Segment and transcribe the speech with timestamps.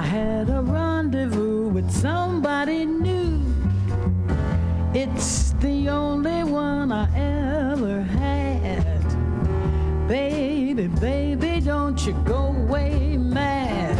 [0.00, 3.42] I had a rendezvous with somebody new.
[4.94, 9.04] It's the only one I ever had.
[10.08, 13.94] Baby, baby, don't you go away mad.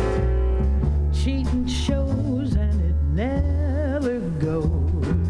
[1.13, 5.29] Cheating shows and it never goes.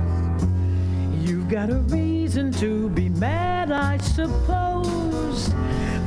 [1.20, 5.52] You've got a reason to be mad, I suppose.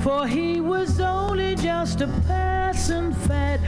[0.03, 3.59] For he was only just a passing fat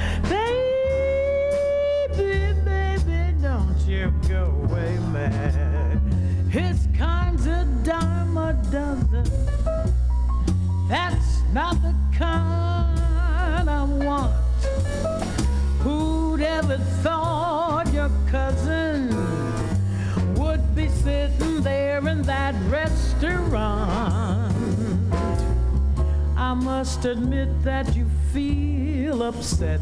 [22.26, 24.54] that restaurant.
[26.36, 29.82] I must admit that you feel upset.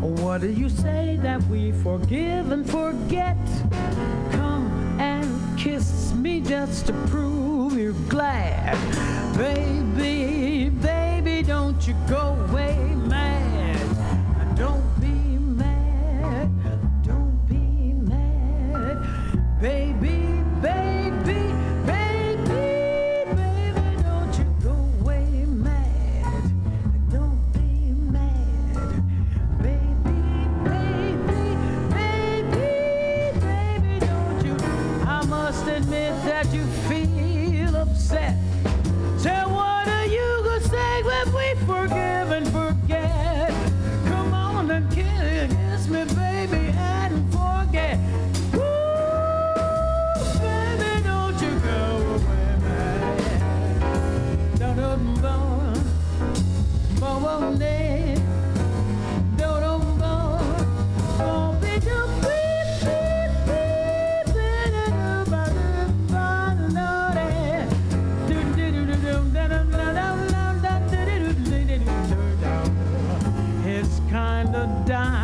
[0.00, 3.36] What do you say that we forgive and forget?
[4.30, 8.78] Come and kiss me just to prove you're glad.
[9.36, 13.37] Baby, baby, don't you go away, man.
[74.88, 75.17] down.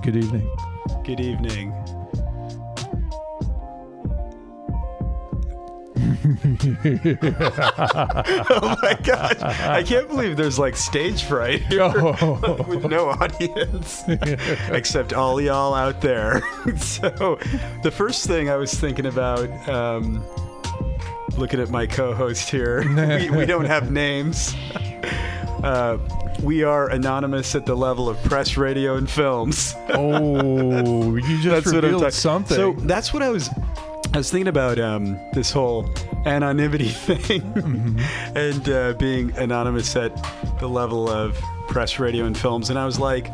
[0.00, 0.50] Good evening.
[1.04, 1.72] Good evening.
[7.44, 9.40] oh my gosh.
[9.40, 12.64] I can't believe there's like stage fright here Oh.
[12.68, 14.02] with no audience
[14.70, 16.42] except all y'all out there.
[16.76, 17.38] so,
[17.82, 20.24] the first thing I was thinking about, um,
[21.36, 22.82] looking at my co host here,
[23.18, 24.54] we, we don't have names.
[25.62, 25.98] Uh,
[26.42, 29.74] we are anonymous at the level of press, radio, and films.
[29.94, 32.56] Oh, you just revealed talking- something.
[32.56, 33.48] So that's what I was.
[34.14, 35.88] I was thinking about um, this whole
[36.26, 38.36] anonymity thing Mm-hmm.
[38.36, 40.12] and uh, being anonymous at
[40.60, 41.34] the level of
[41.68, 43.28] press, radio, and films, and I was like,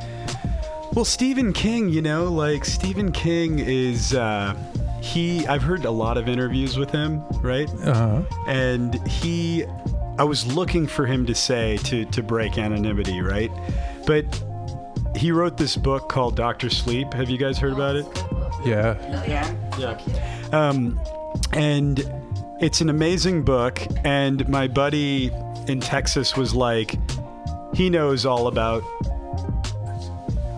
[0.95, 4.15] well, Stephen King, you know, like Stephen King is.
[4.15, 4.55] Uh,
[5.01, 7.69] he, I've heard a lot of interviews with him, right?
[7.85, 8.23] uh-huh.
[8.49, 9.65] and he
[10.19, 13.51] i was looking for him to say to to break anonymity right?
[14.07, 14.25] But
[15.17, 17.13] he wrote this book called dr sleep.
[17.15, 18.07] Have you guys heard about it?
[18.65, 18.97] Yeah.
[19.79, 19.99] yeah.
[20.53, 21.01] Um
[21.53, 22.01] and
[22.61, 25.31] it's an amazing book and my buddy
[25.69, 26.99] in texas was like
[27.75, 28.83] he knows all about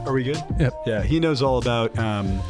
[0.06, 0.42] are we good?
[0.58, 0.74] Yep.
[0.86, 2.40] yeah, he knows all about um,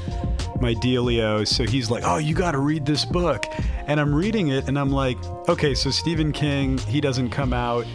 [0.60, 1.46] my dealio.
[1.46, 3.44] So he's like, "Oh, you got to read this book,"
[3.86, 5.16] and I'm reading it, and I'm like,
[5.48, 7.86] "Okay, so Stephen King, he doesn't come out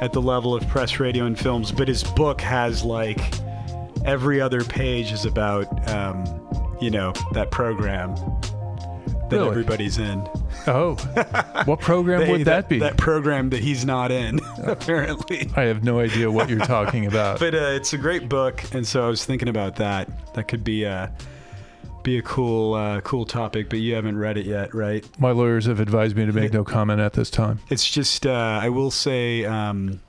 [0.00, 3.20] at the level of press, radio, and films, but his book has like
[4.04, 6.24] every other page is about, um,
[6.80, 8.14] you know, that program
[9.30, 9.48] that Really?
[9.48, 10.28] everybody's in.
[10.66, 10.94] Oh,
[11.64, 12.78] what program They- would that, be?
[12.80, 15.48] That program that he's not in, apparently.
[15.56, 17.38] I have no idea what you're talking about.
[17.44, 20.08] But uh, it's a great book, and so I was thinking about that.
[20.34, 21.10] That could be a
[22.04, 25.04] be a cool uh, cool topic, but you haven't read it yet, right?
[25.18, 27.58] My lawyers have advised me to make no comment at this time.
[27.70, 30.00] It's just uh, I will say, um,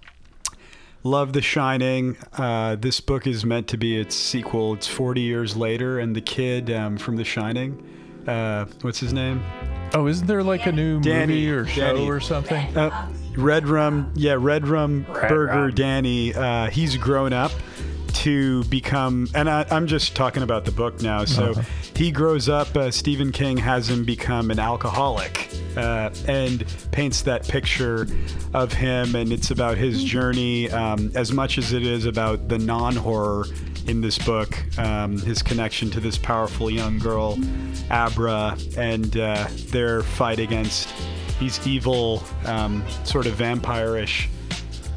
[1.03, 2.17] love The Shining.
[2.37, 4.73] Uh, this book is meant to be its sequel.
[4.75, 7.81] It's 40 years later, and the kid um, from The Shining,
[8.27, 9.43] uh, what's his name?
[9.93, 11.33] Oh, isn't there like a new Danny.
[11.45, 12.07] movie or show Danny.
[12.09, 12.77] or something?
[12.77, 15.71] Uh, Red Rum, yeah, Red Rum Burger Rum.
[15.71, 16.33] Danny.
[16.33, 17.51] Uh, he's grown up
[18.15, 21.25] to become, and I, I'm just talking about the book now.
[21.25, 21.61] So Uh-huh.
[21.95, 22.75] he grows up.
[22.75, 28.07] Uh, Stephen King has him become an alcoholic, uh, and paints that picture
[28.53, 32.57] of him, and it's about his journey um, as much as it is about the
[32.57, 33.45] non-horror
[33.87, 34.57] in this book.
[34.79, 37.37] Um, his connection to this powerful young girl,
[37.91, 40.89] Abra, and uh, their fight against
[41.39, 44.29] these evil, um, sort of vampire-ish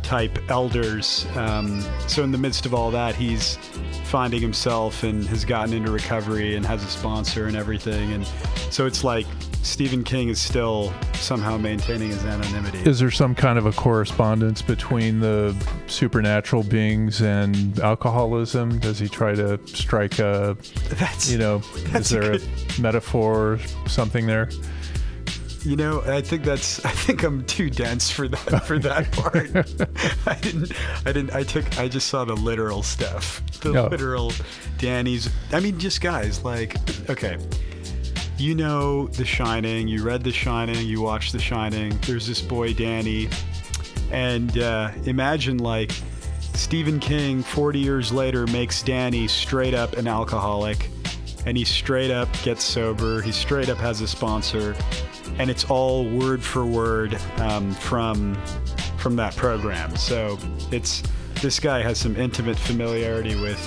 [0.08, 1.26] type elders.
[1.36, 3.56] Um, so in the midst of all that, he's
[4.04, 8.12] finding himself and has gotten into recovery and has a sponsor and everything.
[8.14, 8.26] And
[8.70, 9.26] so it's like
[9.62, 12.78] Stephen King is still somehow maintaining his anonymity.
[12.88, 15.54] Is there some kind of a correspondence between the
[15.88, 18.78] supernatural beings and alcoholism?
[18.78, 20.56] Does he try to strike a,
[20.88, 21.58] that's you know,
[21.90, 24.48] That's is a there a, good- metaphor or something there?
[25.68, 26.82] You know, I think that's.
[26.86, 28.64] I think I'm too dense for that.
[28.66, 29.50] For that part,
[30.26, 30.72] I didn't.
[31.04, 31.34] I didn't.
[31.34, 31.78] I took.
[31.78, 33.42] I just saw the literal stuff.
[33.60, 33.88] The Oh.
[33.88, 34.32] literal
[34.78, 35.28] Danny's.
[35.52, 36.42] I mean, just guys.
[36.42, 36.76] Like,
[37.10, 37.36] okay,
[38.38, 39.88] you know The Shining.
[39.88, 40.86] You read The Shining.
[40.86, 41.98] You watched The Shining.
[42.06, 43.28] There's this boy Danny,
[44.10, 45.92] and uh, imagine like
[46.54, 50.88] Stephen King, 40 years later, makes Danny straight up an alcoholic,
[51.44, 53.20] and he straight up gets sober.
[53.20, 54.74] He straight up has a sponsor,
[55.38, 58.36] and it's all word for word um, from
[58.98, 59.96] from that program.
[59.96, 60.38] So
[60.72, 61.02] it's
[61.40, 63.58] this guy has some intimate familiarity with.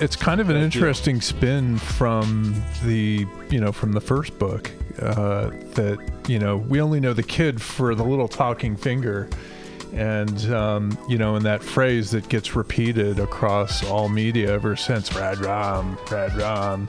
[0.00, 5.50] It's kind of an interesting spin from the you know from the first book uh,
[5.74, 5.98] that
[6.28, 9.28] you know we only know the kid for the little talking finger,
[9.94, 15.12] and um, you know in that phrase that gets repeated across all media ever since
[15.14, 16.88] Rad Ram, Rad Ram.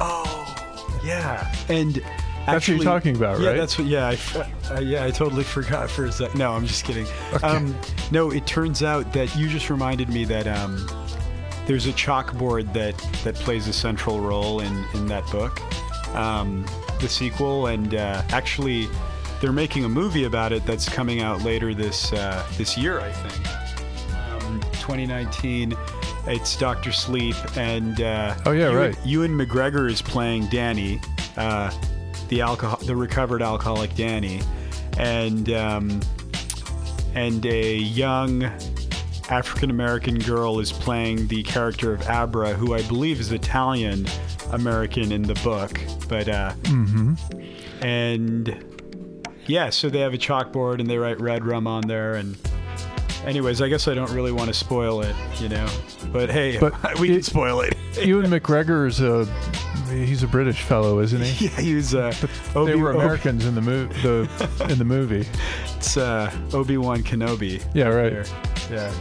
[0.00, 2.00] Oh, yeah, and.
[2.46, 3.56] What you're talking about, yeah, right?
[3.56, 3.86] that's what.
[3.86, 6.34] Yeah, I, uh, yeah, I totally forgot for a sec.
[6.34, 7.06] No, I'm just kidding.
[7.42, 7.74] Um,
[8.10, 10.86] no, it turns out that you just reminded me that um,
[11.66, 15.60] there's a chalkboard that that plays a central role in in that book,
[16.14, 16.64] um,
[17.00, 18.88] the sequel, and uh, actually,
[19.40, 23.10] they're making a movie about it that's coming out later this uh, this year, I
[23.12, 24.44] think.
[24.44, 25.74] Um, 2019.
[26.26, 28.96] It's Doctor Sleep, and uh, Oh, yeah, Ewan- right.
[29.04, 30.98] Ewan McGregor is playing Danny,
[31.36, 31.70] uh,
[32.28, 34.40] the alcohol, the recovered alcoholic Danny,
[34.98, 36.00] and um,
[37.14, 38.44] and a young
[39.30, 44.06] African American girl is playing the character of Abra, who I believe is Italian
[44.52, 46.52] American in the book, but uh,
[47.80, 48.64] and
[49.46, 52.36] yeah, so they have a chalkboard and they write red rum on there, and
[53.24, 55.66] anyways, I guess I don't really want to spoil it, you know.
[56.12, 57.74] But hey, But we can it- spoil it.
[58.04, 59.26] Ewan McGregor is a
[59.94, 61.44] he's a British fellow, isn't he?
[61.48, 61.94] yeah, he was.
[61.94, 62.12] Uh,
[62.54, 65.26] They Obi- were Obi- Americans in the mo- the in the movie.
[65.76, 67.64] It's uh, Obi Wan Kenobi.
[67.74, 68.10] Yeah, right.
[68.12, 68.24] there.
[68.70, 68.94] Yeah.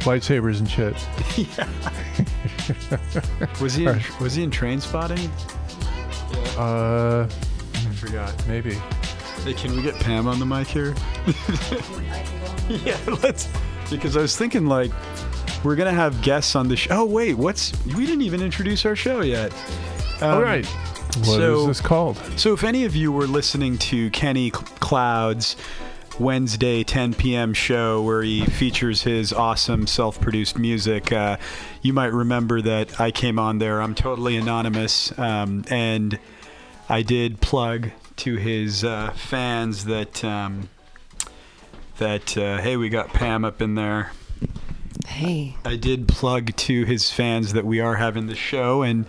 [0.00, 0.96] Lightsabers and shit.
[1.36, 1.68] yeah.
[3.60, 3.86] Was he?
[3.86, 5.28] In, was he in Trainspotting?
[6.56, 7.26] Uh,
[7.74, 8.34] I forgot.
[8.48, 8.74] maybe.
[9.44, 10.94] Hey, can we get Pam on the mic here?
[12.84, 13.48] yeah, let's.
[13.90, 14.90] Because I was thinking like
[15.64, 17.00] we're gonna have guests on the show.
[17.00, 17.72] Oh wait, what's?
[17.86, 19.52] We didn't even introduce our show yet.
[20.22, 20.66] Um, All right.
[20.66, 22.16] What is so- this called?
[22.36, 25.56] So if any of you were listening to Kenny Cloud's
[26.18, 27.54] Wednesday 10 p.m.
[27.54, 31.38] show where he features his awesome self-produced music, uh,
[31.80, 33.80] you might remember that I came on there.
[33.80, 36.18] I'm totally anonymous, um, and
[36.88, 40.68] I did plug to his uh, fans that um,
[41.96, 44.12] that uh, hey, we got Pam up in there.
[45.06, 45.56] Hey.
[45.64, 49.06] I did plug to his fans that we are having the show, and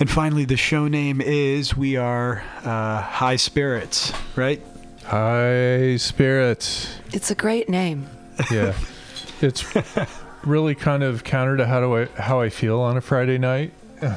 [0.00, 4.62] and finally, the show name is we are uh, High Spirits, right?
[5.04, 6.94] High spirits.
[7.12, 8.06] It's a great name.
[8.50, 8.74] Yeah.
[9.40, 9.64] it's
[10.44, 13.72] really kind of counter to how do I how I feel on a Friday night.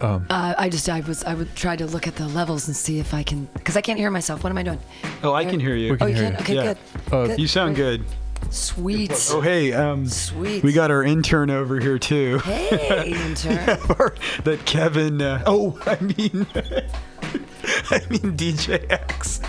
[0.00, 3.00] Uh, I just I was I would try to look at the levels and see
[3.00, 4.44] if I can because I can't hear myself.
[4.44, 4.78] What am I doing?
[5.24, 5.94] Oh, I can hear you.
[5.94, 6.32] We Oh, you hear can.
[6.34, 6.38] you.
[6.38, 6.62] Okay, Yeah.
[6.62, 6.78] good.
[7.12, 7.40] Uh, Good.
[7.40, 7.98] You sound Great.
[7.98, 8.04] good.
[8.50, 9.12] Sweet.
[9.30, 10.62] Oh, hey, um, Sweet.
[10.62, 12.38] we got our intern over here too.
[12.38, 13.78] Hey, intern.
[13.98, 14.14] Or
[14.44, 15.20] that Kevin.
[15.20, 16.46] Uh, oh, I mean,
[17.90, 19.40] I mean DJ X.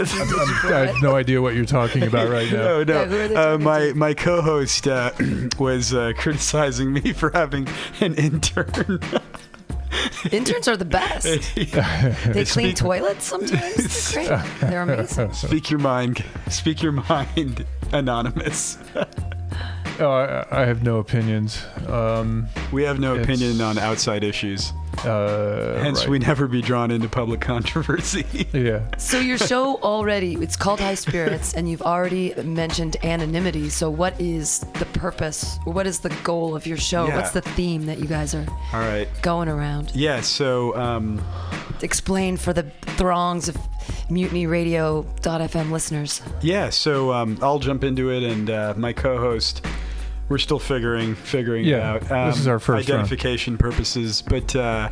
[0.00, 2.58] I have no idea what you're talking about right now.
[2.58, 2.94] No, no.
[2.94, 3.94] Yeah, who are they uh, my to?
[3.94, 5.12] my co-host uh,
[5.58, 7.66] was uh, criticizing me for having
[8.00, 9.00] an intern.
[10.32, 11.26] Interns are the best.
[12.32, 14.12] They clean toilets sometimes.
[14.12, 14.26] They're
[14.60, 14.60] great.
[14.60, 15.32] They're amazing.
[15.32, 16.24] Speak your mind.
[16.48, 17.64] Speak your mind.
[17.92, 18.78] Anonymous.
[20.00, 21.64] Oh, I, I have no opinions.
[21.88, 24.72] Um, We have no opinion on outside issues.
[25.04, 26.08] Uh, Hence, right.
[26.08, 28.24] we never be drawn into public controversy.
[28.52, 28.82] Yeah.
[28.98, 33.68] So your show already it's called High Spirits and you've already mentioned anonymity.
[33.68, 37.06] So what is the purpose or what is the goal of your show?
[37.06, 37.16] Yeah.
[37.16, 39.08] What's the theme that you guys are All right.
[39.22, 39.92] going around?
[39.94, 40.20] Yeah.
[40.22, 41.20] So, um,
[41.82, 42.64] Explain for the
[42.96, 43.56] throngs of
[44.10, 46.22] mutinyradio.fm listeners.
[46.42, 46.70] yeah.
[46.70, 49.64] So um, I'll jump into it, and uh, my co-host,
[50.28, 52.10] we're still figuring figuring Yeah, it out.
[52.12, 52.98] Um, this is our first run.
[52.98, 54.90] identification purposes, but uh,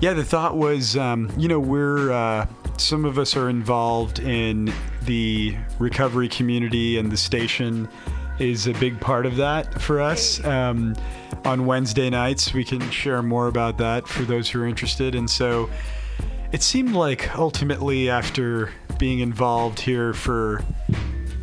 [0.00, 4.72] yeah, the thought was, um, you know, we're uh, some of us are involved in
[5.02, 7.88] the recovery community, and the station
[8.38, 10.42] is a big part of that for us.
[10.44, 10.94] Um,
[11.44, 15.28] on Wednesday nights, we can share more about that for those who are interested, and
[15.28, 15.68] so
[16.52, 20.62] it seemed like ultimately after being involved here for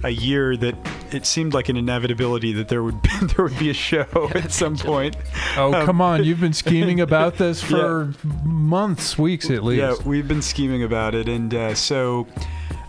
[0.05, 0.75] a year that
[1.11, 4.51] it seemed like an inevitability that there would be, there would be a show at
[4.51, 5.15] some point.
[5.57, 6.23] Oh, Um, come on.
[6.23, 8.13] You've been scheming about this for
[8.43, 9.79] months, weeks at least.
[9.79, 12.27] Yeah, we've been scheming about it, and uh, so,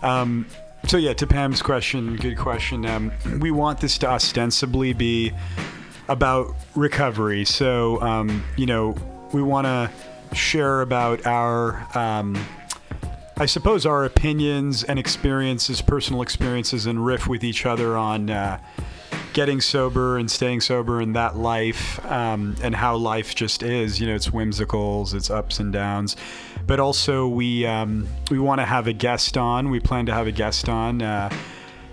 [0.03, 0.45] um,
[0.87, 1.13] so yeah.
[1.13, 2.85] To Pam's question, good question.
[2.85, 5.33] Um, we want this to ostensibly be
[6.07, 7.43] about recovery.
[7.45, 8.95] So, um, you know,
[9.33, 11.85] we want to share about our.
[11.97, 12.37] Um,
[13.39, 18.59] I suppose our opinions and experiences, personal experiences, and riff with each other on uh,
[19.33, 24.01] getting sober and staying sober in that life um, and how life just is.
[24.01, 26.15] You know, it's whimsicals, it's ups and downs.
[26.65, 29.69] But also, we um, we want to have a guest on.
[29.69, 31.29] We plan to have a guest on uh,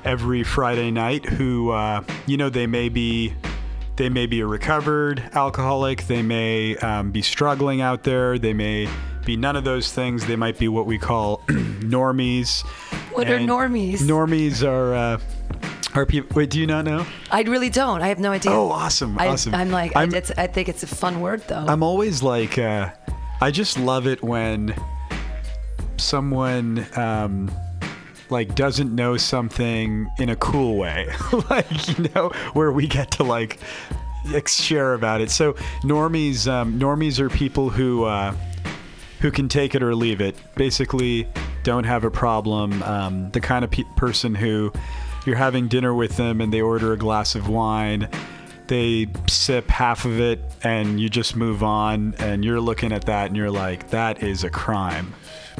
[0.02, 3.34] every Friday night who, uh, you know, they may be
[3.96, 6.06] they may be a recovered alcoholic.
[6.06, 8.38] They may um, be struggling out there.
[8.38, 8.88] They may
[9.24, 10.26] be none of those things.
[10.26, 12.62] They might be what we call normies.
[13.12, 13.98] What are normies?
[14.00, 15.20] Normies are uh,
[15.94, 16.34] are people.
[16.36, 17.06] Wait, do you not know?
[17.30, 18.02] I really don't.
[18.02, 18.52] I have no idea.
[18.52, 19.54] Oh, awesome, I, awesome.
[19.54, 21.64] I'm like, I'm- I think it's a fun word though.
[21.66, 22.90] I'm always like, uh,
[23.40, 24.74] I just love it when
[25.96, 27.50] someone um,
[28.30, 31.08] like doesn't know something in a cool way,
[31.50, 33.58] like you know, where we get to like
[34.46, 35.30] share about it.
[35.30, 38.34] So normies, um, normies are people who uh,
[39.24, 40.36] who can take it or leave it.
[40.54, 41.26] Basically,
[41.62, 42.82] don't have a problem.
[42.82, 44.70] Um, the kind of pe- person who
[45.24, 48.06] you're having dinner with them and they order a glass of wine.
[48.66, 53.28] They sip half of it and you just move on, and you're looking at that
[53.28, 55.14] and you're like, that is a crime.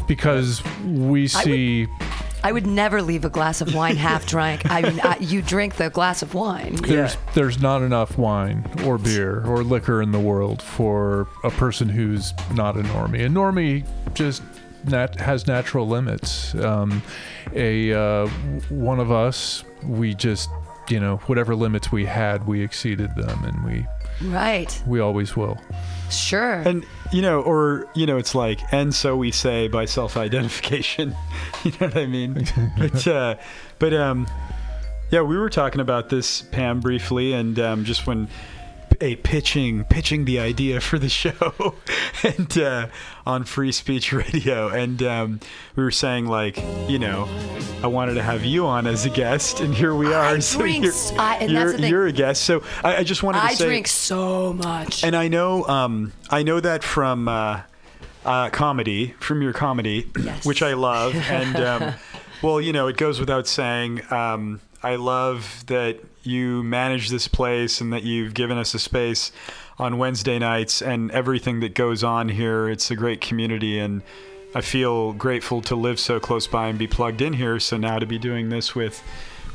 [0.06, 1.86] Because we see
[2.44, 4.70] I would never leave a glass of wine half drunk.
[4.70, 6.76] I mean, I, you drink the glass of wine.
[6.76, 11.88] there's there's not enough wine or beer or liquor in the world for a person
[11.88, 13.24] who's not a normie.
[13.24, 14.42] A normie just
[14.84, 16.54] nat- has natural limits.
[16.56, 17.02] Um,
[17.54, 18.28] a uh,
[18.68, 20.50] one of us, we just
[20.90, 23.86] you know whatever limits we had, we exceeded them, and we
[24.28, 24.80] Right.
[24.86, 25.58] we always will.
[26.10, 26.60] Sure.
[26.60, 31.14] And you know, or you know, it's like, and so we say by self-identification.
[31.64, 32.44] you know what I mean?
[32.76, 33.36] but, uh,
[33.78, 34.26] but um,
[35.10, 38.26] yeah, we were talking about this, Pam, briefly, and um, just when
[39.00, 41.74] a pitching pitching the idea for the show
[42.22, 42.86] and uh,
[43.26, 45.40] on free speech radio and um,
[45.76, 46.56] we were saying like
[46.88, 47.28] you know
[47.82, 50.58] i wanted to have you on as a guest and here we are I so
[50.60, 53.44] drink you're, I- and you're, that's you're a guest so i, I just wanted to
[53.44, 55.02] I say drink so much.
[55.04, 57.62] and I know, um, I know that from uh,
[58.24, 60.46] uh, comedy, from your comedy, Yes.
[60.46, 61.14] which I love.
[61.14, 61.94] And um,
[62.42, 64.00] well, you know, it goes without saying.
[64.10, 69.32] Um, I love that you manage this place and that you've given us a space
[69.78, 72.68] on Wednesday nights and everything that goes on here.
[72.68, 74.02] It's a great community and.
[74.56, 77.58] I feel grateful to live so close by and be plugged in here.
[77.58, 79.02] So now to be doing this with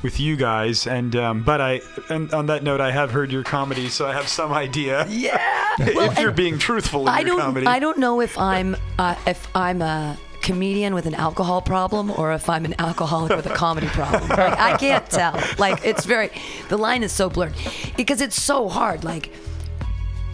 [0.04, 1.80] with you guys and um, but I
[2.10, 5.40] and on that note I have heard your comedy so I have some idea yeah.
[5.80, 7.40] if Well, you're being truthful in I your don't.
[7.40, 7.66] comedy.
[7.66, 12.34] I don't know if I'm uh, if I'm a comedian with an alcohol problem or
[12.34, 14.30] if I'm an alcoholic with a comedy problem.
[14.30, 15.40] Like, I can't tell.
[15.58, 16.30] Like it's very.
[16.70, 17.54] The line is so blurred
[17.98, 19.04] because it's so hard.
[19.04, 19.32] Like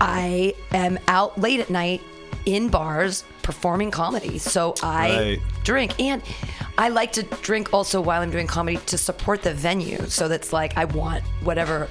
[0.02, 2.02] I am out late at night
[2.46, 5.40] in bars performing comedy, so I Right.
[5.64, 6.22] drink and.
[6.78, 10.08] I like to drink also while I'm doing comedy to support the venue.
[10.08, 11.88] So that's like I want whatever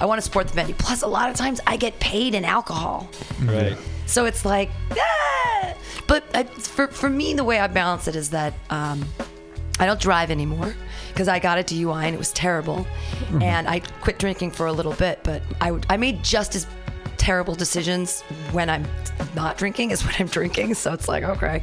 [0.00, 0.74] I want to support the venue.
[0.74, 3.08] Plus, a lot of times I get paid in alcohol.
[3.44, 3.76] right.
[4.06, 5.74] So it's like, ah!
[6.06, 9.04] but I, for for me, the way I balance it is that um,
[9.78, 10.74] I don't drive anymore
[11.08, 12.86] because I got a DUI and it was terrible,
[13.40, 15.20] and I quit drinking for a little bit.
[15.22, 16.66] But I I made just as
[17.24, 18.20] terrible decisions
[18.52, 18.86] when I'm
[19.34, 20.74] not drinking is when I'm drinking.
[20.74, 21.62] So it's like, okay,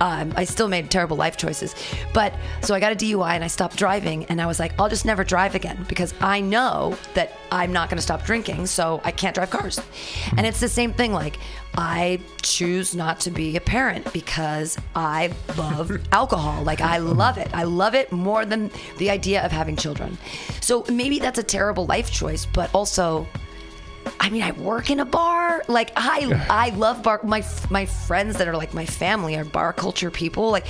[0.00, 1.74] um, I still made terrible life choices.
[2.14, 2.32] But
[2.62, 5.04] so I got a DUI and I stopped driving, and I was like, I'll just
[5.04, 9.10] never drive again because I know that I'm not going to stop drinking, so I
[9.10, 9.78] can't drive cars.
[10.38, 11.12] And it's the same thing.
[11.12, 11.38] Like,
[11.76, 16.62] I choose not to be a parent because I love alcohol.
[16.62, 17.50] Like, I love it.
[17.52, 20.16] I love it more than the idea of having children.
[20.62, 23.26] So maybe that's a terrible life choice, but also.
[24.20, 25.62] I mean, I work in a bar.
[25.68, 27.20] Like I, I love bar.
[27.22, 30.50] My my friends that are like my family are bar culture people.
[30.50, 30.66] Like,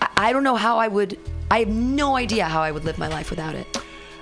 [0.00, 1.18] I, I don't know how I would.
[1.50, 3.66] I have no idea how I would live my life without it.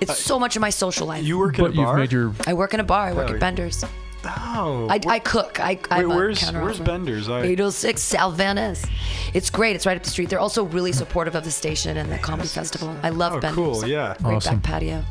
[0.01, 1.23] It's uh, so much of my social life.
[1.23, 2.03] You work in But a bar.
[2.05, 3.07] your I work in a bar.
[3.07, 3.83] I work Oh, at Bender's.
[4.25, 4.87] oh.
[4.89, 5.59] I, I cook.
[5.59, 6.83] I, I'm Wait, a where's- where's offer.
[6.83, 7.29] Bender's?
[7.29, 8.85] I- 806 South Van Ness.
[9.33, 9.75] It's great.
[9.75, 10.29] It's right up the street.
[10.29, 12.95] They're also really supportive of the station and the comedy festival.
[13.03, 13.55] I love Oh, Bender's.
[13.55, 14.15] cool, yeah.
[14.21, 14.55] Great Awesome.
[14.57, 15.03] back patio.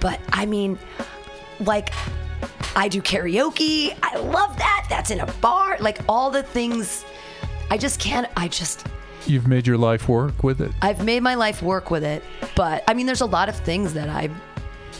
[0.00, 0.78] But I mean,
[1.60, 1.90] like,
[2.74, 3.96] I do karaoke.
[4.02, 4.86] I love that.
[4.88, 5.76] That's in a bar.
[5.80, 7.04] Like all the things.
[7.70, 8.28] I just can't.
[8.36, 8.86] I just.
[9.26, 10.72] you've made your life work with it.
[10.82, 12.22] I've made my life work with it,
[12.56, 14.30] but I mean, there's a lot of things that I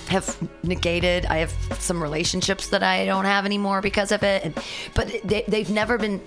[0.08, 1.26] have negated.
[1.26, 4.54] I have some relationships that I don't have anymore because of it, and,
[4.94, 6.20] but they, they've never been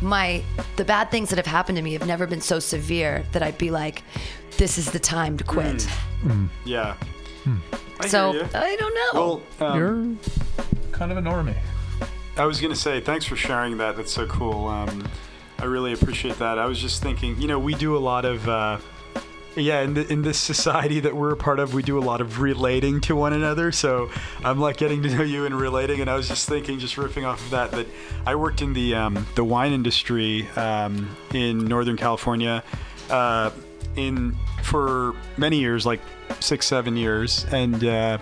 [0.00, 0.42] my
[0.76, 3.58] the bad things that have happened to me have never been so severe that I'd
[3.58, 4.02] be like,
[4.56, 5.82] this is the time to quit.
[5.82, 6.28] Hmm.
[6.30, 6.46] Hmm.
[6.64, 6.94] yeah.
[7.44, 7.56] Hmm.
[8.00, 8.48] I So.
[8.54, 9.42] I don't know.
[9.60, 11.56] Well, um, You're kind of a normie.
[12.36, 13.96] I was gonna say thanks for sharing that.
[13.96, 14.68] That's so cool.
[14.68, 15.08] Um,
[15.58, 16.58] I really appreciate that.
[16.58, 18.48] I was just thinking, you know, we do a lot of.
[18.48, 18.78] Uh,
[19.56, 22.20] yeah, in, the, in this society that we're a part of, we do a lot
[22.20, 23.72] of relating to one another.
[23.72, 24.08] So
[24.44, 26.00] I'm like getting to know you and relating.
[26.00, 27.86] And I was just thinking, just riffing off of that, that
[28.24, 32.62] I worked in the um, the wine industry um, in Northern California
[33.10, 33.50] uh,
[33.98, 36.00] in for many years, like
[36.40, 37.84] six, seven years, and.
[37.84, 38.18] Uh,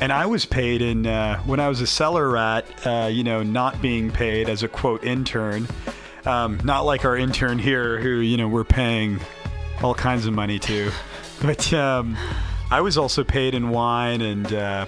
[0.00, 3.42] and I was paid in uh, when I was a cellar rat, uh, you know,
[3.42, 5.66] not being paid as a quote intern,
[6.24, 9.18] um, not like our intern here, who you know we're paying
[9.82, 10.92] all kinds of money to,
[11.42, 12.16] but um,
[12.70, 14.86] I was also paid in wine, and uh,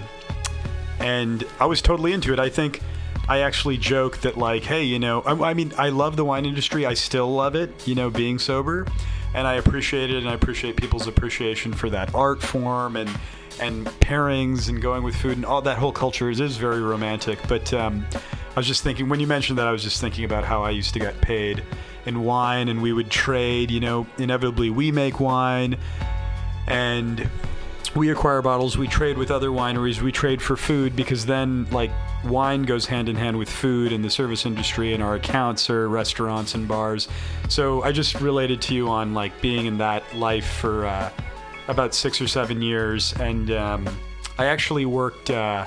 [0.99, 2.39] and I was totally into it.
[2.39, 2.81] I think
[3.27, 6.45] I actually joke that like, hey, you know, I, I mean, I love the wine
[6.45, 6.85] industry.
[6.85, 8.85] I still love it, you know, being sober,
[9.33, 13.09] and I appreciate it, and I appreciate people's appreciation for that art form and
[13.59, 17.37] and pairings and going with food and all that whole culture is, is very romantic.
[17.47, 20.43] But um, I was just thinking when you mentioned that, I was just thinking about
[20.43, 21.63] how I used to get paid
[22.05, 23.71] in wine, and we would trade.
[23.71, 25.77] You know, inevitably we make wine,
[26.67, 27.29] and
[27.95, 28.77] we acquire bottles.
[28.77, 30.01] We trade with other wineries.
[30.01, 31.91] We trade for food because then like
[32.23, 35.87] wine goes hand in hand with food in the service industry, and our accounts are
[35.89, 37.07] restaurants and bars.
[37.49, 40.85] So I just related to you on like being in that life for.
[40.85, 41.09] Uh,
[41.67, 43.87] about six or seven years, and um,
[44.37, 45.29] I actually worked.
[45.29, 45.65] Uh,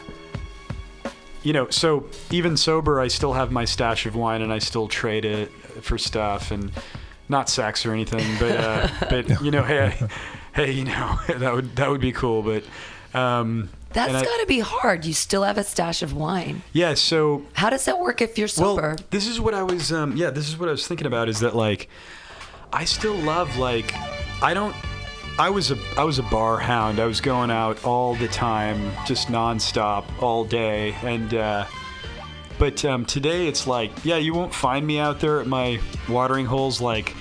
[1.43, 4.89] you know, so even sober, I still have my stash of wine, and I still
[4.89, 5.51] trade it
[5.83, 6.51] for stuff.
[6.51, 6.71] And
[7.29, 10.09] not sex or anything, but uh, but you know, hey, I,
[10.55, 12.43] hey, you know, that would that would be cool.
[12.43, 12.64] But
[13.19, 15.05] um, That's got to be hard.
[15.05, 16.62] You still have a stash of wine.
[16.73, 16.95] yeah.
[16.95, 18.83] So How does that work if you're sober?
[18.83, 19.93] Well, this is what I was.
[19.93, 21.29] Um, yeah, this is what I was thinking about.
[21.29, 21.88] Is that like,
[22.73, 23.95] I still love like,
[24.43, 24.75] I don't.
[25.37, 27.01] I was a I was a bar hound.
[27.01, 31.35] I was going out all the time, just nonstop, all day, and.
[31.35, 31.67] Uh,
[32.57, 36.47] but um, today it's like, yeah, you won't find me out there at my watering
[36.47, 36.81] holes.
[36.81, 37.12] Like,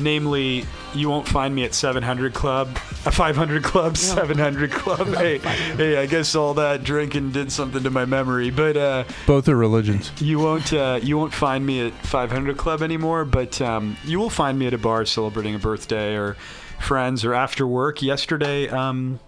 [0.00, 2.68] namely, you won't find me at 700 Club,
[3.06, 5.08] a 500 Club, 700 Club.
[5.14, 8.50] Hey, hey, I guess all that drinking did something to my memory.
[8.50, 10.12] But uh, Both are religions.
[10.20, 14.30] you won't uh, you won't find me at 500 Club anymore, but um, you will
[14.30, 16.34] find me at a bar celebrating a birthday or
[16.80, 18.02] friends or after work.
[18.02, 19.20] Yesterday, um,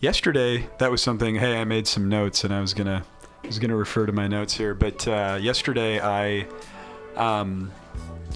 [0.00, 1.36] yesterday that was something.
[1.36, 3.04] Hey, I made some notes and I was gonna
[3.42, 6.46] I was gonna refer to my notes here, but uh, yesterday I
[7.16, 7.70] um,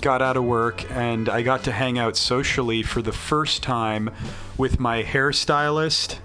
[0.00, 4.10] got out of work and I got to hang out socially for the first time
[4.56, 6.18] with my hairstylist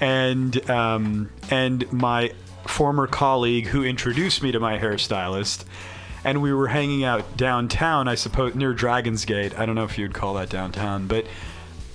[0.00, 2.32] and um, and my
[2.66, 5.64] former colleague who introduced me to my hairstylist.
[6.24, 9.58] And we were hanging out downtown, I suppose, near Dragon's Gate.
[9.58, 11.26] I don't know if you'd call that downtown, but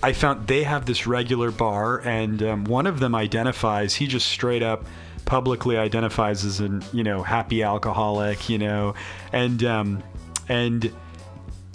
[0.04, 3.96] I found they have this regular bar, and um, one of them identifies.
[3.96, 4.86] He just straight up
[5.26, 8.94] publicly identifies as an you know happy alcoholic, you know,
[9.34, 10.04] and um,
[10.48, 10.94] and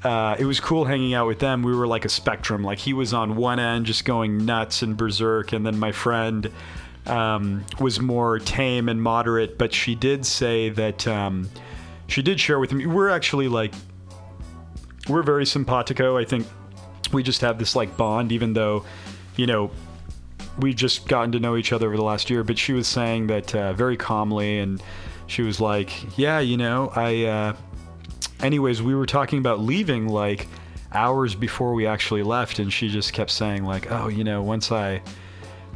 [0.04, 1.62] uh, it was cool hanging out with them.
[1.62, 2.62] We were like a spectrum.
[2.62, 6.50] Like he was on one end, just going nuts and berserk, and then my friend
[7.06, 9.56] um, was more tame and moderate.
[9.56, 11.48] But she did say that um,
[12.06, 12.84] she did share with me.
[12.84, 13.72] We're actually like
[15.08, 16.18] we're very simpatico.
[16.18, 16.46] I think
[17.10, 18.84] we just have this like bond, even though
[19.36, 19.70] you know
[20.58, 22.44] we've just gotten to know each other over the last year.
[22.44, 24.82] But she was saying that uh, very calmly, and
[25.28, 27.56] she was like, "Yeah, you know, I." Uh,
[28.44, 30.46] anyways, we were talking about leaving like
[30.92, 34.70] hours before we actually left, and she just kept saying like, "Oh, you know, once
[34.70, 35.02] I."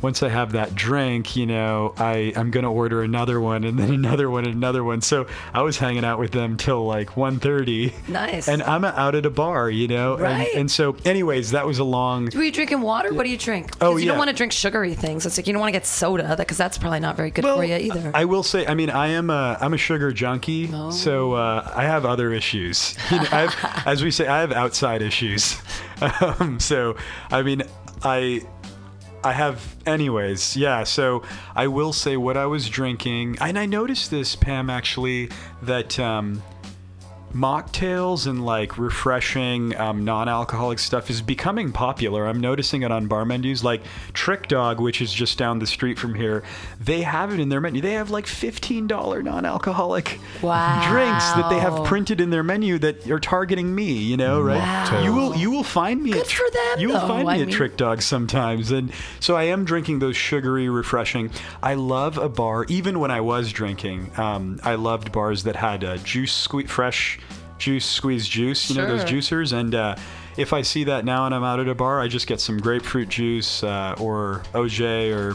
[0.03, 3.91] Once I have that drink, you know, I, I'm gonna order another one and then
[3.95, 5.01] another one and another one.
[5.01, 8.09] So I was hanging out with them till like 1.30.
[8.09, 8.49] Nice.
[8.49, 10.15] And I'm out at a bar, you know.
[10.15, 10.55] and- Right.
[10.55, 12.29] And, so, anyways, that was a long.
[12.35, 13.13] Were you drinking water?
[13.13, 13.73] What do you drink?
[13.81, 14.13] Oh, you yeah.
[14.13, 15.25] don't want to drink sugary things.
[15.27, 17.65] It's like you don't want to get soda because that's probably not very good for
[17.65, 18.11] you either.
[18.15, 20.91] I will say, I mean, I am a I'm a sugar junkie, Oh.
[20.91, 22.95] so uh, I have other issues.
[23.11, 25.57] You know, have, as we say, I have outside issues.
[26.01, 26.97] Um, so,
[27.33, 27.65] I mean,
[28.05, 28.43] I
[29.25, 30.85] I have, anyways, yeah.
[30.85, 31.23] So
[31.55, 35.31] I will say what I was drinking, and I noticed this, Pam, actually,
[35.63, 36.43] that um,
[37.33, 42.27] mocktails and like refreshing um, non-alcoholic stuff is becoming popular.
[42.27, 45.99] I'm noticing it on bar menus, like Trick Dog, which is just down the street
[45.99, 46.43] from here.
[46.81, 47.81] They have it in their menu.
[47.81, 50.89] They have like fifteen dollar non-alcoholic Wow.
[50.91, 53.93] drinks that they have printed in their menu that are targeting me.
[53.93, 54.59] You know, right?
[54.59, 55.03] Wow.
[55.03, 56.11] You will you will find me.
[56.13, 57.09] Good at, for them, You will though.
[57.09, 60.69] find me I at mean- Trick Dog sometimes, and so I am drinking those sugary,
[60.69, 61.31] refreshing.
[61.63, 62.65] I love a bar.
[62.69, 67.18] Even when I was drinking, um, I loved bars that had uh, juice, sque- fresh
[67.59, 68.71] juice, squeeze juice.
[68.71, 69.97] You know those juicers, and uh,
[70.37, 72.59] if I see that now and I'm out at a bar, I just get some
[72.59, 75.35] grapefruit juice uh, or OJ or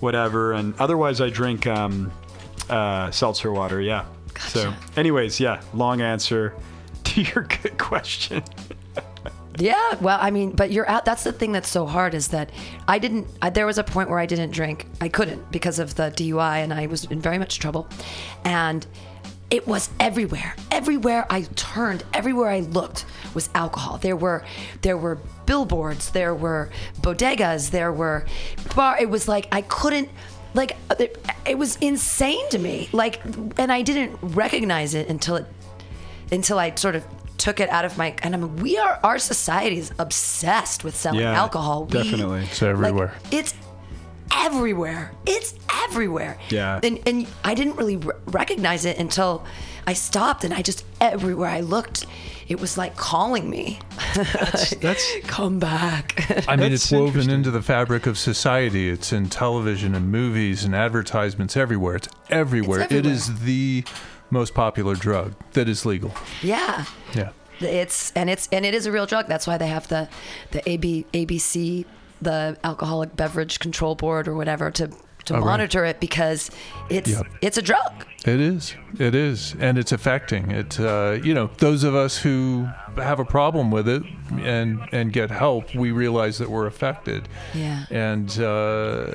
[0.00, 2.10] whatever, and otherwise I drink um,
[2.68, 3.80] uh, seltzer water.
[3.80, 4.06] Yeah.
[4.48, 6.54] So, anyways, yeah, long answer
[7.04, 8.42] to your good question.
[9.58, 11.04] Yeah, well, I mean, but you're out.
[11.04, 12.50] That's the thing that's so hard is that
[12.88, 13.26] I didn't.
[13.42, 14.86] I, there was a point where I didn't drink.
[15.00, 17.86] I couldn't because of the DUI, and I was in very much trouble.
[18.44, 18.86] And
[19.52, 20.56] it was everywhere.
[20.70, 23.98] Everywhere I turned, everywhere I looked was alcohol.
[23.98, 24.44] There were,
[24.80, 26.10] there were billboards.
[26.10, 26.70] There were
[27.02, 27.70] bodegas.
[27.70, 28.24] There were
[28.74, 28.96] bar.
[28.98, 30.08] It was like I couldn't.
[30.54, 32.88] Like uh, it, it was insane to me.
[32.92, 33.20] Like,
[33.58, 35.46] and I didn't recognize it until it
[36.30, 37.04] until I sort of
[37.38, 40.94] took it out of my and I mean we are our society is obsessed with
[40.96, 41.84] selling Yeah, alcohol.
[41.86, 42.42] We- definitely.
[42.44, 43.14] It's everywhere.
[43.24, 43.54] like, it's
[44.32, 45.12] everywhere.
[45.26, 46.38] It's everywhere.
[46.50, 46.80] Yeah.
[46.82, 49.44] And and I didn't really r- recognize it until
[49.86, 52.06] I stopped and I just everywhere I looked,
[52.48, 53.80] it was like calling me.
[54.14, 56.24] that's- come back.
[56.48, 58.88] I mean, That's it's woven into the fabric of society.
[58.88, 61.96] It's in television and movies and advertisements everywhere.
[61.96, 62.80] It's everywhere.
[62.82, 63.12] It's everywhere.
[63.12, 63.84] is the
[64.30, 66.12] most popular drug that is legal.
[66.42, 66.84] yeah.
[67.14, 67.30] Yeah.
[67.60, 69.26] it's and it's and it is a real drug.
[69.28, 70.08] That's why they have the
[70.52, 71.84] the AB ABC,
[72.22, 74.90] the Alcoholic Beverage Control Board or whatever to
[75.24, 76.50] to Oh, monitor it because
[76.90, 77.26] it's Yep.
[77.42, 77.92] it's a drug.
[78.26, 78.74] It is.
[78.98, 80.80] It is, and it's affecting it.
[80.80, 84.02] Uh, you know, those of us who have a problem with it
[84.40, 87.28] and and get help, we realize that we're affected.
[87.54, 87.84] Yeah.
[87.90, 89.12] And uh,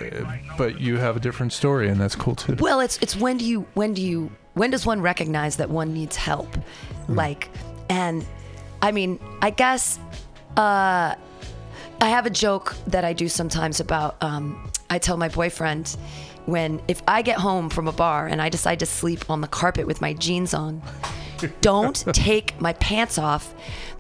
[0.58, 2.56] but you have a different story, and that's cool too.
[2.60, 5.94] Well, it's it's when do you when do you when does one recognize that one
[5.94, 6.56] needs help,
[7.08, 7.16] Hmm.
[7.16, 7.50] like,
[7.90, 8.26] and
[8.82, 10.00] I mean, I guess
[10.56, 11.16] uh,
[12.00, 14.22] I have a joke that I do sometimes about.
[14.22, 15.98] Um, I tell my boyfriend
[16.46, 19.48] when if I get home from a bar and I decide to sleep on the
[19.48, 20.84] carpet with my jeans on,
[21.62, 23.54] don't take my pants off.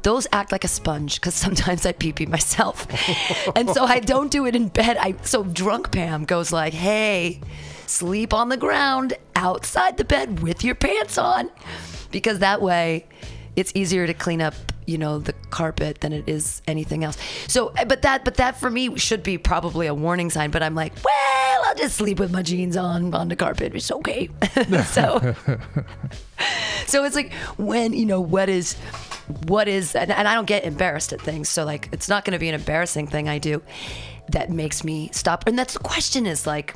[0.03, 2.87] Those act like a sponge because sometimes I pee pee myself,
[3.55, 4.97] and so I don't do it in bed.
[4.97, 7.41] I so drunk Pam goes like, "Hey,
[7.87, 11.49] sleep on the ground outside the bed with your pants on,"
[12.11, 13.07] because that way
[13.55, 14.53] it's easier to clean up
[14.87, 18.59] you know the carpet than it is anything else so eh, but that but that
[18.59, 22.19] for me should be probably a warning sign but i'm like well i'll just sleep
[22.19, 24.29] with my jeans on on the carpet it's okay
[24.85, 25.35] so
[26.85, 28.75] so it's like when you know what is
[29.47, 32.33] what is and, and i don't get embarrassed at things so like it's not going
[32.33, 33.61] to be an embarrassing thing i do
[34.29, 36.75] that makes me stop and that's the question is like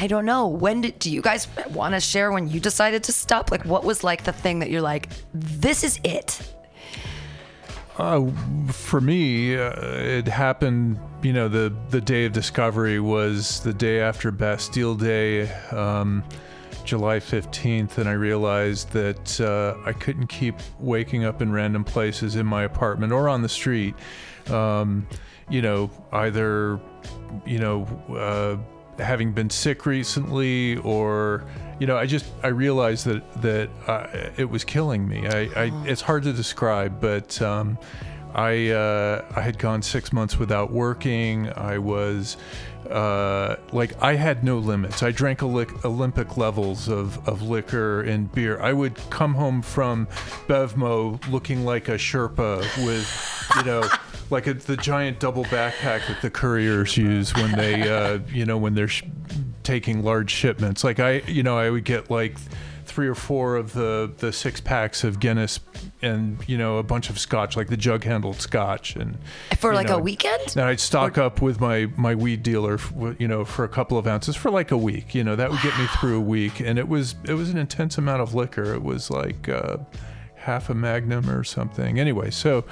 [0.00, 0.46] I don't know.
[0.46, 3.50] When did do you guys want to share when you decided to stop?
[3.50, 6.40] Like, what was like the thing that you're like, this is it?
[7.98, 8.30] Uh,
[8.68, 11.00] for me, uh, it happened.
[11.22, 16.22] You know, the the day of discovery was the day after Bastille Day, um,
[16.84, 22.36] July fifteenth, and I realized that uh, I couldn't keep waking up in random places
[22.36, 23.96] in my apartment or on the street.
[24.48, 25.08] Um,
[25.50, 26.80] you know, either
[27.44, 28.64] you know.
[28.98, 31.44] Having been sick recently or
[31.78, 34.06] you know i just i realized that that uh,
[34.36, 37.78] it was killing me I, I it's hard to describe but um,
[38.34, 42.36] i uh, i had gone six months without working i was
[42.90, 45.02] uh, like I had no limits.
[45.02, 48.58] I drank Oli- Olympic levels of, of liquor and beer.
[48.60, 50.06] I would come home from
[50.46, 53.82] Bevmo looking like a Sherpa with, you know,
[54.30, 58.58] like a, the giant double backpack that the couriers use when they, uh, you know,
[58.58, 59.04] when they're sh-
[59.62, 60.84] taking large shipments.
[60.84, 62.36] Like I, you know, I would get like
[62.88, 65.60] three or four of the the six packs of Guinness
[66.02, 69.18] and you know a bunch of scotch, like the jug handled scotch, and
[69.58, 70.42] For like know, a weekend?
[70.56, 72.78] And I'd stock up with my my weed dealer,
[73.18, 75.14] you know, for a couple of ounces for like a week.
[75.14, 77.58] You know, that would get me through a week, and it was it was an
[77.58, 78.74] intense amount of liquor.
[78.74, 79.48] It was like.
[79.48, 79.78] Uh,
[80.48, 82.00] half a magnum or something.
[82.00, 82.64] Anyway so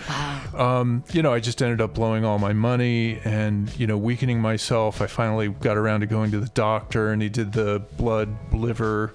[0.54, 4.40] um, you know i just ended up blowing all my money and you know weakening
[4.40, 5.02] myself.
[5.02, 9.14] I finally got around to going to the doctor and he did the blood liver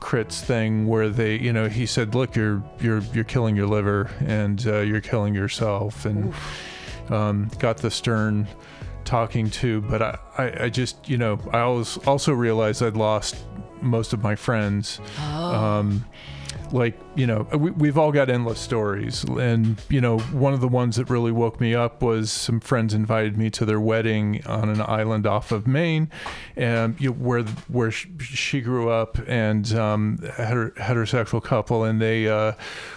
[0.00, 4.08] crits thing where they you know he said look you're you're you're killing your liver
[4.24, 6.04] and uh, you're killing yourself.
[6.04, 6.32] And
[7.08, 8.46] um, got the stern
[9.04, 13.36] talking to but I, I i just you know i always also realized i'd lost
[13.80, 15.00] most of my friends.
[15.20, 16.04] Um,
[16.72, 19.24] like you know we, we've all got endless stories.
[19.24, 22.94] And you know one of the ones that really woke me up was some friends
[22.94, 26.10] invited me to their wedding on an island off of maine
[26.56, 32.28] and you know, where where she grew up and um heter- heterosexual couple and they
[32.28, 32.52] uh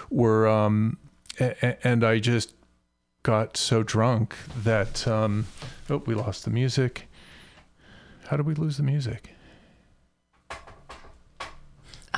[0.10, 0.98] were um
[1.84, 2.54] and i just
[3.24, 5.46] got so drunk that um
[5.90, 7.08] oh we lost the music.
[8.28, 9.36] How did we lose the music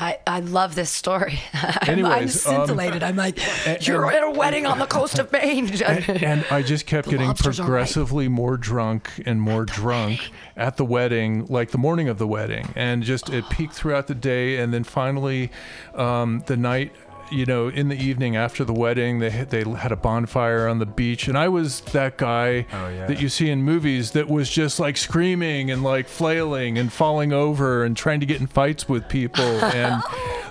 [0.02, 1.40] I, I love this story.
[1.54, 3.04] I'm, I'm Anyways, um, scintillated.
[3.04, 3.38] I'm like,
[3.68, 5.70] and- you're at a wedding on the coast of Maine.
[5.84, 7.56] and, and I just kept The getting all right.
[7.56, 12.68] progressively more drunk and more drunk at the wedding, like the morning of the wedding,
[12.76, 15.52] and just it peaked throughout the day, and then finally,
[15.94, 16.92] um, the night.
[17.32, 20.80] You know, in the evening after the wedding, they had- they had a bonfire on
[20.80, 23.06] the beach, and I was that guy Oh, yeah.
[23.08, 27.32] that you see in movies that was just like screaming and like flailing and falling
[27.32, 30.04] over and trying to get in fights with people, and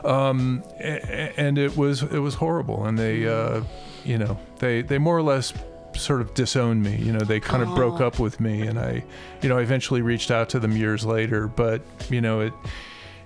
[0.05, 3.61] um, a- a- and it was it was horrible, and they, uh,
[4.05, 5.53] you know, they they more or less
[5.95, 6.97] sort of disowned me.
[6.97, 9.05] You know, they kind of broke up with me, and I,
[9.43, 12.53] you know, I eventually reached out to them years later, but you know, it.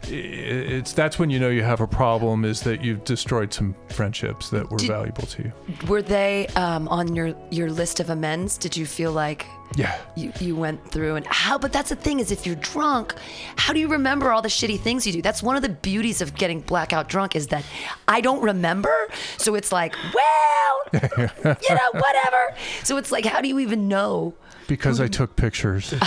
[0.08, 3.74] I- It's that's when you know you have a problem is that you've destroyed some
[3.88, 5.52] friendships that were Did- valuable to you.
[5.88, 8.56] Were they um, on your, your list of amends?
[8.58, 9.96] Did you feel like Yeah.
[10.16, 11.58] you, you went through and how?
[11.58, 13.14] But that's the thing is, if you're drunk,
[13.56, 15.22] how do you remember all the shitty things you do?
[15.22, 17.64] That's one of the beauties of getting blackout drunk is that
[18.08, 19.08] I don't remember.
[19.38, 22.54] So it's like, well, you know, whatever.
[22.84, 24.34] So it's like, how do you even know?
[24.66, 25.90] Because I took pictures.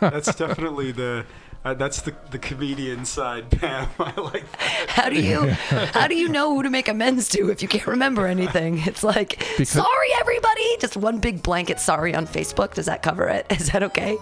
[0.00, 1.24] That's definitely the.
[1.68, 3.86] Uh, that's the the comedian side, Pam.
[3.98, 4.86] I like that.
[4.88, 5.50] How do you
[5.92, 8.78] how do you know who to make amends to if you can't remember anything?
[8.86, 12.72] It's like Because- sorry everybody, just one big blanket sorry on Facebook.
[12.72, 13.44] Does that cover it?
[13.50, 14.16] Is that okay?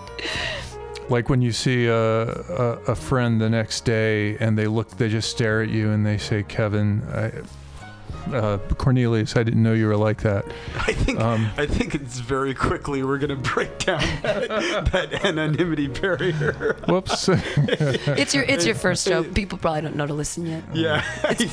[1.09, 5.09] like when you see a, a, a friend the next day and they look they
[5.09, 7.31] just stare at you and they say kevin I,
[8.33, 9.37] uh, Cornelius.
[9.37, 10.45] I didn't know you were like that.
[10.77, 14.49] I think Um, I think it's very quickly we're gonna break down that,
[14.93, 16.77] that anonymity barrier.
[16.89, 17.29] Whoops.
[18.17, 19.25] It's your it's your first show.
[19.25, 20.63] People probably don't know to listen yet.
[20.75, 21.05] yeah.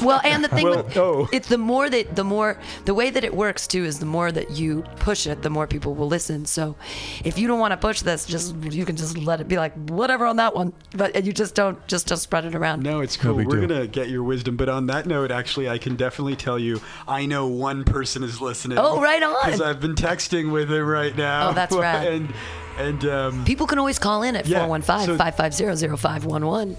[0.02, 1.28] Well, and the thing Well, with oh.
[1.32, 4.32] it's the more that the more the way that it works too is the more
[4.32, 6.46] that you push it, the more people will listen.
[6.46, 6.76] So,
[7.24, 9.74] if you don't want to push this, just you can just let it be like
[9.90, 12.84] whatever on that one, but and you just don't just don't spread it around.
[12.84, 13.36] No, it's cool.
[13.36, 16.58] big We're gonna get your wisdom, but on that note, actually, I can definitely tell
[16.58, 16.63] you,
[17.08, 18.78] I know one person is listening.
[18.78, 19.36] Oh, right on.
[19.46, 21.50] Because I've been texting with him right now.
[21.50, 22.08] Oh, that's rad.
[22.14, 22.34] and
[22.78, 26.78] and um, People can always call in at Yeah, 415 so- 550 0511.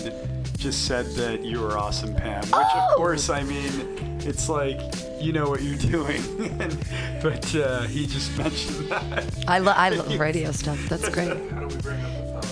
[0.58, 2.42] just said that you were awesome, Pam.
[2.44, 2.88] Which, Oh!
[2.92, 4.80] of course, I mean, it's like
[5.20, 6.22] you know what you're doing.
[6.62, 6.78] and,
[7.22, 9.46] but uh, he just mentioned that.
[9.48, 10.78] I, lo- I love radio stuff.
[10.90, 11.30] That's great.
[11.52, 11.98] How do we bring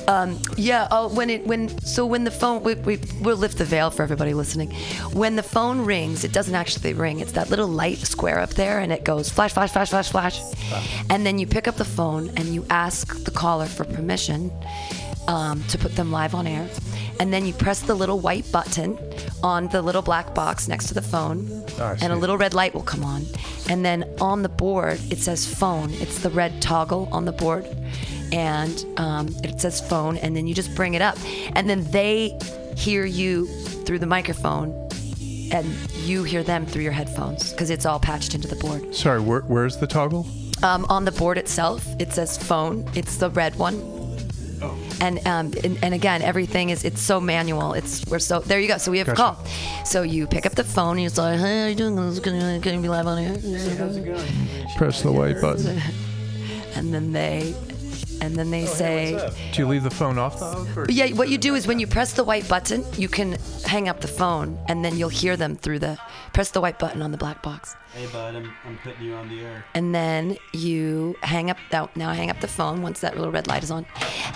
[0.08, 0.88] Um, yeah.
[0.91, 4.03] Oh, when it when so when the phone we, we we'll lift the veil for
[4.03, 4.72] everybody listening.
[5.14, 7.20] When the phone rings, it doesn't actually ring.
[7.20, 10.39] It's that little light square up there, and it goes flash, flash, flash, flash, flash,
[11.10, 14.51] and then you pick up the phone and you ask the caller for permission
[15.28, 16.68] um, to put them live on air,
[17.20, 18.97] and then you press the little white button
[19.43, 22.74] on the little black box next to the phone, I and a little red light
[22.74, 23.26] will come on,
[23.70, 25.91] and then on the board it says phone.
[25.95, 27.66] It's the red toggle on the board,
[28.32, 31.18] and um, it says phone, and then you just bring it up,
[31.53, 32.38] and then they
[32.76, 33.47] hear you
[33.86, 34.72] through the microphone,
[35.51, 35.66] and
[36.03, 38.93] you hear them through your headphones because it's all patched into the board.
[38.95, 40.26] Sorry, where, where's the toggle?
[40.63, 42.89] Um, on the board itself, it says phone.
[42.95, 43.95] It's the red one.
[45.01, 47.74] And, um, and and again, everything is it's so manual.
[47.74, 48.78] It's we're so there you go.
[48.78, 49.38] So we have a call.
[49.84, 50.91] So you pick up the phone.
[50.97, 51.95] and You say, "Hey, how you doing?
[51.95, 53.36] This is gonna, gonna be live on air."
[54.78, 55.82] Press the white button.
[56.78, 57.56] And then they,
[58.22, 60.78] and then they oh, say, Do you leave the phone off the hook?
[60.78, 60.91] Or?
[60.91, 64.01] Yeah, what you do is when you press the white button, you can hang up
[64.01, 65.97] the phone, and then you'll hear them through the
[66.34, 69.30] press the white button on the black box, Hey, bud, I'm, I'm putting you on
[69.30, 69.63] the air.
[69.74, 73.47] and then you hang up that now hang up the phone once that little red
[73.47, 73.86] light is on,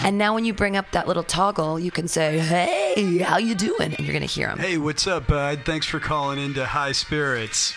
[0.04, 3.56] and now when you bring up that little toggle, you can say, "Hey, how you
[3.56, 4.60] doing?" and you're gonna hear them.
[4.60, 5.62] Hey, what's up, bud?
[5.66, 7.74] Thanks for calling into High Spirits.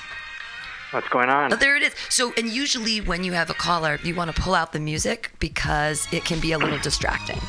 [0.93, 1.49] What's going on?
[1.51, 1.95] But there it is.
[2.11, 5.33] So, and usually when you have a caller, you want to pull out the music
[5.39, 7.41] because it can be a little distracting.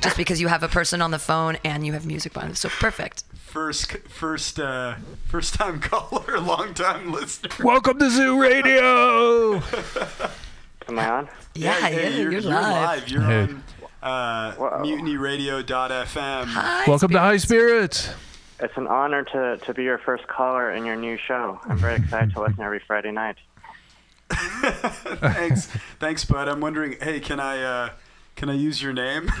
[0.00, 2.56] Just because you have a person on the phone and you have music behind them.
[2.56, 3.22] So perfect.
[3.36, 4.96] First, first, uh,
[5.28, 7.50] first time caller, long time listener.
[7.62, 9.54] Welcome to Zoo Radio.
[10.88, 11.28] Am I on?
[11.54, 13.08] Yeah, yeah, hey, you're, you're, live.
[13.08, 13.42] You're Hey.
[13.42, 13.62] on
[14.02, 16.44] uh, mutinyradio.fm.
[16.46, 18.10] Hi, Welcome to High Spirits.
[18.62, 21.60] It's an honor to, to be your first caller in your new show.
[21.64, 23.36] I'm very excited to listen every Friday night.
[24.30, 25.66] Thanks,
[25.98, 26.48] thanks, bud.
[26.48, 27.90] I'm wondering, hey, can I, uh,
[28.36, 29.30] can I use your name?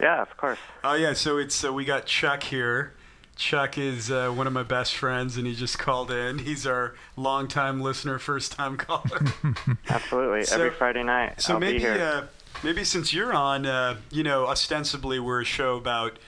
[0.00, 0.58] Yeah, of course.
[0.84, 2.94] oh yeah, so it's uh, we got Chuck here.
[3.36, 6.38] Chuck is uh, one of my best friends, and he just called in.
[6.38, 9.20] He's our longtime listener, first time caller.
[9.88, 10.44] Absolutely.
[10.44, 11.40] So- every Friday night.
[11.42, 12.22] So I'll maybe, uh,
[12.62, 16.18] maybe since you're on, uh, you know, ostensibly we're a show about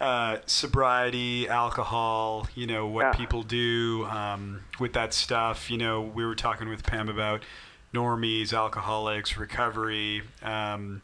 [0.00, 3.12] uh, sobriety, alcohol, you know, what Yeah.
[3.12, 5.70] people do um, with that stuff.
[5.70, 7.42] You know, we were talking with Pam about
[7.92, 10.22] normies, alcoholics, recovery.
[10.42, 11.02] Um,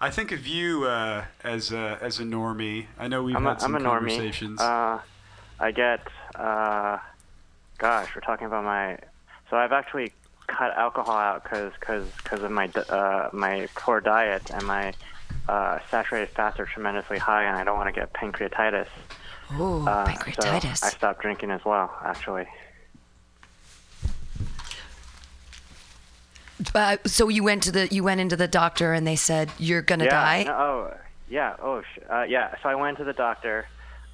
[0.00, 2.86] I think of you uh, as a as a normie.
[2.98, 3.92] I know we've I'm a, had some I'm a normie.
[4.08, 4.60] conversations.
[4.60, 5.00] Uh,
[5.58, 6.00] I get,
[6.36, 6.98] uh,
[7.78, 8.98] gosh, we're talking about my.
[9.50, 10.12] So I've actually
[10.46, 14.94] cut alcohol out because cause, cause of my uh, my poor diet and my
[15.48, 18.86] uh, saturated fats are tremendously high, and I don't want to get pancreatitis.
[19.52, 20.78] Oh, Uh, pancreatitis.
[20.78, 22.46] So I stopped drinking as well, actually.
[26.74, 29.82] Uh, so you went to the you went into the doctor and they said you're
[29.82, 30.10] gonna yeah.
[30.10, 30.42] die.
[30.44, 30.94] no, oh,
[31.28, 31.56] yeah.
[31.60, 32.54] Oh, sh- uh, yeah.
[32.62, 33.66] So I went to the doctor,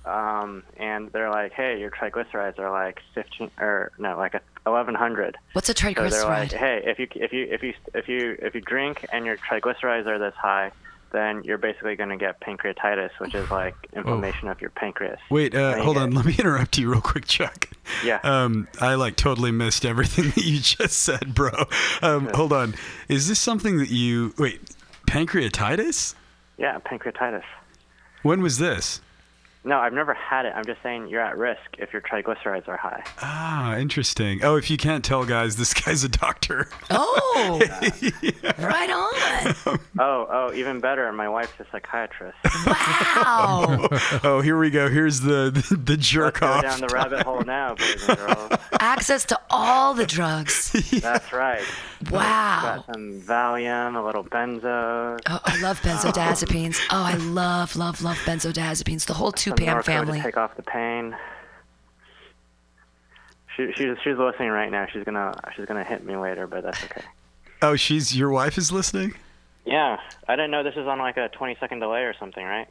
[0.04, 5.36] um, and they're like, "Hey, your triglycerides are like 15 or no, like a 1100."
[5.54, 6.52] What's a So they're like, triglyceride?
[6.52, 10.06] "Hey, if you if you if you if you if you drink and your triglycerides
[10.06, 10.70] are this high,
[11.12, 15.54] then you're basically going to get pancreatitis, which is like inflammation of your pancreas." Wait,
[15.54, 16.12] uh, hold on.
[16.12, 17.68] Let me interrupt you real quick, Chuck.
[18.04, 18.20] Yeah.
[18.22, 21.66] Um, I like totally missed everything that you just said, bro.
[22.02, 22.74] Um, hold on.
[23.08, 24.60] Is this something that you wait?
[25.06, 26.14] Pancreatitis?
[26.58, 27.44] Yeah, pancreatitis.
[28.22, 29.00] When was this?
[29.66, 30.52] No, I've never had it.
[30.54, 33.02] I'm just saying you're at risk if your triglycerides are high.
[33.20, 34.44] Ah, interesting.
[34.44, 36.68] Oh, if you can't tell, guys, this guy's a doctor.
[36.88, 37.60] Oh,
[38.58, 39.76] right on.
[39.98, 41.10] Oh, oh, even better.
[41.12, 42.36] My wife's a psychiatrist.
[42.66, 43.88] Wow.
[44.22, 44.88] Oh, here we go.
[44.88, 46.62] Here's the the, the jerk Let's off.
[46.62, 48.52] go down the rabbit hole now, boys and girls.
[48.78, 50.70] Access to all the drugs.
[51.00, 51.62] That's right.
[52.10, 52.82] Wow.
[52.86, 55.18] Got some Valium, a little benzo.
[55.26, 56.78] Oh, I love benzodiazepines.
[56.90, 59.06] Oh, I love, love, love benzodiazepines.
[59.06, 60.18] The whole two some Pam family.
[60.18, 61.16] to take off the pain.
[63.56, 64.86] She, she's she's listening right now.
[64.92, 67.02] She's gonna she's gonna hit me later, but that's okay.
[67.62, 69.14] Oh, she's your wife is listening.
[69.64, 69.98] Yeah,
[70.28, 72.68] I didn't know this is on like a 20 second delay or something, right?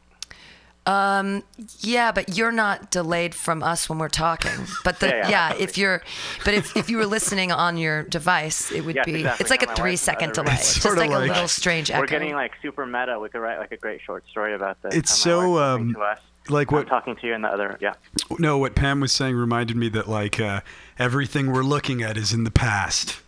[0.86, 1.42] Um,
[1.80, 4.52] yeah, but you're not delayed from us when we're talking.
[4.84, 5.54] But the Yeah, yeah, yeah.
[5.58, 6.00] if you're,
[6.44, 9.16] but if, if you were listening on your device, it would Yes, be.
[9.16, 9.42] exactly.
[9.42, 10.54] It's like On a my three wife's second other delay.
[10.54, 13.18] It's just Sorta like, a little strange We're getting like super meta.
[13.18, 14.94] We could write like a great short story about this.
[14.94, 16.02] It's so, wife's listening um,
[16.50, 17.76] like I'm what- talking to you in the other.
[17.80, 17.94] Yeah.
[18.38, 20.60] No, what Pam was saying reminded me that like uh,
[20.98, 23.20] everything we're looking at is in the past.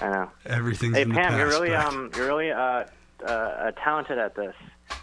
[0.00, 0.30] I know.
[0.46, 1.38] Everything's Hey in the Pam, past.
[1.38, 2.84] you're really um you're really uh,
[3.26, 4.54] uh talented at this.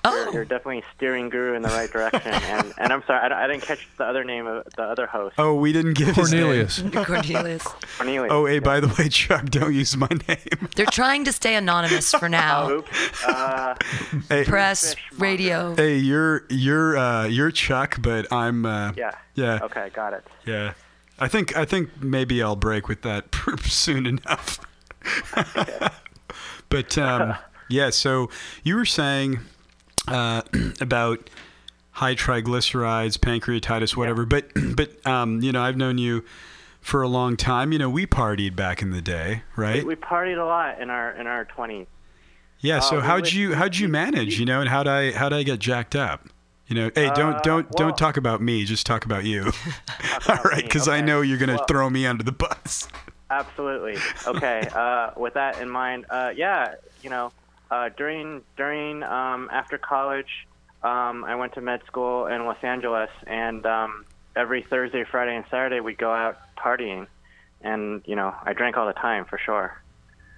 [0.05, 0.15] Oh.
[0.25, 2.21] You're, you're definitely steering Guru in the right direction.
[2.33, 5.35] and and I'm sorry, I, I didn't catch the other name of the other host,
[5.37, 6.43] Oh, we didn't give his name.
[6.43, 6.81] Cornelius.
[6.93, 7.63] Cornelius.
[7.97, 8.31] Cornelius.
[8.31, 10.67] Oh, hey, by the way, Chuck, don't use my name.
[10.75, 12.69] They're trying to stay anonymous for now.
[12.69, 13.23] oops.
[13.25, 13.75] Uh,
[14.29, 15.75] Hey, Press, radio.
[15.75, 19.11] hey, you're you're uh, you're Chuck, but I'm uh, yeah.
[19.35, 20.25] yeah Okay, got it.
[20.45, 20.73] yeah.
[21.19, 23.33] I think I think maybe I'll break with that
[23.63, 24.59] soon enough.
[26.69, 27.35] but um,
[27.69, 28.29] yeah, so
[28.63, 29.39] you were saying
[30.07, 30.41] uh,
[30.81, 31.29] about
[31.91, 34.25] high triglycerides, pancreatitis, whatever.
[34.25, 36.23] But but um, you know, I've known you
[36.81, 37.71] for a long time.
[37.71, 39.85] You know, we partied back in the day, right?
[39.85, 41.87] We partied a lot in our in our 20s.
[42.59, 42.79] Yeah.
[42.79, 44.39] So Uh, we how'd would- you how'd you manage?
[44.39, 46.27] You know, and how'd I how'd I get jacked up?
[46.67, 48.65] You know, hey, don't Uh, don't well- don't talk about me.
[48.65, 49.51] Just talk about you.
[49.99, 52.87] Talk about right, me, because I know you're gonna Well, throw me under the bus.
[53.29, 53.97] Absolutely.
[54.25, 54.67] Okay.
[54.73, 57.31] uh, with that in mind, uh, yeah, you know,
[57.69, 60.47] uh, during during um, after college,
[60.83, 64.05] um, I went to med school in Los Angeles, and um,
[64.35, 67.07] every Thursday, Friday, and Saturday we'd go out partying,
[67.61, 69.81] and you know, I drank all the time for sure.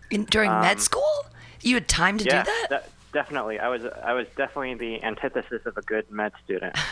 [0.10, 1.26] In, during med um, school?
[1.62, 2.70] You had time to yeah, do that?
[2.70, 3.60] de- definitely.
[3.60, 6.76] I was I was definitely the antithesis of a good med student.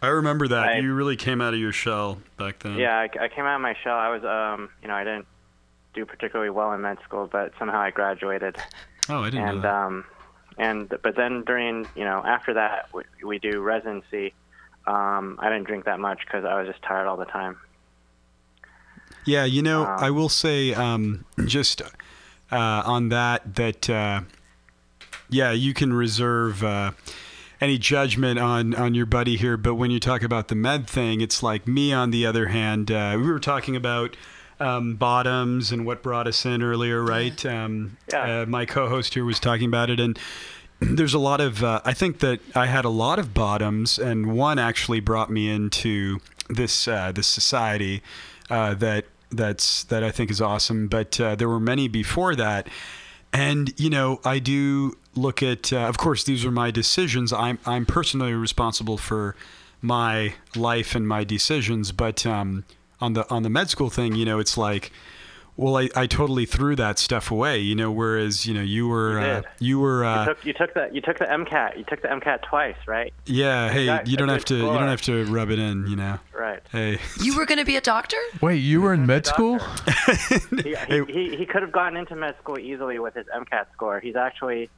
[0.00, 2.76] I remember that I- you really came out of your shell back then.
[2.76, 3.96] Yeah, I, I came out of my shell.
[3.96, 5.26] I was, um, you know, I didn't
[5.98, 8.56] do particularly well in med school, but somehow I graduated.
[9.10, 9.74] Oh, I didn't know and that.
[9.74, 10.04] um,
[10.58, 14.34] and but then during, you know, after that we, we do residency.
[14.86, 17.56] Um, I didn't drink that much because I was just tired all the time.
[19.24, 24.20] Yeah, you know, Um, I will say um, just uh, on that that uh,
[25.30, 26.90] yeah, you can reserve uh,
[27.62, 31.22] any judgment on on your buddy here, but when you talk about the med thing,
[31.22, 31.94] it's like me.
[31.94, 34.16] On the other hand, uh, we were talking about.
[34.60, 37.46] Um, bottoms and what brought us in earlier, right?
[37.46, 38.42] Um, Yeah.
[38.42, 40.18] uh, my co-host here was talking about it, and
[40.80, 41.62] there's a lot of.
[41.62, 45.48] Uh, I think that I had a lot of bottoms, and one actually brought me
[45.48, 48.02] into this uh, this society
[48.50, 50.88] uh, that that's that I think is awesome.
[50.88, 52.66] But uh, there were many before that,
[53.32, 55.72] and you know I do look at.
[55.72, 57.32] Uh, of course, these are my decisions.
[57.32, 59.36] I'm I'm personally responsible for
[59.80, 61.92] my life and my decisions.
[61.92, 62.64] But um,
[63.00, 64.92] on the on the med school thing, you know, it's like.
[65.60, 67.90] Well, I, I totally threw that stuff away, you know.
[67.90, 70.88] Whereas, you know, you were You uh, you were uh, you took you took the
[70.92, 71.76] you took the MCAT.
[71.76, 73.12] You took the MCAT twice, right?
[73.26, 73.68] yeah.
[73.68, 76.20] Hey, got you don't have to you don't have to rub it in, you know.
[76.32, 76.62] Right.
[76.70, 78.16] Hey, You were going to be a doctor?
[78.40, 79.58] Wait, you were in med school?
[80.62, 83.98] He, he, he, he could have gotten into med school easily with his MCAT score.
[83.98, 84.70] He's actually,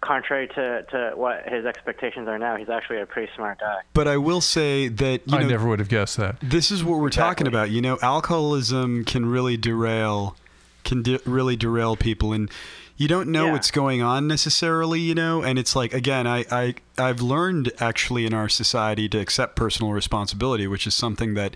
[0.00, 3.80] contrary to, to what his expectations are now, he's actually a pretty smart guy.
[3.92, 6.36] but I will say that you I know never would have guessed that.
[6.40, 7.70] this is what we're talking about.
[7.70, 10.36] You know, alcoholism can really derail
[10.84, 12.50] can de- really derail people, and
[12.96, 13.52] you don't know Yeah.
[13.52, 15.00] what's going on necessarily.
[15.00, 19.18] You know, and it's like again, I I I've learned actually in our society to
[19.18, 21.54] accept personal responsibility, which is something that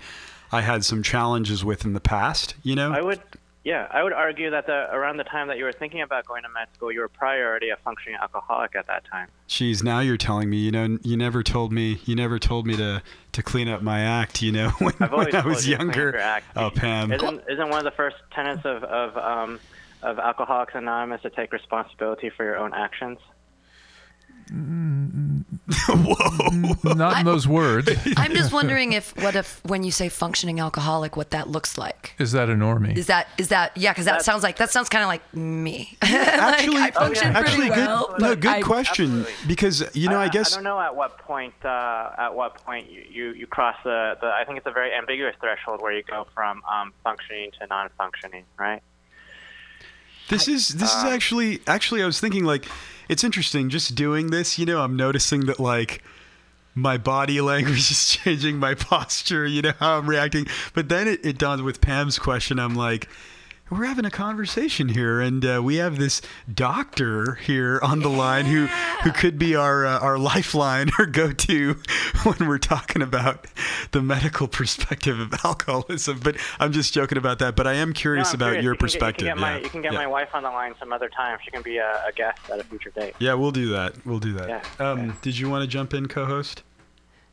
[0.52, 2.54] I had some challenges with in the past.
[2.62, 3.20] You know, I would,
[3.64, 6.42] yeah, I would argue that the around the time that you were thinking about going
[6.42, 9.28] to med school, you were probably already a functioning alcoholic at that time.
[9.46, 10.58] Geez, now you're telling me.
[10.58, 11.98] You know, you never told me.
[12.04, 13.02] You never told me to
[13.32, 14.42] to clean up my act.
[14.42, 16.10] You know, when, I've when I was you to clean up younger.
[16.10, 16.46] your act.
[16.56, 17.10] Oh, Pam.
[17.10, 19.58] Isn't isn't one of the first tenets of of um,
[20.02, 23.18] of Alcoholics Anonymous to take responsibility for your own actions?
[24.52, 25.53] Mm, mm, mm.
[26.84, 27.90] Not in those words.
[28.18, 32.14] I'm just wondering if what if when you say functioning alcoholic, what that looks like.
[32.18, 32.96] Is that a normie?
[32.96, 33.92] Is that is that yeah?
[33.92, 35.96] Because that sounds like that sounds kind of like me.
[36.02, 37.38] Actually, I function yeah.
[37.38, 37.86] actually, pretty good.
[37.86, 38.14] well.
[38.18, 39.20] no, good I- question.
[39.20, 39.46] Absolutely.
[39.46, 42.90] Because you know, I, guess I don't know at what point uh, at what point
[42.90, 46.02] you, you, you cross the, the I think it's a very ambiguous threshold where you
[46.02, 48.82] go from um, functioning to non-functioning, right?
[50.28, 52.66] This is this is actually actually I was thinking like
[53.08, 56.02] it's interesting just doing this, you know, I'm noticing that like
[56.74, 60.46] my body language is changing, my posture, you know, how I'm reacting.
[60.72, 63.08] But then it, it dawns with Pam's question, I'm like
[63.70, 66.20] we're having a conversation here, and uh, we have this
[66.52, 68.66] doctor here on the line who,
[69.02, 71.74] who could be our uh, our lifeline or go to
[72.24, 73.46] when we're talking about
[73.92, 76.20] the medical perspective of alcoholism.
[76.22, 77.56] But I'm just joking about that.
[77.56, 78.64] But I am curious No, about curious.
[78.64, 79.26] your You get- perspective.
[79.26, 79.62] You can get, my, yeah.
[79.64, 79.98] you can get yeah.
[79.98, 81.38] my wife on the line some other time.
[81.44, 83.14] She can be a, a guest at a future date.
[83.18, 83.94] Yeah, we'll do that.
[84.06, 84.48] We'll do that.
[84.78, 85.12] Yeah, Um, yeah.
[85.22, 86.62] Did you want to jump in, co-host?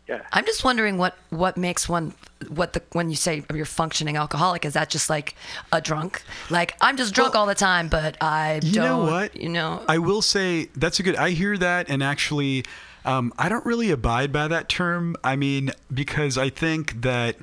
[0.08, 0.22] Yeah.
[0.34, 2.14] I'm just wondering what what makes one
[2.50, 5.36] what the when you say you're functioning alcoholic is that just like
[5.72, 6.24] a drunk?
[6.50, 8.84] Like I'm just drunk Well, all the time, but I You don't.
[8.84, 9.36] know what?
[9.36, 9.86] You know.
[9.88, 11.16] I will say that's a good.
[11.16, 12.66] I hear that, and actually,
[13.06, 15.16] um, I don't really abide by that term.
[15.24, 17.38] I mean, because I think that,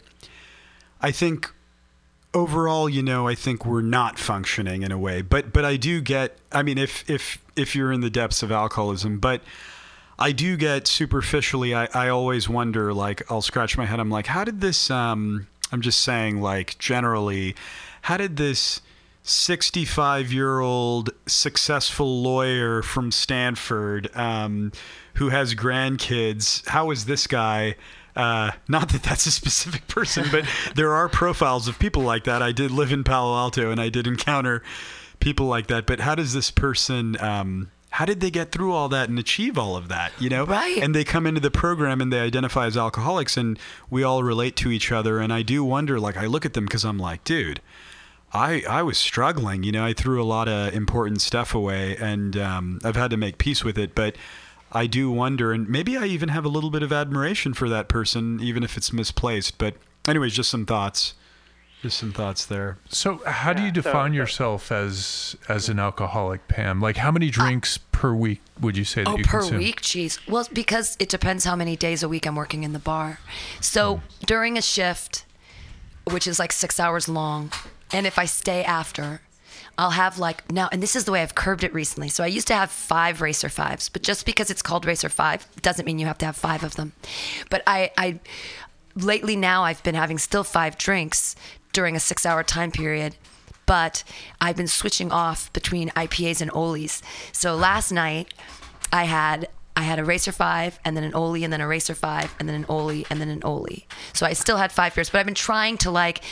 [1.01, 1.51] I think
[2.35, 5.23] overall, you know, I think we're not functioning in a way.
[5.23, 6.37] But but I do get.
[6.53, 9.41] I mean, if if if you're in the depths of alcoholism, but.
[10.19, 11.75] I do get superficially.
[11.75, 12.93] I, I always wonder.
[12.93, 14.01] Like, I'll scratch my head.
[14.01, 14.91] I'm like, how did this?
[14.91, 17.55] Um, I'm just saying, like, generally,
[18.03, 18.81] how did this
[19.23, 24.73] 65 year old successful lawyer from Stanford um,
[25.15, 26.67] who has grandkids?
[26.69, 27.77] How is this guy?
[28.17, 30.45] Uh, not that that's a specific person, but
[30.75, 32.43] there are profiles of people like that.
[32.43, 34.63] I did live in Palo Alto and I did encounter
[35.21, 35.87] people like that.
[35.87, 37.17] But how does this person?
[37.21, 40.13] Um, how did they get through all that and achieve all of that?
[40.21, 40.79] You know, Right.
[40.83, 43.59] And they come into the program and they identify as alcoholics, and
[43.91, 45.19] we all relate to each other.
[45.19, 47.61] And I do wonder, like, I look at them because I'm like, dude.
[48.31, 49.85] I, I was struggling, you know.
[49.85, 53.65] I threw a lot of important stuff away, and um, I've had to make peace
[53.65, 53.95] with it.
[53.95, 54.17] But
[54.71, 57.89] I do wonder, and maybe I even have a little bit of admiration for that
[57.89, 59.57] person, even if it's misplaced.
[59.57, 59.77] But
[60.07, 61.15] anyways, just some thoughts,
[61.83, 62.77] just some thoughts there.
[62.89, 66.81] So, how do you define so- yourself as as an alcoholic, Pam?
[66.81, 69.59] Like, how many drinks per week would you say that Oh, you per consume?
[69.59, 69.81] week?
[69.83, 70.19] Jeez.
[70.29, 73.21] Well, because it depends how many days a week I'm working in the bar.
[73.61, 74.25] So hmm.
[74.27, 75.25] during a shift,
[76.11, 77.53] which is like six hours long,
[77.93, 79.21] and if I stay after,
[79.79, 82.09] I'll have like now, and this is the way I've curbed it recently.
[82.09, 85.47] So I used to have five Racer Fives, but just because it's called Racer Five
[85.63, 86.93] doesn't mean you have to have five of them.
[87.49, 88.19] But I, I
[88.97, 91.37] lately now I've been having still five drinks
[91.79, 93.15] during a six hour time period
[93.67, 94.03] but
[94.41, 97.03] I've been switching off between IPAs and Olys.
[97.33, 98.35] So last night
[98.93, 101.95] I had I had a Racer 5 and then an Oly and then a Racer
[101.95, 103.87] 5 and then an Oly and then an Oly.
[104.13, 106.25] So I still had five beers, but I've been trying to like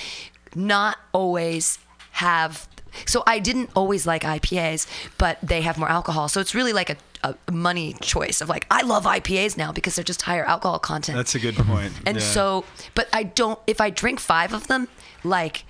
[0.57, 1.79] not always
[2.13, 2.67] have
[3.05, 4.87] so I didn't always like IPAs,
[5.19, 6.29] but they have more alcohol.
[6.29, 9.95] So it's really like a, a money choice of like I love IPAs now because
[9.97, 11.17] they're just higher alcohol content.
[11.17, 11.93] That's a good point.
[12.07, 12.23] And Yeah.
[12.23, 14.89] so, but I don't, if I drink five of them,
[15.27, 15.65] like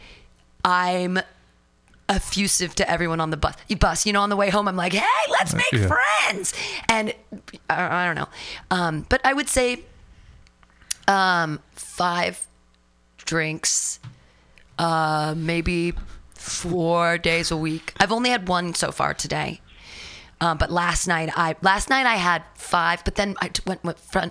[0.65, 1.19] I'm
[2.09, 3.57] effusive to everyone on the bus.
[3.79, 5.89] Bus, you know, on the way home, I'm like, hey, let's make yeah.
[5.89, 6.55] friends.
[6.89, 7.15] And
[7.69, 8.29] I, I don't know.
[8.71, 9.81] Um, but I would say
[11.09, 12.47] um, five
[13.19, 13.99] drinks,
[14.79, 15.95] uh, maybe
[16.35, 17.93] four days a week.
[17.99, 19.61] I've only had one so far today.
[20.41, 23.05] Um, but last night I last night I had five.
[23.05, 24.31] But then I went with friend,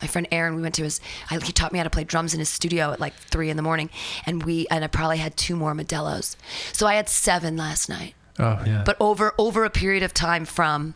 [0.00, 0.54] my friend Aaron.
[0.54, 1.00] We went to his.
[1.30, 3.56] I, he taught me how to play drums in his studio at like three in
[3.56, 3.90] the morning,
[4.26, 6.36] and we and I probably had two more Modelo's.
[6.72, 8.14] So I had seven last night.
[8.38, 8.82] Oh yeah.
[8.84, 10.94] But over over a period of time from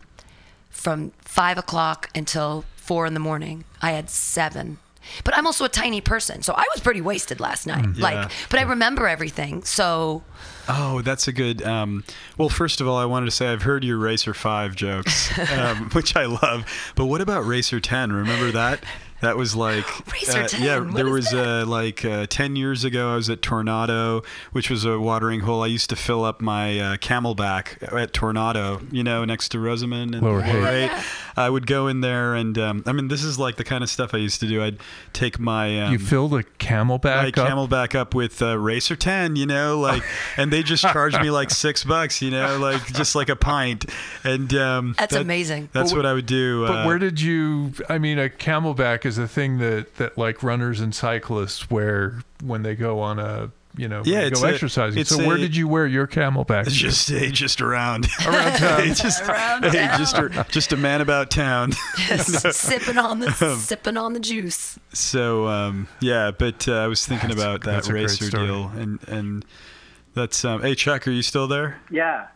[0.69, 4.77] from five o'clock until four in the morning, I had seven.
[5.23, 7.83] But I'm also a tiny person, so I was pretty wasted last night.
[7.83, 7.97] Mm.
[7.97, 8.03] Yeah.
[8.03, 9.63] Like, but I remember everything.
[9.63, 10.23] So
[10.67, 11.61] Oh, that's a good.
[11.63, 12.03] Um,
[12.37, 15.89] well, first of all, I wanted to say I've heard your Racer Five jokes, um,
[15.91, 16.65] which I love.
[16.95, 18.11] But what about Racer Ten?
[18.11, 18.83] Remember that?
[19.21, 21.61] That was like Racer uh, Yeah, what there is was that?
[21.63, 23.11] uh, like uh, ten years ago.
[23.13, 25.63] I was at Toronado, which was a watering hole.
[25.63, 30.13] I used to fill up my uh, CamelBak at Toronado, you know, next to Rosamunde
[30.13, 30.89] and Lower Haight.
[30.91, 31.05] Haight.
[31.37, 33.89] I would go in there, and um, I mean, this is like the kind of
[33.89, 34.61] stuff I used to do.
[34.63, 34.77] I'd
[35.13, 37.33] take my um, you filled a camelback I up.
[37.33, 40.03] camelback up with uh, Racer 10, you know, like,
[40.37, 43.85] and they just charged me like six bucks, you know, like just like a pint.
[44.23, 45.69] And um, That's that- amazing.
[45.73, 46.65] That's But what I would do.
[46.67, 47.71] But uh, where did you?
[47.87, 52.63] I mean, a camelback is a thing that that like runners and cyclists wear when
[52.63, 54.99] they go on a you know, Yeah, when you it's go a- exercising.
[54.99, 56.67] it's So where did you wear your camelback?
[56.69, 58.81] Just hey, just around Around town.
[58.81, 59.97] Hey, just, Around hey, town.
[59.97, 61.71] just a, just a man about town.
[61.71, 64.77] sipping on the Um, sipping on the juice.
[64.93, 68.29] So um, yeah, but uh, I was thinking That's- about that that's a great racer
[68.29, 69.45] deal, and and
[70.13, 71.79] that's um, hey Chuck, are you still there?
[71.89, 72.27] Yeah.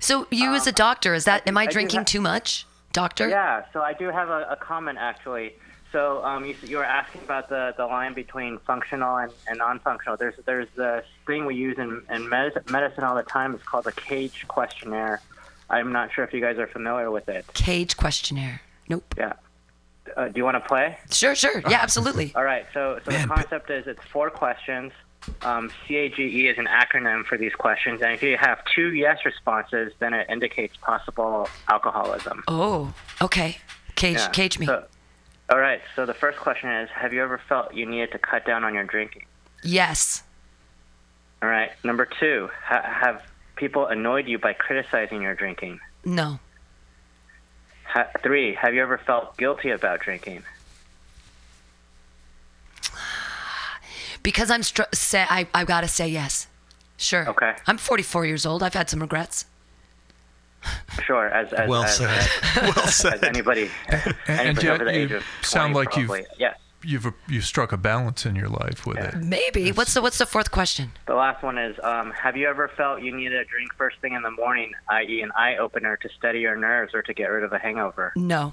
[0.00, 2.66] So you as a doctor, is that am I I do drinking ha- too much,
[2.94, 3.28] doctor?
[3.28, 5.52] Yeah, so I do have a, a comment actually.
[5.94, 10.16] So um, you, you were asking about the, the line between functional and, and non-functional.
[10.16, 13.54] There's there's this thing we use in, in medicine, medicine all the time.
[13.54, 15.20] It's called the Cage questionnaire.
[15.70, 17.46] I'm not sure if you guys are familiar with it.
[17.54, 18.60] Cage questionnaire.
[18.88, 19.14] Nope.
[19.16, 19.34] Yeah.
[20.16, 20.98] Uh, do you want to play?
[21.12, 21.60] Sure, sure.
[21.70, 22.32] Yeah, absolutely.
[22.36, 22.66] All right.
[22.74, 24.90] So, so Man, the concept is it's four questions.
[25.42, 29.92] Um, CAGE is an acronym for these questions, and if you have two yes responses,
[30.00, 32.42] then it indicates possible alcoholism.
[32.48, 32.92] Oh,
[33.22, 33.58] okay.
[33.94, 34.28] Cage, Yeah.
[34.30, 34.66] cage me.
[34.66, 34.86] So-
[35.50, 35.80] all right.
[35.94, 38.74] So the first question is: Have you ever felt you needed to cut down on
[38.74, 39.24] your drinking?
[39.62, 40.22] yes.
[41.42, 41.70] All right.
[41.84, 43.22] Number two: ha- Have
[43.56, 45.80] people annoyed you by criticizing your drinking?
[46.04, 46.38] No.
[47.88, 50.42] Ha- three: Have you ever felt guilty about drinking?
[54.22, 56.46] Because I'm str- say I I've got to say yes.
[56.96, 57.28] Sure.
[57.28, 57.54] Okay.
[57.66, 58.62] I'm 44 years old.
[58.62, 59.44] I've had some regrets.
[61.04, 61.28] Sure.
[61.28, 62.10] As as, Well as, said.
[62.10, 63.24] as, well as said.
[63.24, 66.26] anybody, and anybody yet over the you age of sound like you've- probably.
[66.38, 66.58] Yes.
[66.86, 69.14] You've you've struck a balance in your life with it.
[69.16, 69.72] Maybe.
[69.72, 70.92] What's the what's the fourth question?
[71.06, 74.12] The last one is: um, Have you ever felt you needed a drink first thing
[74.12, 77.42] in the morning, i.e., an eye opener to steady your nerves or to get rid
[77.42, 78.12] of a hangover?
[78.16, 78.52] No.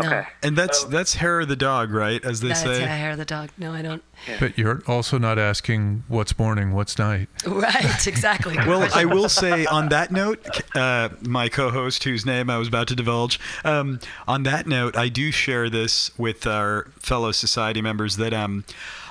[0.00, 0.06] No.
[0.06, 0.26] Okay.
[0.42, 2.22] And that's that's hair of the dog, right?
[2.24, 2.80] As they That's say.
[2.80, 3.50] yeah, hair of the dog.
[3.56, 4.02] No, I don't.
[4.38, 7.28] But you're also not asking what's morning, what's night.
[7.46, 8.06] Right.
[8.06, 8.56] Exactly.
[8.66, 8.88] Well.
[8.94, 10.44] I will say on that note,
[10.74, 15.08] uh, my co-host, whose name I was about to divulge, um, on that note, I
[15.08, 18.64] do share this with our fellow society members that um,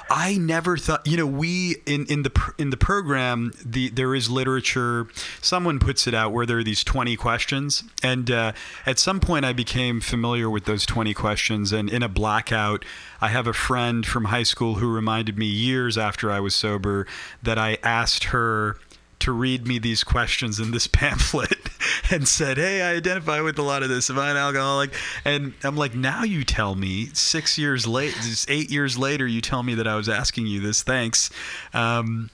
[0.10, 4.30] I never thought, you know, we in in the in the program, the there is
[4.30, 5.08] literature.
[5.42, 8.52] Someone puts it out where there are these twenty questions, and uh,
[8.86, 12.86] at some point I became familiar with those twenty questions, and in a blackout.
[13.22, 17.08] I have a friend from high school who reminded me years after I was sober
[17.42, 18.78] that I asked her
[19.26, 21.70] to read me these questions in this pamphlet
[22.12, 24.10] and said, Hey, I identify with a lot of this.
[24.10, 24.94] Am I an alcoholic?
[25.26, 28.16] And I'm like, Now you tell me, six years late,
[28.48, 30.84] eight years later, you tell me that I was asking you this.
[30.84, 31.32] Thanks.
[31.74, 32.30] Um,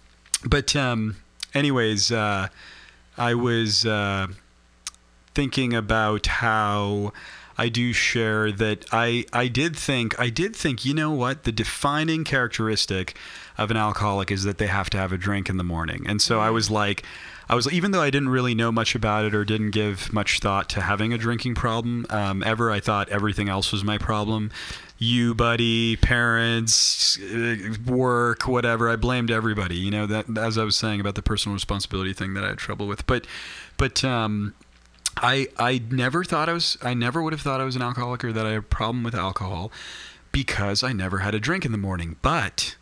[0.45, 1.15] but, um,
[1.53, 2.49] anyways, uh,
[3.17, 4.27] I was uh,
[5.33, 7.13] thinking about how.
[7.57, 11.51] I do share that I, I did think I did think you know what the
[11.51, 13.15] defining characteristic
[13.57, 16.05] of an alcoholic is that they have to have a drink in the morning.
[16.07, 17.03] And so I was like
[17.49, 20.39] I was even though I didn't really know much about it or didn't give much
[20.39, 24.51] thought to having a drinking problem um, ever I thought everything else was my problem.
[24.97, 30.75] You buddy parents uh, work whatever I blamed everybody you know that as I was
[30.75, 33.05] saying about the personal responsibility thing that I had trouble with.
[33.05, 33.27] But
[33.77, 34.53] but um
[35.17, 38.23] I I never thought I was I never would have thought I was an alcoholic
[38.23, 39.71] or that I had a problem with alcohol
[40.31, 42.15] because I never had a drink in the morning.
[42.21, 42.75] But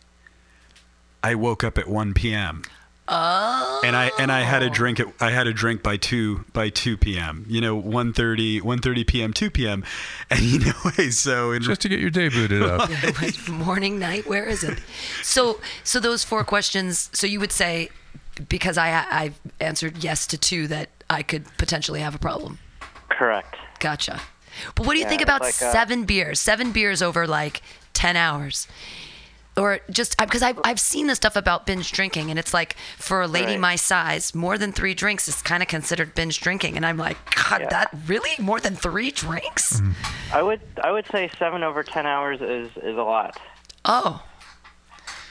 [1.24, 2.63] I woke up at 1 p.m.
[3.11, 3.82] Oh.
[3.84, 6.70] And I and I had a drink at I had a drink by 2 by
[6.70, 7.43] 2 p.m.
[7.49, 9.34] You know 1:30 1:30 p.m.
[9.34, 9.84] 2 p.m.
[10.30, 12.88] And you know so in, Just to get your day booted up.
[13.49, 14.28] morning, night.
[14.28, 14.80] Where is it?
[15.24, 17.09] So, so those four questions.
[17.11, 17.89] So you would say,
[18.47, 22.59] because I I answered yes to two, that I could potentially have a problem.
[23.09, 23.55] Correct.
[23.80, 24.22] Gotcha.
[24.76, 26.39] But what do you Yeah, think about like, seven beers?
[26.39, 27.63] Seven beers over like
[27.93, 28.67] ten hours,
[29.60, 33.22] or just because I've I've seen the stuff about binge drinking, and it's like for
[33.22, 33.60] a lady Right.
[33.60, 37.18] my size, more than three drinks is kind of considered binge drinking, and I'm like,
[37.36, 37.70] God, Yeah.
[37.70, 39.80] that really more than three drinks?
[39.82, 40.36] Mm-hmm.
[40.36, 43.38] I would I would say seven over ten hours is is a lot.
[43.86, 44.24] Oh,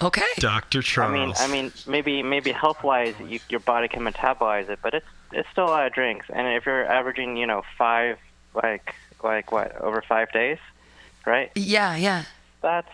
[0.02, 0.22] okay.
[0.38, 0.82] Dr.
[0.82, 4.78] charles I mean I mean maybe maybe health wise you, your body can metabolize it,
[4.82, 6.26] but it's it's still a lot of drinks.
[6.32, 8.18] And if you're averaging you know five
[8.54, 10.58] like like what over five days,
[11.26, 11.50] right?
[11.54, 12.24] Yeah, yeah,
[12.62, 12.88] That's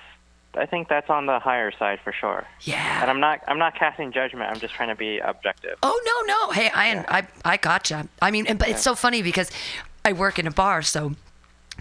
[0.57, 2.47] I think that's on the higher side for sure.
[2.63, 3.01] yeah.
[3.03, 4.51] And I'm not I'm not casting judgment.
[4.51, 5.77] I'm just trying to be objective.
[5.83, 6.53] Oh no, no.
[6.53, 8.09] Hey, I I I gotcha.
[8.23, 9.51] I mean, and, but it's so funny because
[10.05, 11.15] I work in a bar, so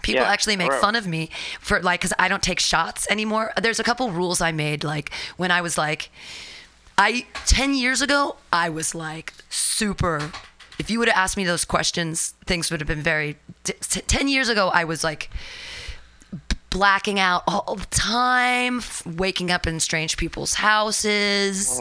[0.02, 3.52] people Yeah, actually make fun of me for like because I don't take shots anymore.
[3.60, 6.10] There's a couple rules I made like when I was like,
[6.98, 10.30] I ten years ago I was like super.
[10.78, 13.36] If you would have asked me those questions, things would have been very.
[13.62, 13.74] t-
[14.08, 15.30] Ten years ago, I was like
[16.74, 21.80] blacking out all the time, waking up in strange people's houses.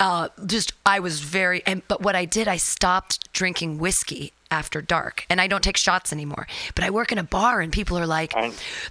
[0.00, 4.82] Uh, just I was very, and but what I did, I stopped drinking whiskey after
[4.82, 6.46] dark, and I don't take shots anymore.
[6.74, 8.34] But I work in a bar, and people are like,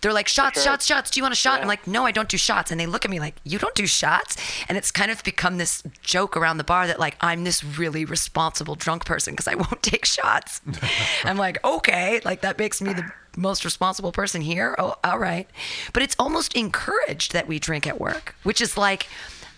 [0.01, 0.71] they're like, shots, sure.
[0.71, 1.11] shots, shots.
[1.11, 1.57] Do you want a shot?
[1.57, 1.63] Yeah.
[1.63, 2.71] I'm like, no, I don't do shots.
[2.71, 4.37] And they look at me like, you don't do shots?
[4.67, 8.05] And it's kind of become this joke around the bar that like I'm this really
[8.05, 10.61] responsible drunk person because I won't take shots.
[11.23, 14.75] I'm like, okay, like that makes me the most responsible person here.
[14.77, 15.47] Oh, all right.
[15.93, 19.07] But it's almost encouraged that we drink at work, which is like,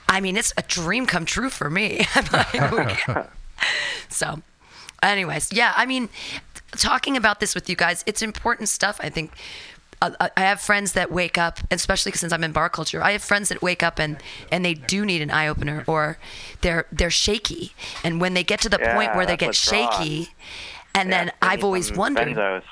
[0.09, 2.05] I mean, it's a dream come true for me.
[2.15, 3.27] I'm like.
[4.09, 4.41] So,
[5.03, 6.09] anyways, yeah, I mean,
[6.71, 8.99] talking about this with you guys, it's important stuff.
[9.03, 9.31] I think
[10.01, 13.03] uh, I I have friends that wake up, especially since I'm in bar culture.
[13.03, 14.17] I have friends that wake up and
[14.51, 16.17] and they do need an eye opener, or
[16.61, 17.73] they're they're shaky,
[18.03, 19.91] and when they get to the point where they get what's wrong.
[19.91, 20.29] shaky,
[20.95, 22.63] and Yeah, then I've always wondered, Benzos.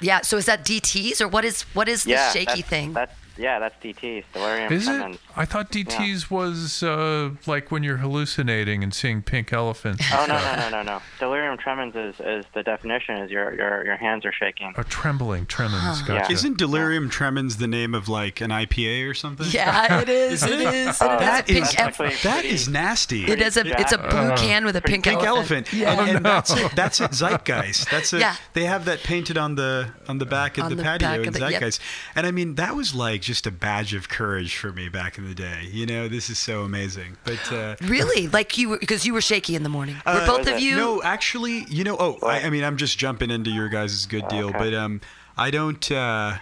[0.00, 0.20] yeah.
[0.22, 2.92] So is that DTS or what is what is Yeah, this shaky that's, thing?
[2.92, 5.18] That's yeah, that's DTs, delirium Is it?
[5.36, 10.04] I thought DTs was uh, like when you're hallucinating and seeing pink elephants.
[10.12, 11.02] Oh no no no no no!
[11.18, 14.72] Delirium tremens is, is the definition is your your your hands are shaking.
[14.76, 16.02] A trembling tremens.
[16.06, 16.32] Gotcha.
[16.32, 19.46] Isn't delirium tremens the name of like an IPA or something?
[19.50, 20.42] yeah, it is.
[20.42, 21.00] It is.
[21.02, 23.24] Oh, It has a That pink is em- actually that pretty- is nasty.
[23.24, 25.72] It is a it's a blue Uh, can with a pink, Pink elephant.
[25.72, 26.00] Yeah.
[26.00, 26.72] And, and that's it.
[26.76, 27.10] That's it.
[27.10, 27.90] Zeitgeist.
[27.90, 28.20] That's it.
[28.20, 28.36] Yeah.
[28.52, 31.28] They have that painted on the on the back of On the, the patio in
[31.28, 31.60] of the- yep.
[31.62, 31.80] Zeitgeist.
[32.14, 35.26] And I mean, that was like just a badge of courage for me back in
[35.26, 35.68] the day.
[35.72, 37.16] You know, this is so amazing.
[37.24, 38.28] But uh, Really?
[38.28, 39.96] Like you because you were shaky in the morning.
[40.06, 40.76] Were Uh, both of you?
[40.76, 41.96] No, actually, you know.
[41.98, 44.58] Oh, I, I mean, I'm just jumping into your guys' good deal, Okay.
[44.58, 45.00] but um,
[45.36, 45.90] I don't.
[45.90, 46.38] Uh,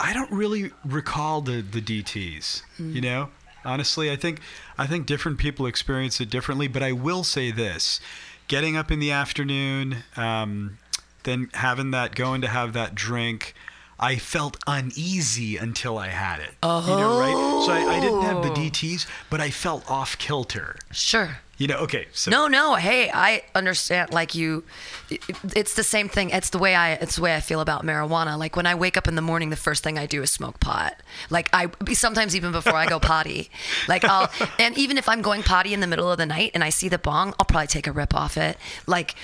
[0.00, 2.62] I don't really recall the the DTS.
[2.76, 2.94] Hmm.
[2.94, 3.28] You know,
[3.64, 4.40] honestly, I think
[4.76, 6.68] I think different people experience it differently.
[6.68, 8.00] But I will say this:
[8.48, 10.78] getting up in the afternoon, um,
[11.22, 13.54] then having that, going to have that drink.
[13.98, 16.52] I felt uneasy until I had it.
[16.62, 16.80] Oh.
[16.82, 17.64] You know, right?
[17.66, 18.54] So I, I didn't have the oh.
[18.54, 20.76] DTS, but I felt off kilter.
[20.92, 21.38] Sure.
[21.58, 22.06] You know, okay.
[22.12, 22.74] So No, no.
[22.74, 24.12] Hey, I understand.
[24.12, 24.64] Like you,
[25.08, 25.22] it-
[25.56, 26.28] it's the same thing.
[26.28, 26.92] It's the way I.
[26.92, 28.38] It's the way I feel about marijuana.
[28.38, 30.60] Like when I wake up in the morning, the first thing I do is smoke
[30.60, 30.94] pot.
[31.30, 33.50] Like I sometimes even before I go potty.
[33.88, 36.62] Like I'll and even if I'm going potty in the middle of the night and
[36.64, 38.58] I see the bong, I'll probably take a rip off it.
[38.86, 39.14] Like,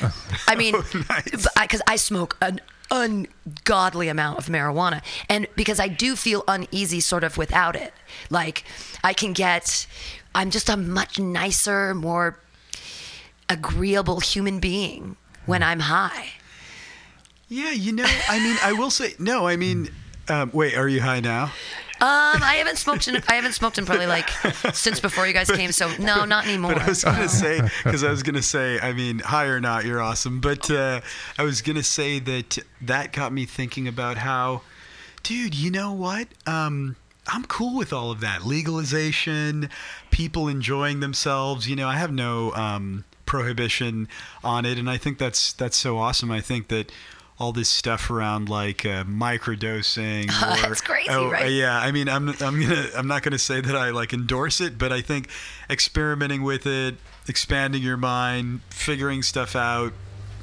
[0.47, 1.47] I mean, oh, nice.
[1.61, 2.61] because I, smoke an
[2.93, 7.93] ungodly amount of marijuana and because i do feel uneasy sort of without it
[8.29, 8.65] like
[9.03, 9.87] i can get
[10.35, 12.39] i'm just a much nicer more
[13.49, 15.17] agreeable human being
[15.47, 16.27] when i'm high
[17.49, 19.47] Yeah, you know, I mean, I will say no.
[19.47, 19.91] I mean,
[20.29, 21.53] um, wait, are you high now?
[22.03, 24.29] Um i haven't smoked in i haven't smoked in probably like
[24.75, 28.03] since before you guys came so no not anymore But I was gonna say because
[28.05, 30.41] I was gonna say, I mean, high or not, you're awesome.
[30.41, 31.01] But uh,
[31.39, 34.63] I was gonna say that that got me thinking about how,
[35.23, 36.29] dude, you know what?
[36.47, 36.97] Um,
[37.27, 39.69] I'm cool with all of that legalization,
[40.11, 41.69] people enjoying themselves.
[41.69, 44.09] You know, I have no um, prohibition
[44.43, 46.31] on it, and I think that's that's so awesome.
[46.31, 46.91] I think that
[47.43, 51.51] all this stuff around like uh, microdosing or That's crazy, oh, right?
[51.51, 54.79] yeah i mean i'm i'm gonna i'm not gonna say that i like endorse it
[54.79, 55.29] but i think
[55.69, 56.95] experimenting with it
[57.29, 59.93] expanding your mind figuring stuff out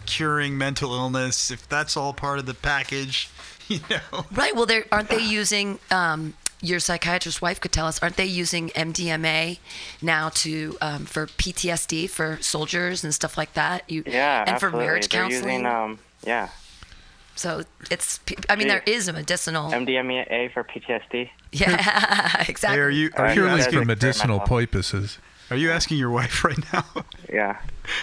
[0.06, 3.30] curing mental illness if that's all part of the package
[3.68, 4.26] you know?
[4.32, 8.26] Right well they aren't they using um your psychiatrist's wife could tell us aren't they
[8.26, 9.58] using mdma
[10.02, 13.89] now to um, for ptsd for soldiers and stuff like that?
[13.89, 15.62] You Yeah, and for marriage They're counseling?
[15.62, 16.50] using um yeah
[17.39, 18.19] So it's,
[18.49, 19.71] I mean, there is a medicinal.
[19.71, 21.29] MDMA for PTSD.
[21.53, 22.77] Yeah, exactly.
[22.77, 24.67] Hey, are you are Uh, you Purely that's asking for medicinal experimental.
[24.67, 25.17] purposes.
[25.49, 26.83] are you asking your wife right now
[27.33, 27.57] Yeah.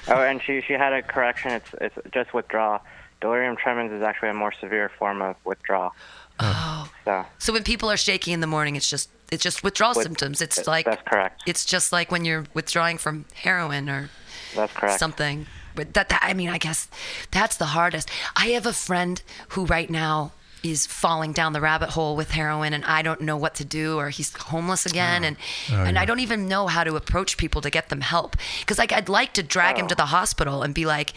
[0.08, 1.50] Oh, and she she had a correction.
[1.52, 2.80] It's it's just withdrawal.
[3.20, 5.94] Delirium tremens is actually a more severe form of withdrawal.
[6.40, 6.88] Oh.
[7.04, 10.04] So So when people are shaky in the morning, it's just it's just withdrawal With-
[10.06, 10.40] symptoms.
[10.40, 11.42] It's th- like that's correct.
[11.46, 14.08] It's just like when you're withdrawing from heroin or
[14.54, 14.98] that's correct.
[14.98, 15.46] something.
[15.76, 16.88] But that, that I mean, I guess
[17.30, 18.10] that's the hardest.
[18.34, 22.72] I have a friend who right now is falling down the rabbit hole with heroin
[22.72, 25.26] and I don't know what to do or he's homeless again oh.
[25.28, 25.36] and
[25.70, 28.76] oh, and I don't even know how to approach people to get them help cuz
[28.76, 30.02] like I'd like to drag him to oh.
[30.02, 31.12] the hospital and be like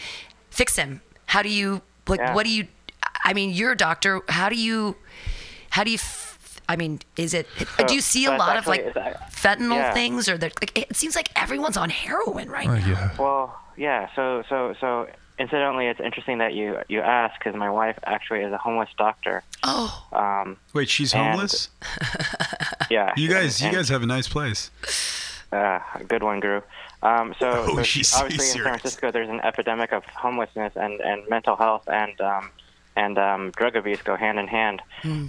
[0.52, 1.02] fix him.
[1.28, 2.36] How do you like Yeah.
[2.36, 2.68] what do you
[3.24, 4.22] I mean, you're a doctor.
[4.30, 4.96] How do you
[5.72, 6.29] how do you f-
[6.70, 7.48] I mean, is it
[7.88, 9.94] do you see a so it's lot of like actually- it's, uh, fentanyl yeah.
[9.94, 12.88] things or the, like it seems like everyone's on heroin right Oh, now.
[12.88, 13.10] yeah.
[13.20, 14.08] Well, yeah.
[14.16, 15.08] So so so
[15.40, 19.44] incidentally, it's interesting that you you asked because my wife actually is a homeless doctor.
[19.64, 20.06] Oh.
[20.14, 21.70] Um, wait she's And- homeless
[22.90, 23.14] yeah.
[23.18, 24.70] you guys you guys have a nice place
[25.52, 26.62] Uh, good one, Guru.
[27.02, 28.52] Um, so, Oh, so she's obviously in.
[28.54, 32.52] San Francisco, there's an epidemic of homelessness and, and mental health and um,
[32.96, 34.82] and um, drug abuse go hand in hand.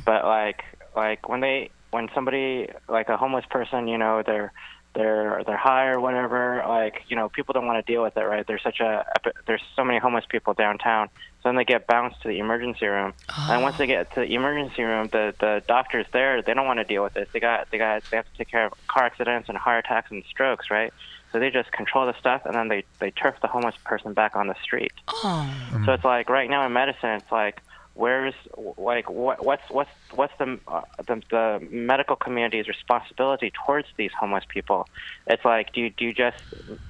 [0.04, 0.62] But like
[0.94, 4.52] like when they when somebody like a homeless person, you know, they're
[4.94, 6.64] they're they're high or whatever.
[6.66, 8.46] Like you know, people don't want to deal with it, right?
[8.46, 9.04] There's such a
[9.46, 11.08] there's so many homeless people downtown.
[11.42, 13.14] So then they get bounced to the emergency room,
[13.48, 16.80] and once they get to the emergency room, the the doctors there they don't want
[16.80, 17.28] to deal with this.
[17.32, 20.10] They got they got they have to take care of car accidents and heart attacks
[20.10, 20.92] and strokes, right?
[21.32, 24.34] So they just control the stuff, and then they they turf the homeless person back
[24.34, 24.92] on the street.
[25.08, 25.48] Oh.
[25.86, 27.62] So it's like right now in medicine, it's like
[28.00, 28.34] where's
[28.78, 34.44] like what what's what's what's the, uh, the the medical community's responsibility towards these homeless
[34.48, 34.88] people?
[35.26, 36.36] It's like do you do you just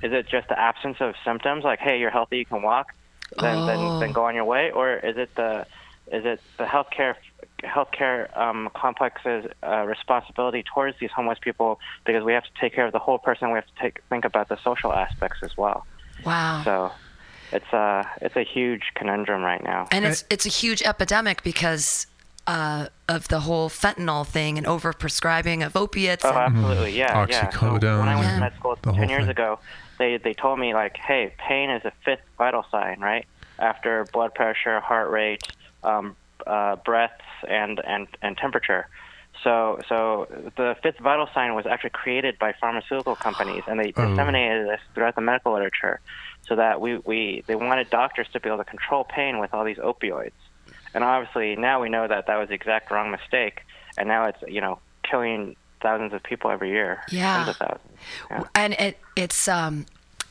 [0.02, 1.64] is it just the absence of symptoms?
[1.64, 2.86] Like hey, you're healthy, you can walk,
[3.40, 3.66] then Oh.
[3.66, 5.64] then then go on your way, or is it the
[6.12, 7.14] is it the healthcare
[7.64, 12.86] healthcare um, complex's uh, responsibility towards these homeless people because we have to take care
[12.86, 13.50] of the whole person.
[13.50, 15.86] We have to take think about the social aspects as well.
[16.18, 16.66] Wow.
[16.66, 16.92] So
[17.52, 19.88] it's a it's a huge conundrum right now.
[19.90, 22.06] And it's it's a huge epidemic because
[22.46, 26.24] uh, of the whole fentanyl thing and overprescribing of opiates.
[26.24, 27.50] Oh, and- absolutely, yeah, yeah.
[27.50, 29.30] So Oxycodone when I went and to med school the ten years thing.
[29.30, 29.58] ago,
[29.98, 33.26] they they told me like, hey, pain is a fifth vital sign, right?
[33.58, 35.42] After blood pressure, heart rate,
[35.82, 38.88] um, uh, breaths, and and and temperature.
[39.44, 40.26] So so
[40.56, 44.08] the fifth vital sign was actually created by pharmaceutical companies, and they Oh.
[44.08, 46.00] disseminated this throughout the medical literature,
[46.50, 49.64] so that we we they wanted doctors to be able to control pain with all
[49.64, 50.32] these opioids.
[50.92, 53.62] And obviously now we know that that was the exact wrong mistake,
[53.96, 57.36] and now it's you know killing thousands of people every year, Yeah.
[57.36, 57.92] tens of thousands.
[58.30, 58.44] Yeah.
[58.56, 59.86] and it it's um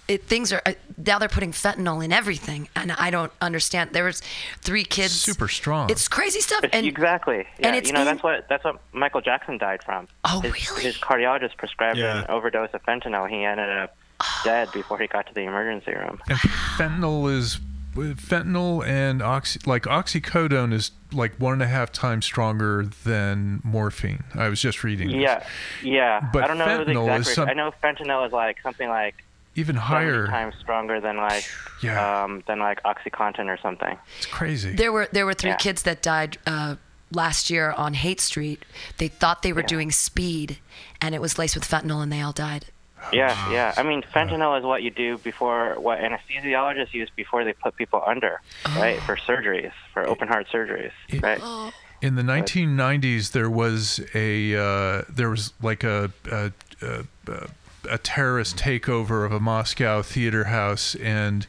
[0.09, 4.03] it things are uh, now they're putting fentanyl in everything and i don't understand there
[4.05, 4.21] was
[4.59, 5.89] three kids Super strong.
[5.91, 7.45] it's crazy stuff It's- and exactly.
[7.59, 10.07] Yeah, and it's you know in- that's what that's what Michael Jackson died from.
[10.25, 10.83] Oh, his, really?
[10.83, 12.19] His cardiologist prescribed Yeah.
[12.21, 13.29] an overdose of fentanyl.
[13.29, 13.95] He ended up
[14.43, 16.19] dead before he got to the emergency room.
[16.27, 17.59] And fentanyl is
[17.95, 24.23] fentanyl and oxy like oxycodone is like one and a half times stronger than morphine.
[24.35, 25.07] I was just reading.
[25.09, 25.17] this.
[25.17, 25.45] Yeah,
[25.83, 26.29] yeah.
[26.31, 27.27] But I don't know the fentanyl exact.
[27.27, 29.15] is some- I know fentanyl is like something like
[29.55, 30.27] even higher.
[30.27, 31.43] times stronger than like
[31.81, 32.23] Yeah.
[32.23, 33.97] um, than like OxyContin or something.
[34.17, 34.73] It's crazy.
[34.73, 35.57] there were there were three Yeah.
[35.57, 36.75] kids that died uh
[37.11, 38.63] last year on Haight Street
[38.99, 40.59] they thought they were doing speed
[41.01, 42.65] and it was laced with fentanyl and they all died
[43.11, 43.73] Yeah, yeah.
[43.77, 48.03] I mean, fentanyl is what you do before what anesthesiologists use before they put people
[48.05, 48.41] under,
[48.75, 49.01] right?
[49.01, 50.91] For surgeries, for open heart surgeries,
[51.21, 51.71] right?
[52.01, 57.47] In the 1990s, there was a uh, there was like a a, a a
[58.03, 61.45] terrorist takeover of a Moscow theater house, and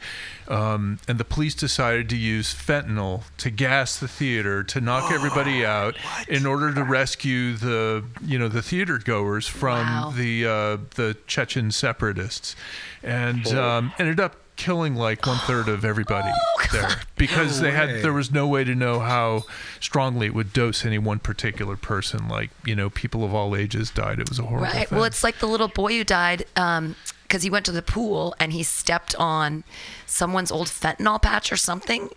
[0.49, 5.65] um, and the police decided to use fentanyl to gas the theater to knock everybody
[5.65, 5.97] out
[6.29, 10.13] in order to rescue the you know the theater goers from Wow.
[10.17, 12.57] the uh, the Chechen separatists,
[13.03, 18.03] and um, ended up killing like one third of everybody oh, there because they had
[18.03, 19.45] there was no way to know how
[19.81, 22.29] strongly it would dose any one particular person.
[22.29, 24.19] Like you know, people of all ages died.
[24.21, 24.87] It was a horrible Right.
[24.89, 24.99] thing.
[24.99, 28.35] Well, it's like the little boy who died um, because he went to the pool
[28.39, 29.65] and he stepped on
[30.07, 32.11] someone's old fentanyl patch or something,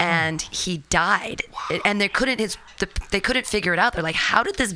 [0.00, 1.42] and he died.
[1.70, 3.92] It- And they couldn't his the, they couldn't figure it out.
[3.92, 4.74] They're like, how did this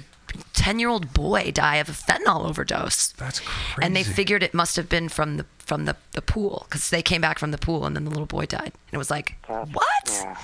[0.52, 3.08] ten year old boy die of a fentanyl overdose?
[3.12, 3.82] That's crazy.
[3.82, 7.02] And they figured it must have been from the from the, the pool because they
[7.02, 8.72] came back from the pool and then the little boy died.
[8.72, 9.84] And it was like, That's- what?
[10.10, 10.36] yeah.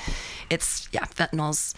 [0.50, 1.74] It's yeah, fentanyls.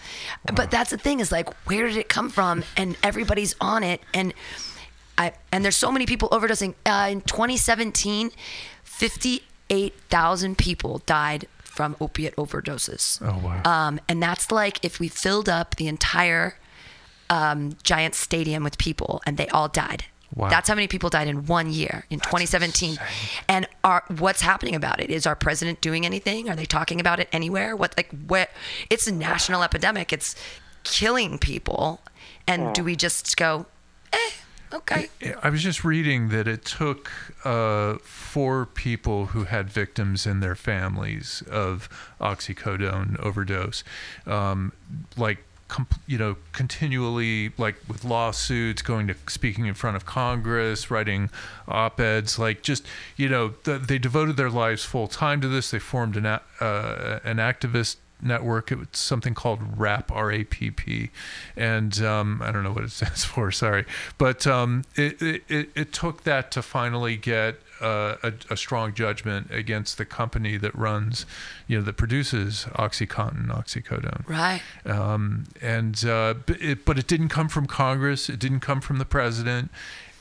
[0.54, 2.64] But that's the thing is like, where did it come from?
[2.76, 4.00] And everybody's on it.
[4.12, 4.34] And
[5.16, 6.74] I and there's so many people overdosing.
[6.84, 8.30] Uh, in 2017,
[8.84, 13.20] 58,000 people died from opiate overdoses.
[13.22, 13.62] Oh, wow.
[13.64, 16.56] Um, and that's like if we filled up the entire
[17.30, 20.04] um, giant stadium with people and they all died.
[20.34, 20.48] Wow.
[20.48, 22.98] That's how many people died in one year in 2017.
[23.48, 25.08] And are what's happening about it?
[25.08, 26.50] Is our president doing anything?
[26.50, 27.76] Are they talking about it anywhere?
[27.76, 28.50] What like what?
[28.90, 30.12] It's a national epidemic.
[30.12, 30.34] It's
[30.82, 32.00] killing people.
[32.46, 33.66] And do we just go,
[34.12, 34.30] eh,
[34.72, 35.08] okay?
[35.42, 37.10] I was just reading that it took
[37.44, 41.88] uh, four people who had victims in their families of
[42.20, 43.82] oxycodone overdose,
[44.26, 44.72] um,
[45.16, 50.90] like com- you know, continually like with lawsuits, going to speaking in front of Congress,
[50.90, 51.30] writing
[51.68, 52.86] op-eds, like just
[53.16, 55.70] you know, th- they devoted their lives full time to this.
[55.70, 58.72] They formed an a- uh, an activist network.
[58.72, 61.10] It was something called RAP, R-A-P-P,
[61.56, 63.50] and um, I don't know what it stands for.
[63.50, 63.84] Sorry,
[64.18, 67.56] but um, it it it took that to finally get.
[67.80, 71.26] Uh, a, a strong judgment against the company that runs,
[71.66, 74.62] you know, that produces OxyContin, oxycodone Right.
[74.86, 78.30] um, and uh, but, it, but it didn't come from Congress.
[78.30, 79.70] It didn't come from the president.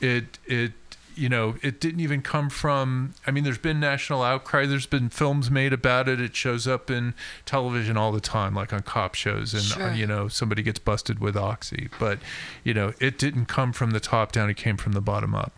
[0.00, 0.72] It it
[1.14, 3.14] you know it didn't even come from.
[3.26, 4.66] I mean, there's been national outcry.
[4.66, 6.20] There's been films made about it.
[6.20, 7.14] It shows up in
[7.46, 9.92] television all the time, like on cop shows, and Sure.
[9.94, 11.88] you know somebody gets busted with oxy.
[11.98, 12.18] But
[12.64, 14.50] you know it didn't come from the top down.
[14.50, 15.52] It came from the bottom up.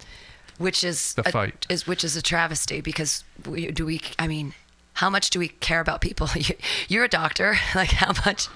[0.59, 1.67] Which is The a, fight.
[1.69, 4.01] is which is a travesty because we, do we?
[4.19, 4.55] I mean,
[4.99, 6.29] how much do we care about people?
[6.37, 6.57] You-
[6.89, 8.49] You're a doctor, like how much?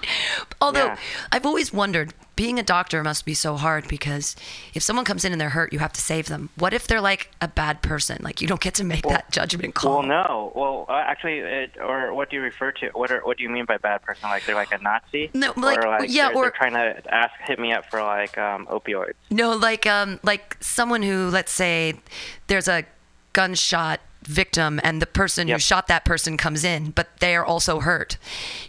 [0.59, 0.97] Although Yeah.
[1.31, 4.35] I've always wondered, being a doctor must be so hard because
[4.73, 6.49] if someone comes in and they're hurt, you have to save them.
[6.55, 8.17] What if they're like a bad person?
[8.21, 9.99] Like you don't get to make that judgment call.
[9.99, 10.51] Well, no.
[10.55, 12.87] Well, uh, actually, it, or what do you refer to?
[12.89, 14.27] What are, what do you mean by bad person?
[14.29, 15.29] Like they're like a Nazi?
[15.33, 18.01] No, like- or like yeah, they're, or- they're trying to ask hit me up for
[18.01, 19.13] like um, opioids.
[19.29, 21.93] No, like um like someone who let's say
[22.47, 22.83] there's a
[23.33, 27.79] gunshot victim and the person who shot that person comes in, but they are also
[27.79, 28.17] hurt.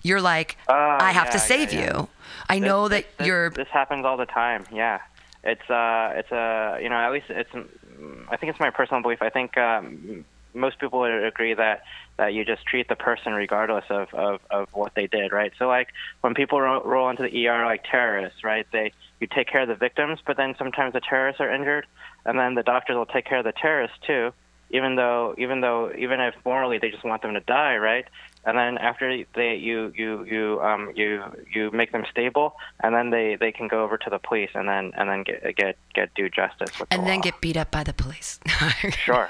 [0.03, 1.85] You're like, Oh, I have yeah, to save yeah.
[1.85, 2.09] you.
[2.49, 4.65] I know that this, you're This happens all the time.
[4.73, 5.01] Yeah,
[5.43, 9.03] it's uh, it's a you know at least it's mm, I think it's my personal
[9.03, 9.23] belief.
[9.23, 11.83] I think um, most people would agree that
[12.17, 15.53] that you just treat the person regardless of, of, of what they did, right?
[15.59, 15.89] So like
[16.21, 18.67] when people ro- roll into the ER like terrorists, right?
[18.73, 21.87] They you take care of the victims, but then sometimes the terrorists are injured,
[22.25, 24.33] and then the doctors will take care of the terrorists too,
[24.79, 28.07] even though even though even if morally they just want them to die, right?
[28.47, 31.23] And then after they you you you um you
[31.55, 32.49] you make them stable,
[32.83, 35.57] and then they they can go over to the police and then and then get
[35.57, 37.23] get get due justice with the and then law.
[37.29, 38.39] get beat up by the police.
[39.07, 39.29] Sure.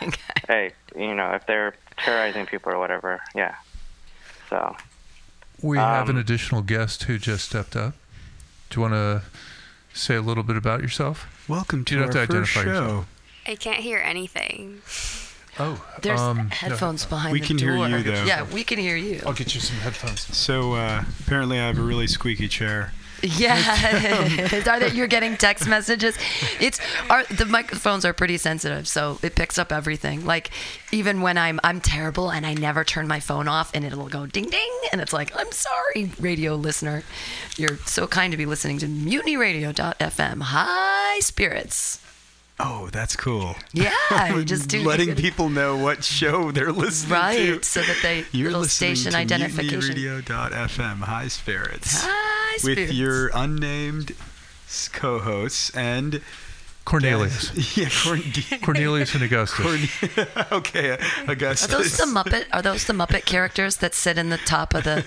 [0.48, 1.74] hey, you know, if they're
[2.04, 3.54] terrorizing people or whatever, yeah.
[4.50, 4.76] So,
[5.62, 7.94] We have an Um, additional guest who just stepped up.
[8.70, 9.22] Do you want to
[9.92, 11.16] say a little bit about yourself?
[11.48, 12.82] Welcome to You our don't have to first identify show.
[12.84, 13.06] yourself.
[13.46, 14.80] I can't hear anything.
[15.58, 16.42] Oh, There's um, no.
[16.50, 17.88] headphones behind We the can hear door.
[17.88, 18.24] you, though.
[18.24, 19.20] Yeah, we can hear you.
[19.24, 20.20] I'll get you some headphones.
[20.36, 22.92] So uh, apparently, I have a really squeaky chair.
[23.22, 26.18] Yeah, are that you're getting text messages?
[26.60, 26.78] It's
[27.08, 30.26] our the microphones are pretty sensitive, so it picks up everything.
[30.26, 30.50] Like
[30.92, 34.26] even when I'm I'm terrible and I never turn my phone off, and it'll go
[34.26, 37.02] ding ding, and it's like I'm sorry, radio listener,
[37.56, 40.42] you're so kind to be listening to MutinyRadio.fm.
[40.42, 42.03] High spirits.
[42.60, 43.56] Oh, that's cool.
[43.72, 43.92] Yeah,
[44.34, 47.14] you just do letting people know what show they're listening to.
[47.14, 49.94] right so that they You're little listening station to identification.
[49.96, 50.98] MutinyRadio.fm.
[51.00, 52.04] High spirits.
[52.06, 52.64] High Spirits.
[52.90, 54.12] with your unnamed
[54.92, 56.20] co-hosts and
[56.84, 57.76] Cornelius.
[57.76, 59.64] yeah, Corn- Cornelius and Augustus.
[59.64, 61.72] Corn- okay, Augustus.
[61.72, 62.44] Are those the Muppet?
[62.52, 65.04] Are those the Muppet characters that sit in the top of the?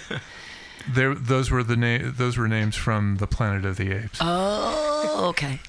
[0.90, 4.20] There, those were the na- Those were names from the Planet of the Apes.
[4.22, 5.60] Oh, okay.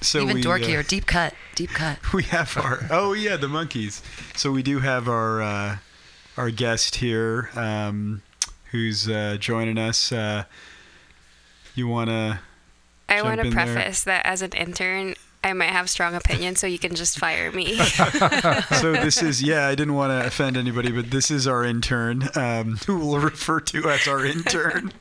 [0.00, 1.98] So Even we, dorkier, uh, deep cut, deep cut.
[2.12, 4.02] we have our oh yeah the monkeys
[4.36, 5.76] so we do have our uh,
[6.36, 8.22] our guest here um,
[8.70, 10.44] who's uh, joining us uh,
[11.74, 12.40] you want to
[13.08, 13.64] I want to in there.
[13.64, 17.50] preface that as an intern, I might have strong opinions, so you can just fire
[17.50, 17.76] me.
[17.78, 22.28] so this is yeah i didn't want to offend anybody but this is our intern
[22.34, 24.92] um, who we'll refer to as our intern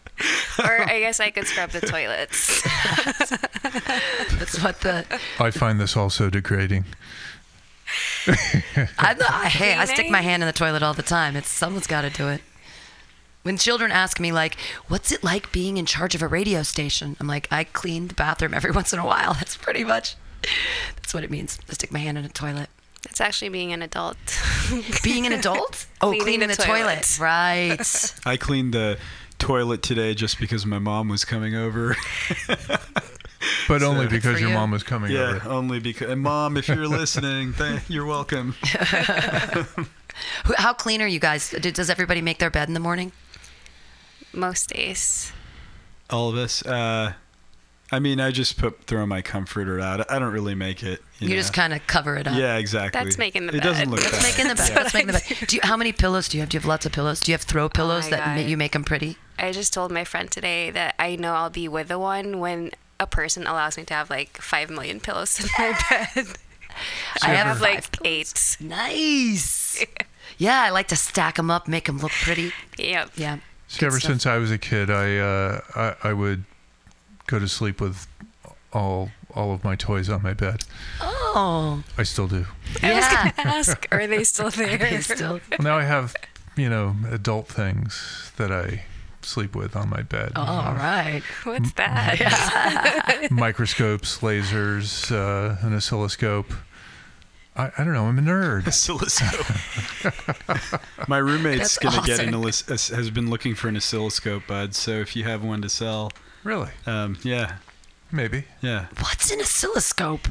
[0.60, 2.62] or I guess I could scrub the toilets.
[4.40, 5.06] That's what the.
[5.40, 6.86] I find this also degrading.
[8.98, 11.36] I'm not, I, hey, I stick my hand in the toilet all the time.
[11.36, 12.42] It's someone's got to do it.
[13.44, 14.58] When children ask me like,
[14.90, 18.14] "What's it like being in charge of a radio station?" I'm like, "I clean the
[18.14, 20.16] bathroom every once in a while." That's pretty much.
[20.96, 21.58] That's what it means.
[21.70, 22.70] I stick my hand in a toilet.
[23.10, 24.18] It's actually being an adult.
[25.02, 25.86] Being an adult?
[26.02, 27.04] Oh, Cleaning cleaning, the the, toilet.
[27.04, 27.20] toilet.
[27.20, 28.14] Right.
[28.26, 28.98] i clean the
[29.40, 31.96] toilet today just because my mom was coming over
[33.68, 34.56] But only because your you.
[34.56, 35.50] mom was coming yeah over.
[35.50, 38.56] only because and mom if you're listening th- you're welcome
[40.58, 41.52] How clean are you guys?
[41.52, 43.12] Does everybody make their bed in the morning?
[44.34, 45.32] Most days.
[46.10, 47.14] all of us uh,
[47.92, 51.30] i mean i just put throw my comforter out i don't really make it you,
[51.30, 51.42] You, know?
[51.42, 52.38] just kind of cover it up.
[52.38, 53.02] Yeah, exactly.
[53.04, 53.92] That's making the It doesn't bed.
[53.92, 54.24] look That's bad.
[54.24, 54.72] making the bed.
[54.76, 55.48] That's making the bed.
[55.48, 56.50] Do you, how many pillows do you have?
[56.50, 57.20] Do you have lots of pillows?
[57.22, 58.46] Do you have throw pillows my that God.
[58.50, 59.18] you make them pretty?
[59.40, 62.72] I just told my friend today that I know I'll be with the one when
[63.00, 66.28] a person allows me to have like five million pillows in my bed.
[67.22, 68.58] I have have five like eight.
[68.60, 69.84] Nice.
[70.38, 72.52] yeah, I like to stack them up, make them look pretty.
[72.78, 73.12] Yep.
[73.16, 73.38] Yeah.
[73.68, 74.12] See, ever stuff.
[74.12, 76.44] since I was a kid, I, uh, I I would
[77.28, 78.08] go to sleep with
[78.74, 80.64] all all of my toys on my bed.
[81.02, 81.84] Oh.
[81.98, 82.46] I still do.
[82.82, 83.32] I was Yeah.
[83.36, 85.02] gonna ask, are they still there?
[85.02, 85.40] Still.
[85.52, 86.16] Well, now I have,
[86.56, 88.84] you know, adult things that I
[89.28, 90.32] sleep with on my bed.
[90.36, 91.22] Oh, all right.
[91.44, 93.28] What's that?
[93.32, 96.52] Microscopes, lasers, uh, an oscilloscope.
[97.56, 98.06] I, I don't know.
[98.06, 98.68] I'm a nerd.
[98.68, 99.46] oscilloscope.
[101.08, 102.44] My roommate's That's gonna get an awesome.
[102.68, 104.76] oscill- os- has been looking for an oscilloscope, bud.
[104.76, 106.12] So if you have one to sell,
[106.44, 106.70] Really?
[106.86, 107.56] um, yeah,
[108.12, 108.46] Maybe.
[108.62, 108.86] yeah.
[109.00, 110.28] What's an oscilloscope?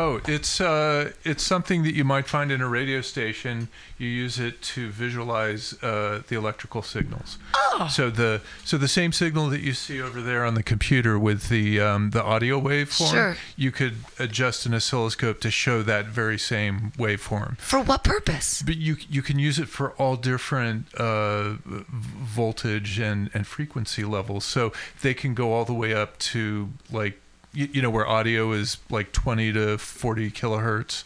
[0.00, 3.66] Oh, it's uh, it's something that you might find in a radio station.
[3.98, 7.36] You use it to visualize uh, the electrical signals.
[7.54, 7.88] Oh.
[7.90, 11.48] So the so the same signal that you see over there on the computer with
[11.48, 13.36] the um, the audio waveform, Sure.
[13.56, 17.58] you could adjust an oscilloscope to show that very same waveform.
[17.58, 18.62] For what purpose?
[18.62, 24.44] But you you can use it for all different uh, voltage and, and frequency levels.
[24.44, 24.72] So
[25.02, 27.20] they can go all the way up to like
[27.58, 31.02] you, you know where audio is like 20 to 40 kilohertz.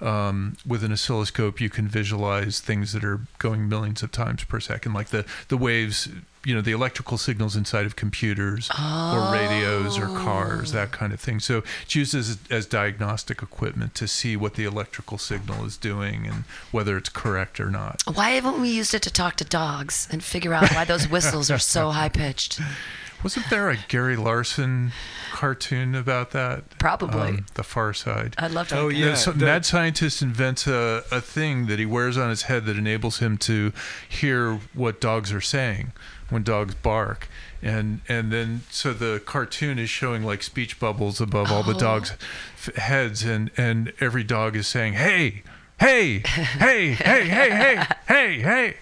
[0.00, 4.60] Um, with an oscilloscope, you can visualize things that are going millions of times per
[4.60, 6.08] second, like the the waves.
[6.44, 11.18] You know the electrical signals inside of computers or radios or cars, that kind of
[11.18, 11.40] thing.
[11.40, 16.26] So it's used as, as diagnostic equipment to see what the electrical signal is doing
[16.26, 18.02] and whether it's correct or not.
[18.12, 21.50] Why haven't we used it to talk to dogs and figure out why those whistles
[21.50, 22.60] are so high pitched?
[23.24, 24.92] Wasn't there a Gary Larson
[25.32, 26.58] cartoon about that?
[26.58, 27.38] Um, Probably.
[27.54, 28.34] the Far Side.
[28.38, 28.78] I'd love to.
[28.78, 29.14] Oh, yeah.
[29.14, 32.76] so the- mad scientist invents a, a thing that he wears on his head that
[32.76, 33.72] enables him to
[34.08, 35.92] hear what dogs are saying
[36.30, 37.28] when dogs bark.
[37.62, 41.78] And and then so the cartoon is showing like speech bubbles above all the Oh.
[41.78, 42.12] dogs'
[42.58, 45.42] f- heads, and and every dog is saying, "Hey,
[45.80, 48.74] hey, hey, hey, hey, hey, hey, hey."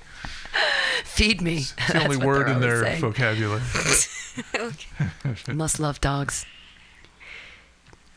[1.05, 1.59] Feed me.
[1.59, 3.01] It's the only word in their saying.
[3.01, 3.63] vocabulary.
[5.55, 6.47] Must love dogs.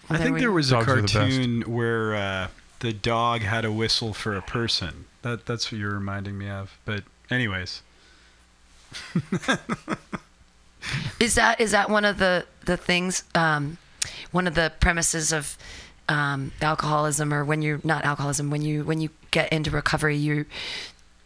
[0.09, 2.47] I think there was a Dogs are the cartoon where uh,
[2.79, 5.05] the dog had a whistle for a person.
[5.23, 6.77] That that's what you're reminding me of.
[6.85, 7.81] But anyways,
[11.19, 13.23] Is that is that one of the the things?
[13.33, 13.77] Um,
[14.31, 15.57] one of the premises of
[16.07, 20.45] um, alcoholism, or when you're not alcoholism, when you when you get into recovery, you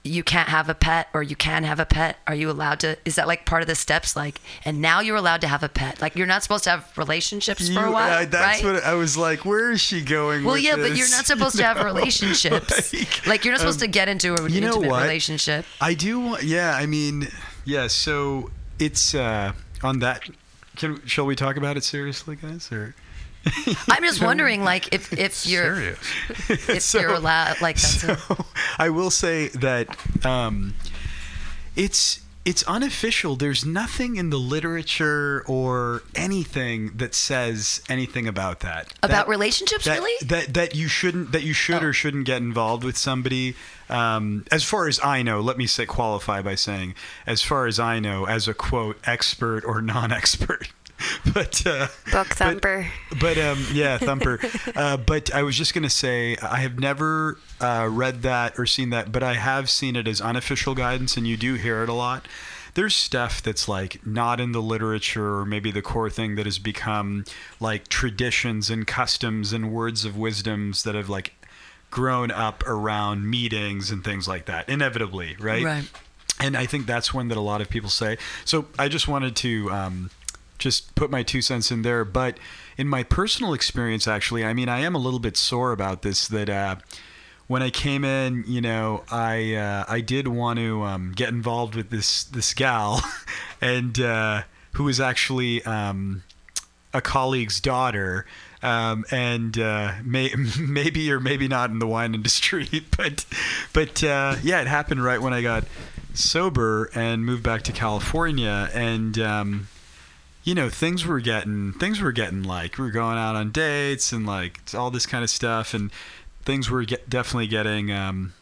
[0.04, 2.18] you can't have a pet, or you can have a pet.
[2.26, 2.98] Are you allowed to?
[3.04, 4.16] Is that like part of the steps?
[4.16, 6.02] Like, and now you're allowed to have a pet.
[6.02, 8.32] Like, you're not supposed to have relationships for a while, right?
[8.32, 9.44] That's what I was like.
[9.44, 10.46] Where is she going?
[10.46, 11.84] well, yeah, but you're not supposed You to have know?
[11.84, 12.94] relationships.
[12.94, 15.02] Like, Like, you're not supposed to get into an you know intimate what?
[15.04, 15.66] relationship.
[15.82, 16.44] I do want.
[16.44, 17.28] Yeah, I mean,
[17.66, 17.88] yeah.
[17.88, 19.52] So it's uh,
[19.84, 20.22] on that.
[20.78, 22.72] Can shall we talk about it seriously, guys?
[22.72, 22.96] Or
[23.90, 26.00] I'm just wondering, like, if if you're Serious.
[26.68, 28.18] if So- you're allowed, like, that's so
[28.78, 29.88] I will say that
[30.26, 30.76] um,
[31.76, 33.36] it's it's unofficial.
[33.36, 38.94] There's nothing in the literature or anything that says anything about that.
[39.04, 40.26] about That- relationships, that, really.
[40.28, 41.88] that that you shouldn't that you should Oh.
[41.88, 43.56] or shouldn't get involved with somebody
[43.90, 46.96] um, as far as I know let me say qualify by saying
[47.28, 50.70] as far as I know as a quote expert or non-expert
[51.34, 52.88] but uh, Book but- thumper.
[53.20, 54.40] but um, yeah, Thumper.
[54.76, 58.90] uh, but I was just gonna say I have never uh, read that or seen
[58.92, 61.94] that, but I have seen it as unofficial guidance, and you do hear it a
[61.94, 62.28] lot.
[62.76, 66.60] There's stuff that's like not in the literature or maybe the core thing that has
[66.60, 67.26] become
[67.60, 71.34] like traditions and customs and words of wisdoms that have like
[71.92, 74.70] grown up around meetings and things like that.
[74.70, 75.64] Inevitably, right?
[75.64, 75.90] Right.
[76.40, 78.18] And I think that's one that a lot of people say.
[78.46, 80.12] So I just wanted to um,
[80.60, 82.06] just put my two cents in there.
[82.06, 82.38] But
[82.78, 86.28] in my personal experience, actually, I mean, I am a little bit sore about this.
[86.28, 86.76] That uh,
[87.48, 91.76] when I came in, you know, I uh, I did want to um, get involved
[91.76, 93.02] with this this gal,
[93.62, 96.24] and uh, who was actually um,
[96.94, 98.26] a colleague's daughter.
[98.62, 102.68] Um, and uh, may, maybe or maybe not in the wine industry,
[102.98, 103.26] but
[103.72, 105.64] but uh, yeah, it happened right when I got
[106.14, 109.68] sober and moved back to California, and um,
[110.50, 114.12] you know things were getting things were getting like we were going out on dates
[114.12, 115.92] and like all this kind of stuff, and
[116.44, 118.34] things were get, definitely getting um,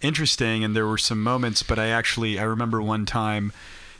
[0.00, 1.62] interesting, and there were some moments.
[1.62, 3.52] But I actually I remember one time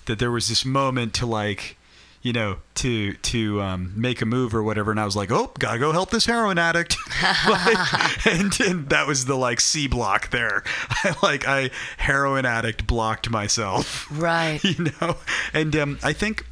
[0.06, 1.76] that there was this moment to like
[2.20, 5.52] you know, to to um, make a move or whatever, and I was like, "Oh,
[5.58, 6.96] gotta go help this heroin addict,"
[7.48, 10.64] like, and, and that was the like C block there.
[10.90, 14.62] I like I heroin addict blocked myself, Right.
[14.64, 15.16] you know,
[15.52, 16.46] and um, I think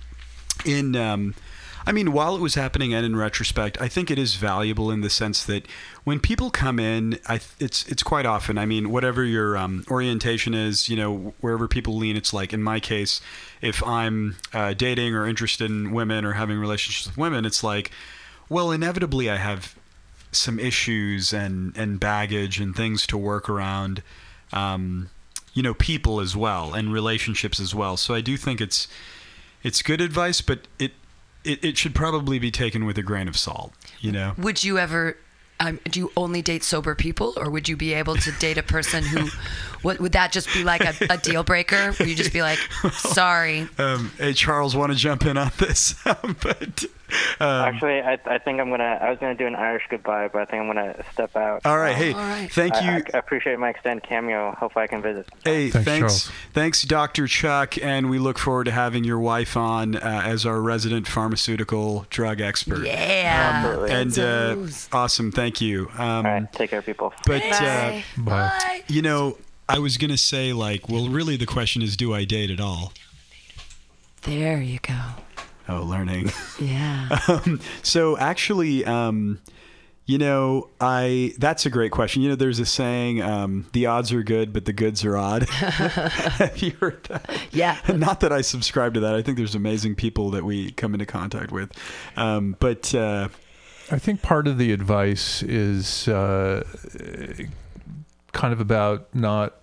[0.65, 1.35] in um,
[1.87, 5.01] I mean, while it was happening and in retrospect, I think it is valuable in
[5.01, 5.67] the sense that
[6.05, 8.59] when people come in, I it's it's quite often.
[8.59, 12.63] I mean, whatever your um, orientation is, you know, wherever people lean, it's like in
[12.63, 13.21] my case,
[13.63, 17.91] if I'm uh, dating or interested in women or having relationships with women, it's like,
[18.49, 19.75] well, inevitably I have
[20.33, 24.03] some issues and and baggage and things to work around.
[24.53, 25.11] Um,
[25.53, 27.97] you know, people as well and relationships as well.
[27.97, 28.87] So I do think it's
[29.63, 30.93] it's good advice, but it,
[31.45, 34.35] it, it should probably be taken with a grain of salt, you know?
[34.39, 35.17] Would you ever?
[35.63, 38.63] Um, do you only date sober people, or would you be able to date a
[38.63, 39.29] person who?
[39.83, 41.95] What would that just be like a, a deal breaker?
[41.99, 42.59] Would you just be like,
[42.93, 43.67] sorry?
[43.79, 45.95] Um, hey, Charles, want to jump in on this?
[47.41, 48.99] Um, Actually, I, I think I'm gonna.
[49.01, 51.65] I was gonna do an Irish goodbye, but I think I'm gonna step out.
[51.65, 51.95] All right.
[51.97, 52.53] Hey, All right.
[52.53, 52.91] thank I, you.
[53.15, 54.55] I, I appreciate my extended cameo.
[54.59, 55.27] Hopefully, I can visit.
[55.43, 57.27] Hey, Thanks, thanks, thanks, Dr.
[57.27, 62.05] Chuck, and we look forward to having your wife on uh, as our resident pharmaceutical
[62.11, 62.85] drug expert.
[62.85, 63.63] Yeah.
[63.65, 63.91] Absolutely.
[63.91, 65.89] And uh, awesome, thank you.
[65.97, 67.15] Um, All right, take care, people.
[67.27, 68.05] But uh, Bye.
[68.19, 68.25] Bye.
[68.59, 68.83] Bye.
[68.89, 72.51] you know, I was gonna say like, well, really, the question is, do I date
[72.51, 72.93] at all?
[74.23, 74.99] There you go.
[75.71, 76.33] Oh, learning.
[76.59, 77.21] Yeah.
[77.29, 79.39] um, so actually, um,
[80.05, 82.23] you know, I that's a great question.
[82.23, 85.49] You know, there's a saying, um, "The odds are good, but the goods are odd."
[85.49, 87.31] Have you heard that?
[87.53, 87.79] Yeah.
[87.89, 89.15] Not that I subscribe to that.
[89.15, 91.71] I think there's amazing people that we come into contact with,
[92.17, 93.29] um, but uh,
[93.93, 96.65] I think part of the advice is uh,
[98.33, 99.60] kind of about not,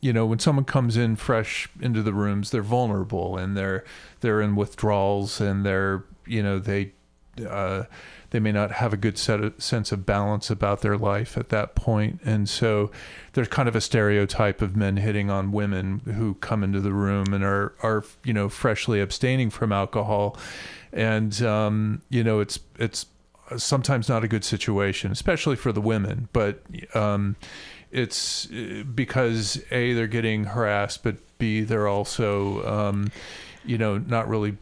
[0.00, 3.84] you know, when someone comes in fresh into the rooms, they're vulnerable and they're
[4.20, 6.92] they're in withdrawals and they're you know they
[7.46, 7.84] uh,
[8.30, 11.48] they may not have a good set of, sense of balance about their life at
[11.50, 12.90] that point, and so
[13.32, 17.32] there's kind of a stereotype of men hitting on women who come into the room
[17.32, 20.36] and are are you know freshly abstaining from alcohol,
[20.92, 23.06] and um, you know it's it's
[23.56, 26.28] sometimes not a good situation, especially for the women.
[26.32, 26.62] But
[26.94, 27.36] um,
[27.90, 33.10] it's uh, because a they're getting harassed, but b they're also um,
[33.64, 34.56] you know not really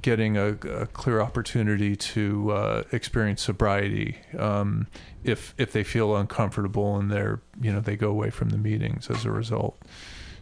[0.00, 4.86] getting a, a clear opportunity to uh, experience sobriety um,
[5.24, 9.10] if if they feel uncomfortable and they're you know they go away from the meetings
[9.10, 9.78] as a result.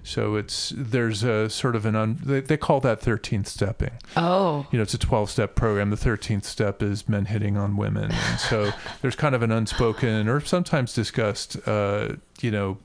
[0.07, 4.65] So it's there's a sort of an un, they, they call that 13th stepping Oh.
[4.71, 5.91] you know, it's a 12 step program.
[5.91, 8.13] The 13th step is men hitting on women.
[8.13, 8.71] And so
[9.03, 12.79] there's kind of an unspoken or sometimes discussed, uh, you know,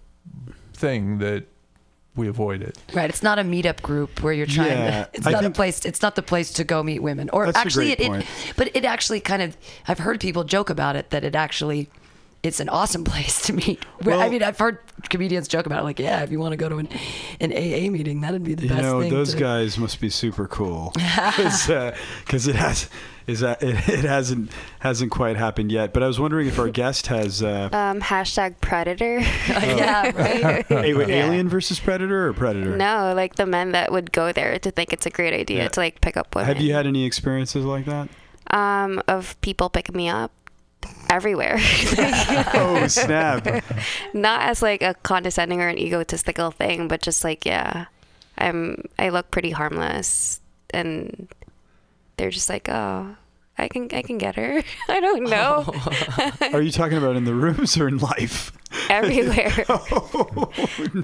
[0.73, 1.45] thing that
[2.15, 2.77] we avoid it.
[2.91, 3.07] Right.
[3.09, 5.09] It's not a meetup group where you're trying Yeah, to.
[5.13, 5.85] It's I not think- a place.
[5.85, 7.29] It's not the place to go meet women.
[7.31, 8.23] Or That's a actually, great it, point.
[8.23, 8.53] it.
[8.57, 9.55] But it actually kind of.
[9.87, 11.87] I've heard people joke about it that it actually.
[12.43, 13.83] It's an awesome place to meet.
[14.01, 16.57] Where- I mean, I've heard comedians joke about it, like, yeah, if you want to
[16.57, 16.89] go to an,
[17.39, 18.69] an AA meeting, that'd be the best.
[18.69, 19.11] you best know, thing.
[19.11, 22.89] those to- guys must be super cool because it has
[23.27, 25.93] is that it, it hasn't hasn't quite happened yet.
[25.93, 27.43] But I was wondering if our guest has.
[27.43, 29.19] Uh, Um, hashtag predator.
[29.47, 30.65] yeah, right.
[30.65, 31.25] Hey, wait, Yeah.
[31.27, 32.75] Alien versus Predator or Predator?
[32.75, 35.67] no, like the men that would go there to think it's a great idea Yeah.
[35.69, 36.47] to like pick up women.
[36.47, 38.09] Have you had any experiences like that?
[38.49, 40.31] um of people picking me up
[41.11, 41.59] everywhere?
[42.53, 43.45] Oh snap!
[44.13, 47.85] Not as like a condescending or an egotistical thing, but just like yeah,
[48.37, 51.27] I'm I look pretty harmless, and
[52.17, 53.15] they're just like oh.
[53.57, 54.63] I can I can get her.
[54.89, 55.65] I don't know.
[55.67, 56.31] Oh.
[56.53, 58.51] Are you talking about in the rooms or in life?
[58.89, 59.65] Everywhere.
[59.69, 60.49] Oh,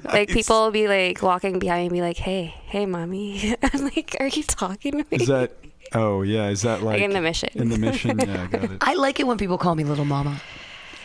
[0.02, 3.54] Like people will be like walking behind me and be like, Hey, hey mommy.
[3.62, 5.04] I'm like, Are you talking to me?
[5.12, 5.52] Is that?
[5.94, 7.50] Oh yeah, is that like, in the mission.
[7.54, 8.70] In the mission, yeah, got it.
[8.80, 10.40] I like it when people call me little mama.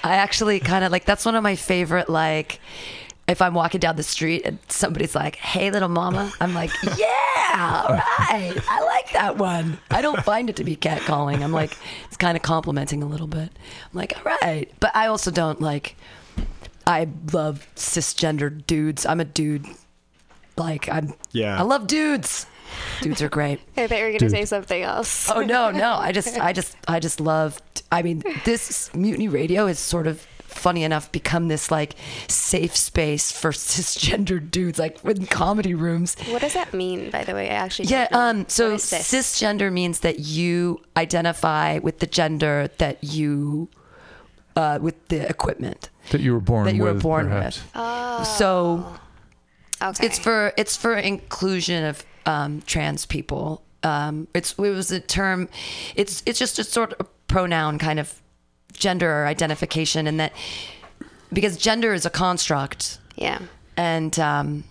[0.03, 2.59] I actually kind of like that's one of my favorite like
[3.27, 7.85] if I'm walking down the street and somebody's like, "Hey little mama." I'm like, "Yeah,
[7.87, 8.53] all right.
[8.69, 11.41] I like that one." I don't find it to be catcalling.
[11.41, 13.49] I'm like it's kind of complimenting a little bit.
[13.49, 15.95] I'm like, "All right." But I also don't like
[16.85, 19.05] I love cisgender dudes.
[19.05, 19.65] I'm a dude.
[20.57, 21.57] Like I'm Yeah.
[21.57, 22.45] I love dudes.
[23.01, 23.59] Dudes are great.
[23.77, 25.29] I thought you were gonna say something else.
[25.29, 25.93] Oh no, no.
[25.95, 27.59] I just, I just, I just love.
[27.91, 31.95] I mean, this mutiny radio is sort of funny enough become this like
[32.27, 36.15] safe space for cisgender dudes, like in comedy rooms.
[36.29, 37.49] What does that mean, by the way?
[37.49, 38.07] I actually Yeah.
[38.09, 38.39] don't.
[38.41, 38.45] Um.
[38.49, 43.67] So What is cisgender means that you identify with the gender that you,
[44.55, 45.89] uh, with the equipment.
[46.11, 47.57] That you were born That you were with, born perhaps.
[47.61, 47.71] with.
[47.75, 48.99] Oh, So
[49.83, 50.05] okay.
[50.05, 53.63] it's for it's for inclusion of um, trans people.
[53.83, 55.49] Um, it's it was a term.
[55.95, 58.21] It's it's just a sort of pronoun kind of
[58.71, 60.33] gender identification, and that
[61.31, 63.39] because gender is a construct, yeah.
[63.75, 64.63] and um,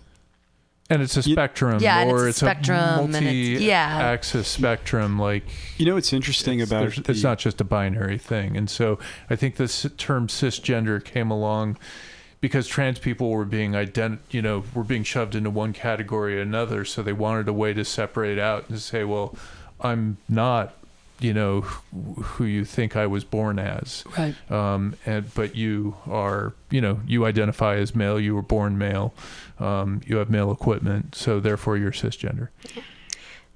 [0.89, 3.89] And it's a spectrum, Yeah, and or it's it's, a spectrum, a and it's- yeah.
[3.89, 5.19] multi-axis spectrum.
[5.19, 5.43] Like
[5.77, 8.55] You know what's interesting it's, about there's- it's the- not just a binary thing.
[8.57, 8.97] And so
[9.29, 11.77] I think this term cisgender came along
[12.43, 16.41] because trans people were being ident- you know, were being shoved into one category or
[16.41, 16.83] another.
[16.83, 19.33] So they wanted a way to separate out and say, well,
[19.79, 20.73] I'm not,
[21.21, 24.03] you know, who you think I was born as.
[24.17, 24.35] right.
[24.51, 29.13] um, and but you are you know you identify as male you were born male
[29.59, 32.49] um, you have male equipment so therefore you're cisgender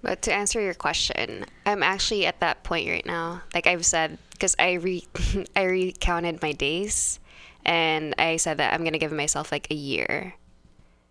[0.01, 3.41] But to answer your question, I'm actually at that point right now.
[3.53, 5.05] Like I've said, because I re
[5.55, 7.19] I recounted my days,
[7.67, 10.33] and I said that I'm gonna give myself like a year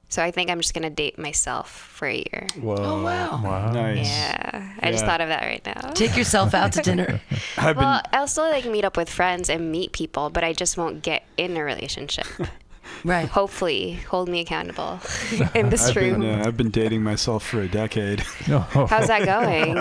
[0.08, 2.46] So I think I'm just gonna date myself for a year.
[2.60, 2.76] Whoa.
[2.78, 3.42] Oh, wow.
[3.42, 3.72] Wow.
[3.72, 4.06] Nice.
[4.06, 5.90] Yeah, I just thought of that right now.
[5.94, 7.20] Take yourself out to dinner.
[7.56, 10.52] I've well, been I'll still like meet up with friends and meet people, but I
[10.52, 12.26] just won't get in a relationship.
[13.06, 13.28] Right.
[13.28, 15.00] Hopefully, hold me accountable
[15.54, 16.40] in this I've been, room.
[16.40, 18.20] uh, I've been dating myself for a decade.
[18.20, 19.76] How's that going?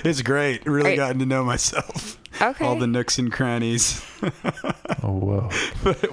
[0.04, 0.66] it's great.
[0.66, 2.20] Really Are- gotten to know myself.
[2.40, 2.66] Okay.
[2.66, 4.04] All the nooks and crannies.
[5.02, 5.50] Oh, whoa.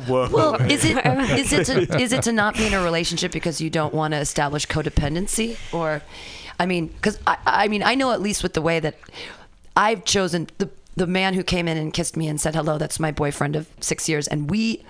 [0.08, 0.30] Whoa.
[0.30, 0.98] Well, is it
[1.38, 4.14] is it to, is it to not be in a relationship because you don't want
[4.14, 6.02] to establish codependency, or,
[6.60, 8.96] I mean, because I, I mean I know at least with the way that
[9.76, 12.78] I've chosen the the man who came in and kissed me and said hello.
[12.78, 14.84] That's my boyfriend of six years, and we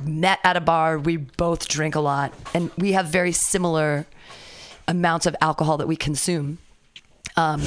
[0.00, 0.98] met at a bar.
[0.98, 4.06] We both drink a lot, and we have very similar
[4.86, 6.58] amounts of alcohol that we consume.
[7.36, 7.62] Um,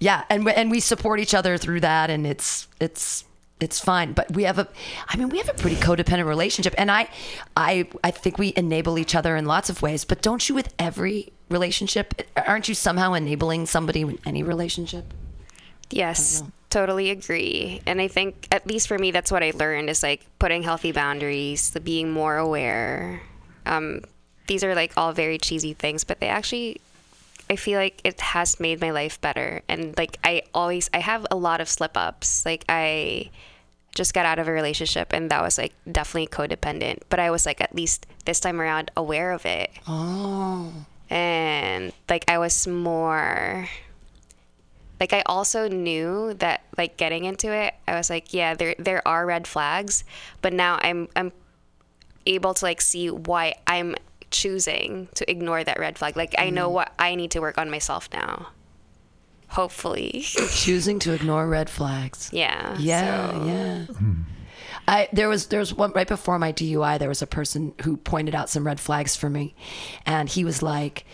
[0.00, 3.24] yeah, and we- and we support each other through that, and it's it's
[3.60, 4.12] it's fine.
[4.12, 4.68] But we have a,
[5.08, 7.08] I mean, we have a pretty codependent relationship, and I,
[7.56, 10.04] I I think we enable each other in lots of ways.
[10.04, 12.22] But don't you with every relationship?
[12.36, 15.12] Aren't you somehow enabling somebody in any relationship?
[15.90, 16.42] Yes,
[16.76, 17.80] totally agree.
[17.86, 20.92] And I think, at least for me, that's what I learned is like putting healthy
[20.92, 23.22] boundaries, the being more aware.
[23.64, 24.02] Um,
[24.46, 26.82] these are like all very cheesy things, but they actually,
[27.48, 29.62] I feel like it has made my life better.
[29.70, 32.44] And like, I always, I have a lot of slip ups.
[32.44, 33.30] Like, I
[33.94, 37.46] just got out of a relationship and that was like definitely codependent, but I was
[37.46, 39.70] like, at least this time around, aware of it.
[39.88, 40.70] Oh,
[41.08, 43.66] and like I was more
[45.00, 49.06] like I also knew that like getting into it, I was like, yeah, there there
[49.06, 50.04] are red flags,
[50.42, 51.32] but now I'm I'm
[52.26, 53.94] able to like see why I'm
[54.30, 56.16] choosing to ignore that red flag.
[56.16, 56.74] Like I know mm-hmm.
[56.74, 58.48] what I need to work on myself now.
[59.48, 60.22] Hopefully.
[60.50, 62.30] choosing to ignore red flags.
[62.32, 62.76] yeah.
[62.78, 63.84] Yeah, so- yeah.
[63.86, 64.12] Hmm.
[64.88, 66.98] I there was there was one right before my DUI.
[66.98, 69.54] There was a person who pointed out some red flags for me,
[70.04, 71.04] and he was like,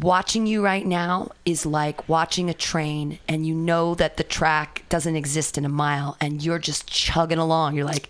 [0.00, 4.84] "Watching you right now is like watching a train, and you know that the track
[4.88, 7.76] doesn't exist in a mile, and you're just chugging along.
[7.76, 8.08] You're like."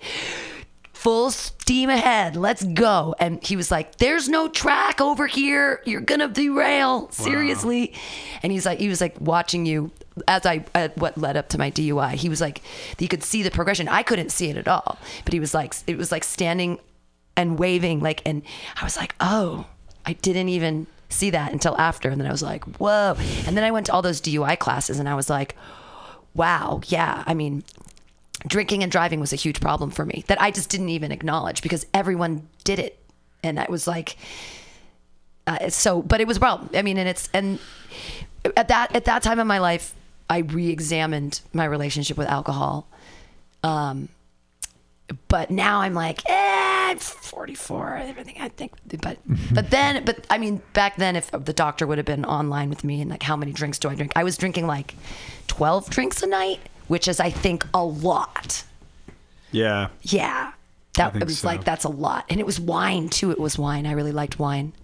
[0.93, 3.17] Full steam ahead, let's go.
[3.19, 5.83] And he was like, There's no track over here.
[5.85, 7.11] You're gonna derail.
[7.11, 7.93] Seriously.
[8.45, 9.91] And he's like, he was like watching you
[10.29, 12.13] as I at what led up to my DUI.
[12.13, 12.63] He was like,
[12.99, 13.89] he could see the progression.
[13.89, 16.79] I couldn't see it at all, but he was like, it was like standing
[17.37, 18.43] and waving, like, and
[18.81, 19.67] I was like, oh,
[20.05, 22.09] I didn't even see that until after.
[22.09, 23.17] And then I was like, whoa.
[23.47, 25.57] And then I went to all those DUI classes, and I was like,
[26.35, 27.23] wow, yeah.
[27.27, 27.65] I mean,
[28.47, 31.63] drinking and driving was a huge problem for me that I just didn't even acknowledge
[31.63, 32.99] because everyone did it,
[33.43, 34.17] and I was like,
[35.47, 36.03] uh, so.
[36.03, 36.71] But it was a problem.
[36.75, 37.59] I mean, and it's and
[38.57, 39.95] at that at that time in my life,
[40.31, 42.87] I re-examined my relationship with alcohol.
[43.63, 44.09] Um,
[45.29, 47.97] but now I'm like, eh, I'm 44.
[47.97, 49.19] Everything I think, but
[49.53, 52.85] but then, but I mean, back then, if the doctor would have been online with
[52.85, 54.13] me and like, how many drinks do I drink?
[54.17, 54.95] I was drinking like
[55.49, 58.65] 12 drinks a night, which is I think a lot.
[59.51, 59.89] yeah.
[60.03, 60.53] Yeah.
[60.95, 61.49] That think it was so.
[61.49, 62.27] like that's a lot.
[62.29, 63.31] And it was wine too.
[63.31, 63.87] It was wine.
[63.87, 64.75] I really liked wine.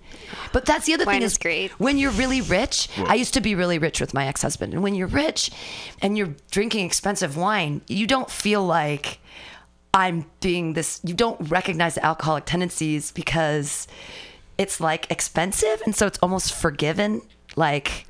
[0.55, 1.71] But that's the other Wine thing is is great.
[1.79, 2.89] when you're really rich.
[2.97, 4.73] I used to be really rich with my ex-husband.
[4.73, 5.51] And when you're rich
[6.01, 9.19] and you're drinking expensive wine, you don't feel like
[9.95, 13.89] I'm being this you don't recognize the alcoholic tendencies because
[14.59, 17.23] it's like expensive and so it's almost forgiven.
[17.57, 18.07] Like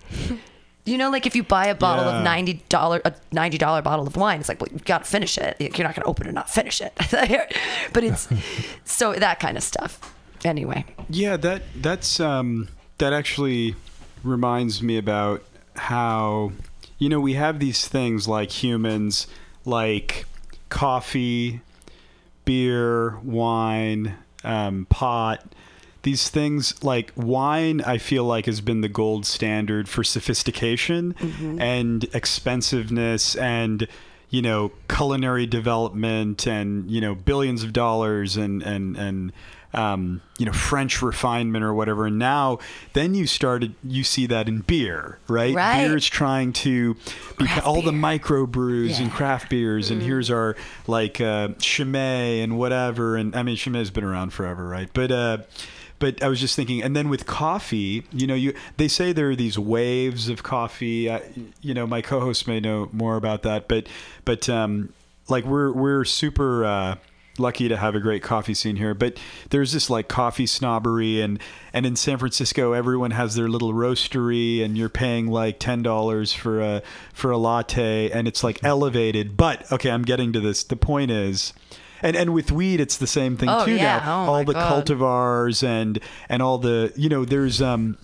[0.85, 2.19] you know, like if you buy a bottle Yeah.
[2.19, 5.11] of ninety dollar a ninety dollar bottle of wine, it's like, well, you got to
[5.11, 5.57] finish it.
[5.61, 6.93] You're not going to open it and not finish it.
[7.93, 8.29] but it's
[8.85, 10.15] so that kind of stuff.
[10.45, 12.69] Anyway, Yeah, that that's um,
[12.99, 13.75] that actually
[14.25, 15.43] reminds me about
[15.77, 16.53] how
[16.99, 19.27] you know we have these things like humans,
[19.65, 20.27] like
[20.71, 21.61] coffee,
[22.49, 25.55] beer, wine, um, pot.
[26.03, 31.15] These things like wine, I feel like has been the gold standard for sophistication
[31.61, 33.87] and expensiveness and
[34.31, 39.33] you know culinary development and you know billions of dollars and and and
[39.75, 42.07] um, you know French refinement or whatever.
[42.07, 42.59] And now,
[42.95, 45.55] then you started, you see that in beer, right?
[45.55, 45.87] Right.
[45.87, 46.95] Beer is trying to
[47.37, 48.01] be Craft all the beer.
[48.01, 53.17] microbrews and craft beers, and here's our like uh, Chimay and whatever.
[53.17, 54.89] And I mean, Chimay's been around forever, right?
[54.93, 55.39] But uh,
[55.99, 59.31] but I was just thinking, and then with coffee, you know, you they say there
[59.31, 61.11] are these waves of coffee.
[61.11, 61.23] I,
[61.61, 63.87] you know, my co-host may know more about that, but
[64.25, 64.93] but um,
[65.29, 66.65] like we're we're super.
[66.65, 66.97] Uh,
[67.39, 69.19] lucky to have a great coffee scene here but
[69.51, 71.41] there's this like coffee snobbery and
[71.73, 76.61] and in San Francisco everyone has their little roastery and you're paying like $10 for
[76.61, 76.83] a
[77.13, 81.11] for a latte and it's like elevated but okay I'm getting to this the point
[81.11, 81.53] is
[82.03, 83.99] And and with weed, it's the same thing Oh, too yeah.
[83.99, 84.27] now.
[84.27, 84.87] Oh, all the God.
[84.87, 85.99] cultivars and
[86.29, 87.99] and all the you know there's um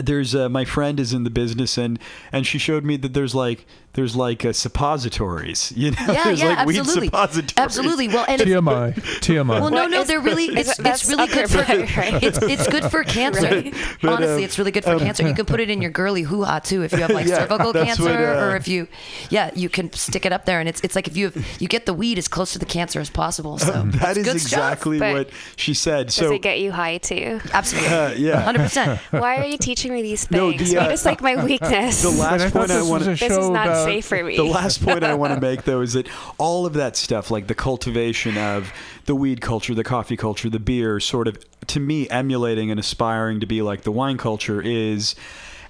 [0.00, 1.98] there's uh, my friend is in the business and
[2.30, 6.40] and she showed me that there's like there's like uh, suppositories you know Yeah, there's
[6.40, 8.08] yeah, like absolutely, weed suppositories absolutely.
[8.08, 8.94] Well, and TMI.
[8.94, 9.60] TMI.
[9.60, 12.22] well, no, no, they're really it's, it's really good for okay, right?
[12.22, 13.42] it's it's good for cancer.
[13.42, 13.74] Right.
[14.00, 15.26] But, Honestly, um, it's really good for cancer.
[15.26, 17.40] You can put it in your girly hoo ha too if you have like Yeah,
[17.46, 18.88] cervical cancer what, uh, or if you,
[19.30, 21.68] yeah, you can stick it up there and it's it's like if you have, you
[21.68, 23.58] get the weed as close to the cancer as possible.
[23.58, 24.52] So that it's is good stuff.
[24.72, 27.40] exactly what she said Does so it get you high too?
[27.52, 28.98] Absolutely, uh, yeah hundred percent.
[29.10, 30.70] Why are you teaching me these No, things?
[30.72, 32.02] the, uh, Weed is like my weakness.
[32.02, 34.36] the last thought point I want to this is show not safe uh, for me.
[34.36, 37.46] the last point I want to make though is that all of that stuff, like
[37.46, 38.72] the cultivation of
[39.06, 43.40] the weed culture, the coffee culture, the beer, sort of to me emulating and aspiring
[43.40, 45.14] to be like the wine culture is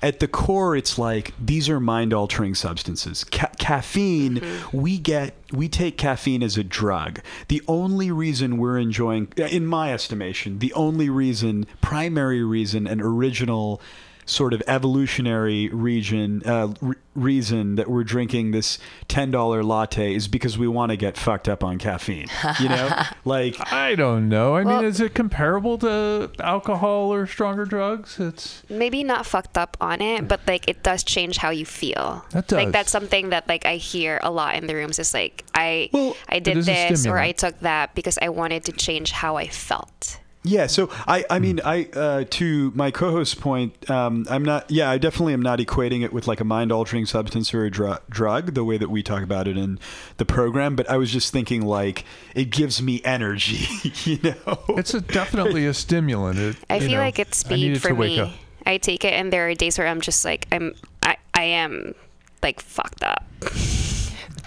[0.03, 3.25] at the core it's like these are mind altering substances.
[3.25, 4.77] Ca- caffeine mm-hmm.
[4.77, 7.21] we get we take caffeine as a drug.
[7.49, 13.81] The only reason we're enjoying in my estimation the only reason primary reason and original
[14.25, 18.79] sort of evolutionary region uh, re- reason that we're drinking this
[19.09, 22.27] ten dollar latte is because we want to get fucked up on caffeine.
[22.61, 24.55] You know, like I don't know.
[24.57, 28.19] I Well- mean, is it comparable to alcohol or stronger drugs?
[28.21, 32.25] It's maybe not fucked up on it, but like it does change how you feel.
[32.31, 32.57] That does.
[32.57, 34.99] Like that's something that like I hear a lot in the rooms.
[34.99, 37.19] Is like I Well, I did this or.
[37.19, 40.19] I took that because I wanted to change how I felt.
[40.45, 44.69] Yeah, so I, I mean, I uh, to my co-host's point, um, I'm not.
[44.73, 47.99] Yeah, I definitely am not equating it with like a mind-altering substance or a dru-
[48.11, 49.79] drug, the way that we talk about it in
[50.17, 50.75] the program.
[50.75, 52.05] But I was just thinking, like,
[52.35, 53.67] it gives me energy,
[54.05, 54.59] you know.
[54.71, 56.39] it's a, definitely a stimulant.
[56.41, 58.21] It, I feel know, like it's I speed for to wake me.
[58.21, 58.33] up.
[58.67, 60.75] I take it, and there are days where I'm just like I'm
[61.05, 61.95] I I am
[62.43, 63.49] like fucked up on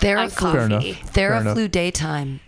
[0.01, 0.89] Theraflu, coffee.
[0.89, 1.09] enough.
[1.11, 1.57] Fair enough.
[1.57, 2.39] Theraflu daytime.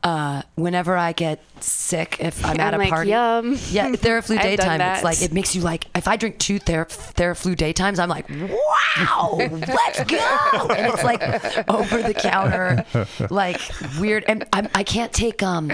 [0.00, 3.58] Uh, whenever I get sick, if I'm, at a like, party, yum.
[3.70, 4.80] yeah, Theraflu daytime.
[4.80, 5.86] It's like it makes you like.
[5.96, 10.68] If I drink two Ther- Theraflu daytimes, I'm like, wow, let's go.
[10.70, 11.20] And it's like
[11.68, 12.84] over the counter,
[13.28, 13.60] like
[13.98, 14.24] weird.
[14.28, 15.68] And I'm, I can't take um.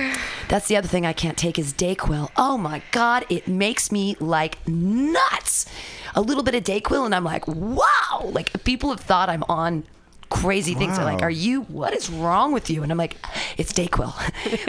[0.48, 2.30] That's the other thing I can't take is Dayquil.
[2.36, 5.66] Oh my god, it makes me like nuts.
[6.14, 8.22] A little bit of Dayquil, and I'm like, wow.
[8.24, 9.84] Like people have thought I'm on
[10.30, 10.96] crazy things.
[10.96, 11.62] They're like, "Are you?
[11.62, 13.16] What is wrong with you?" And I'm like,
[13.56, 14.12] "It's Dayquil."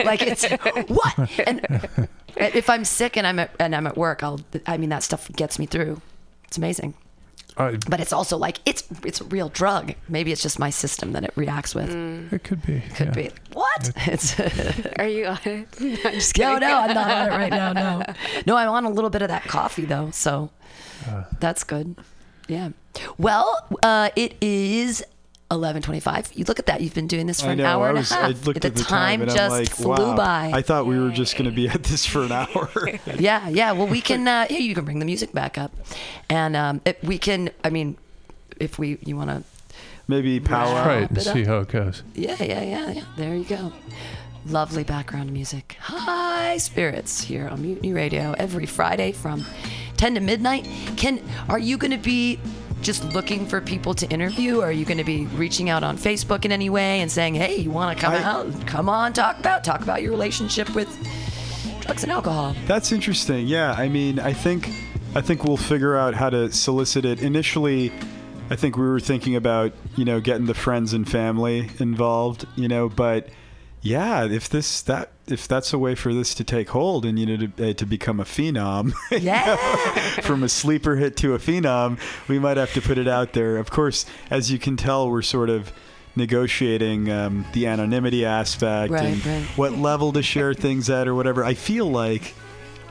[0.04, 0.44] like it's
[0.88, 1.40] what?
[1.46, 1.88] And
[2.36, 4.40] if I'm sick and I'm at, and I'm at work, I'll.
[4.66, 6.00] I mean, that stuff gets me through.
[6.44, 6.94] It's amazing.
[7.58, 9.94] I, But it's also like it's it's a real drug.
[10.08, 11.90] Maybe it's just my system that it reacts with.
[12.32, 12.80] it could be.
[12.94, 13.12] Could yeah.
[13.12, 13.30] be.
[13.52, 13.92] What?
[14.06, 14.38] It's.
[14.98, 15.80] Are you on it?
[15.80, 16.52] No, I'm just kidding.
[16.52, 17.72] No, no, I'm not on it right now.
[17.72, 18.02] No,
[18.46, 20.50] no, I'm on a little bit of that coffee though, so
[21.40, 21.96] that's good.
[22.48, 22.70] Yeah.
[23.18, 25.04] Well, uh, it is
[25.50, 26.36] 11:25.
[26.36, 26.80] You look at that.
[26.80, 27.66] You've been doing this for I an know.
[27.66, 28.12] hour I and a half.
[28.12, 30.16] I looked the at the time, time, and just I'm like, flew wow.
[30.16, 30.50] by.
[30.52, 32.70] I thought we were just going to be at this for an hour.
[33.18, 33.72] yeah, yeah.
[33.72, 34.26] Well, we can.
[34.26, 35.72] Uh, yeah, you can bring the music back up,
[36.28, 37.50] and um, it, we can.
[37.62, 37.96] I mean,
[38.58, 39.42] if we you want to.
[40.08, 40.72] Maybe power.
[40.72, 40.86] Wow.
[40.86, 42.02] Right, and see how it goes.
[42.14, 43.04] Yeah, yeah, yeah, yeah.
[43.16, 43.72] There you go.
[44.46, 45.76] Lovely background music.
[45.80, 49.44] High spirits here on Mutiny Radio every Friday from
[49.96, 50.68] 10 to midnight.
[50.96, 52.38] Can are you going to be
[52.86, 54.60] just looking for people to interview?
[54.60, 57.34] Or are you going to be reaching out on Facebook in any way and saying,
[57.34, 58.66] "Hey, you want to come I- out?
[58.66, 60.88] Come on, talk about talk about your relationship with
[61.80, 63.46] drugs and alcohol." That's interesting.
[63.48, 64.70] Yeah, I mean, I think
[65.14, 67.20] I think we'll figure out how to solicit it.
[67.20, 67.92] Initially,
[68.50, 72.68] I think we were thinking about you know getting the friends and family involved, you
[72.68, 73.28] know, but
[73.86, 77.26] yeah, if this that if that's a way for this to take hold and you
[77.26, 79.56] know to, uh, to become a phenom, Yeah.
[80.22, 81.98] from a sleeper hit to a phenom,
[82.28, 83.56] we might have to put it out there.
[83.58, 85.72] Of course, as you can tell, we're sort of
[86.14, 89.42] negotiating um, the anonymity aspect Right, and right.
[89.56, 91.44] what level to share things at or whatever.
[91.44, 92.34] I feel like,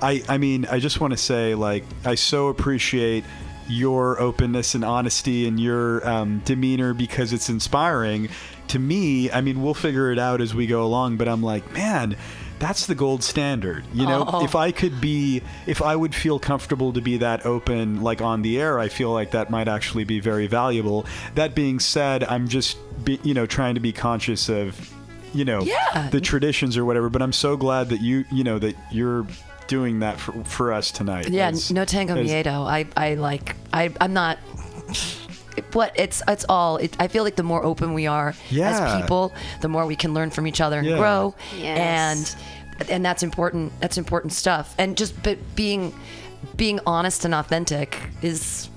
[0.02, 3.24] I, I mean, I just want to say, like, I so appreciate
[3.68, 8.30] your openness and honesty and your um, demeanor because it's inspiring
[8.70, 9.32] to me.
[9.32, 12.16] I mean, we'll figure it out as we go along, but I'm like, man.
[12.58, 13.84] That's the gold standard.
[13.94, 14.46] You know, Oh.
[14.46, 18.44] if I could be, if I would feel comfortable to be that open, like on
[18.44, 21.06] the air, I feel like that might actually be very valuable.
[21.36, 24.90] That being said, I'm just, be, you know, trying to be conscious of,
[25.34, 26.08] you know, Yeah.
[26.14, 27.10] the traditions or whatever.
[27.10, 29.28] But I'm so glad that you, you know, that you're
[29.68, 31.28] doing that for, for us tonight.
[31.30, 32.66] Yeah, As- no tango miedo.
[32.66, 34.40] I, I like, I, I'm not.
[35.72, 36.78] But it's it's all.
[36.78, 38.70] It, I feel like the more open we are Yeah.
[38.72, 40.98] as people, the more we can learn from each other and Yeah.
[40.98, 41.36] grow.
[41.58, 42.36] Yes.
[42.80, 43.72] And and that's important.
[43.80, 44.76] That's important stuff.
[44.78, 45.94] And just but being
[46.58, 48.70] being honest and authentic is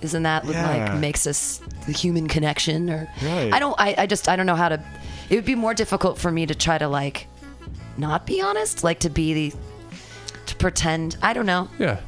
[0.00, 0.92] isn't that what Yeah.
[0.92, 3.52] like makes us the human connection or Right.
[3.52, 4.80] I don't I, I just I don't know how to
[5.30, 7.26] it would be more difficult for me to try to like
[7.96, 9.56] not be honest, like to be the
[10.46, 11.16] to pretend.
[11.22, 11.68] I don't know.
[11.78, 11.98] Yeah,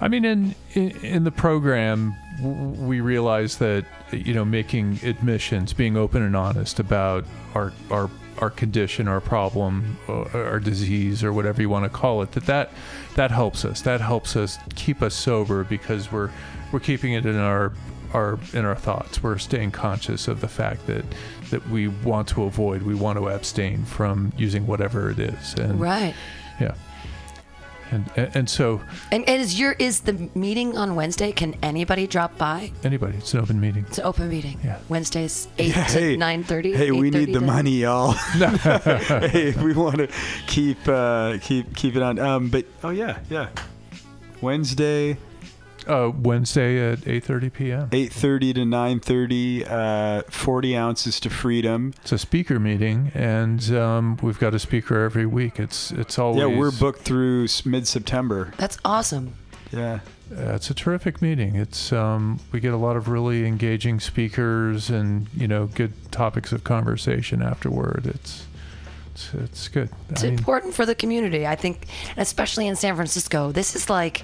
[0.00, 5.72] I mean, in in, in the program, w- we realize that you know making admissions,
[5.72, 7.24] being open and honest about
[7.54, 12.22] our our our condition, our problem, uh, our disease, or whatever you want to call
[12.22, 12.70] it, that that
[13.16, 13.80] that helps us.
[13.82, 16.30] That helps us keep us sober because we're
[16.72, 17.72] we're keeping it in our
[18.14, 19.22] our in our thoughts.
[19.22, 21.04] We're staying conscious of the fact that
[21.50, 25.54] that we want to avoid, we want to abstain from using whatever it is.
[25.54, 26.14] And Right.
[26.60, 26.74] yeah.
[27.90, 31.32] And, and and so And, and is your is the meeting on Wednesday?
[31.32, 32.72] Can anybody drop by?
[32.84, 33.84] anybody, it's an open meeting.
[33.88, 34.58] It's an open meeting.
[34.62, 34.78] Yeah.
[34.88, 36.74] Wednesdays eight Hey, to nine thirty.
[36.74, 38.12] Hey, we need the money, y'all.
[39.32, 40.08] hey, we want to
[40.46, 42.18] keep uh, keep keep it on.
[42.18, 43.48] Um, but oh yeah, yeah.
[44.40, 45.16] Wednesday,
[45.88, 47.88] Uh, Wednesday at 8:30 p.m.
[47.90, 49.70] 8:30 to 9:30.
[49.70, 51.94] Uh, 40 ounces to freedom.
[52.02, 55.58] It's a speaker meeting, and um, we've got a speaker every week.
[55.58, 58.52] It's it's always Yeah, we're booked through mid-September.
[58.58, 59.34] That's awesome.
[59.72, 60.00] Yeah.
[60.30, 61.56] Uh, it's a terrific meeting.
[61.56, 66.52] It's um, we get a lot of really engaging speakers, and you know, good topics
[66.52, 68.06] of conversation afterward.
[68.06, 68.46] It's
[69.14, 69.88] it's, it's good.
[70.10, 71.46] It's I mean, important for the community.
[71.46, 71.86] I think,
[72.16, 74.22] especially in San Francisco, this is like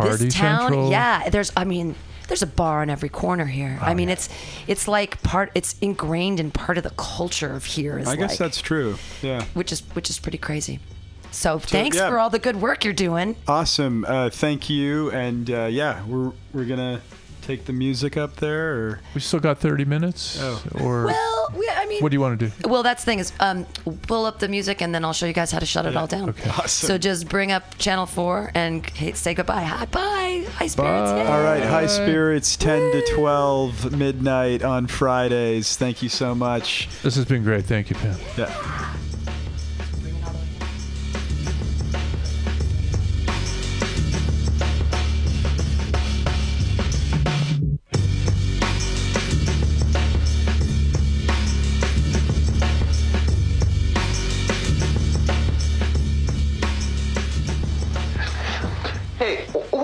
[0.00, 0.60] Party this town.
[0.60, 0.90] Central.
[0.90, 1.52] Yeah, there's.
[1.56, 1.94] I mean,
[2.28, 3.78] there's a bar on every corner here.
[3.80, 4.28] Oh, I mean, it's
[4.66, 5.50] it's like part.
[5.54, 7.98] It's ingrained in part of the culture of here.
[7.98, 8.96] Is I guess like- that's true.
[9.22, 9.44] Yeah.
[9.54, 10.80] which is which is pretty crazy.
[11.32, 12.08] So, thanks yeah.
[12.08, 13.36] for all the good work you're doing.
[13.46, 14.04] Awesome.
[14.04, 15.10] Uh, thank you.
[15.12, 17.00] And uh, yeah, we're we're gonna
[17.50, 18.72] take the music up there.
[18.72, 20.38] Or we still got 30 minutes.
[20.40, 20.62] Oh.
[20.80, 22.68] Or Well, we, I mean, what do you want to do?
[22.68, 23.66] Well, that's the thing is, um,
[24.02, 26.06] pull up the music and then I'll show you guys how to shut it all
[26.06, 26.30] down.
[26.30, 26.50] Okay.
[26.50, 26.88] Awesome.
[26.88, 29.62] So just bring up channel four and hey, say goodbye.
[29.62, 30.46] Hi, bye.
[30.56, 31.10] Hi, spirits.
[31.12, 31.26] Bye.
[31.26, 35.76] All right, High Spirits, 10 to 12 midnight on Fridays.
[35.76, 36.88] Thank you so much.
[37.02, 37.64] This has been great.
[37.64, 38.18] Thank you, Pam.
[38.36, 38.94] Yeah.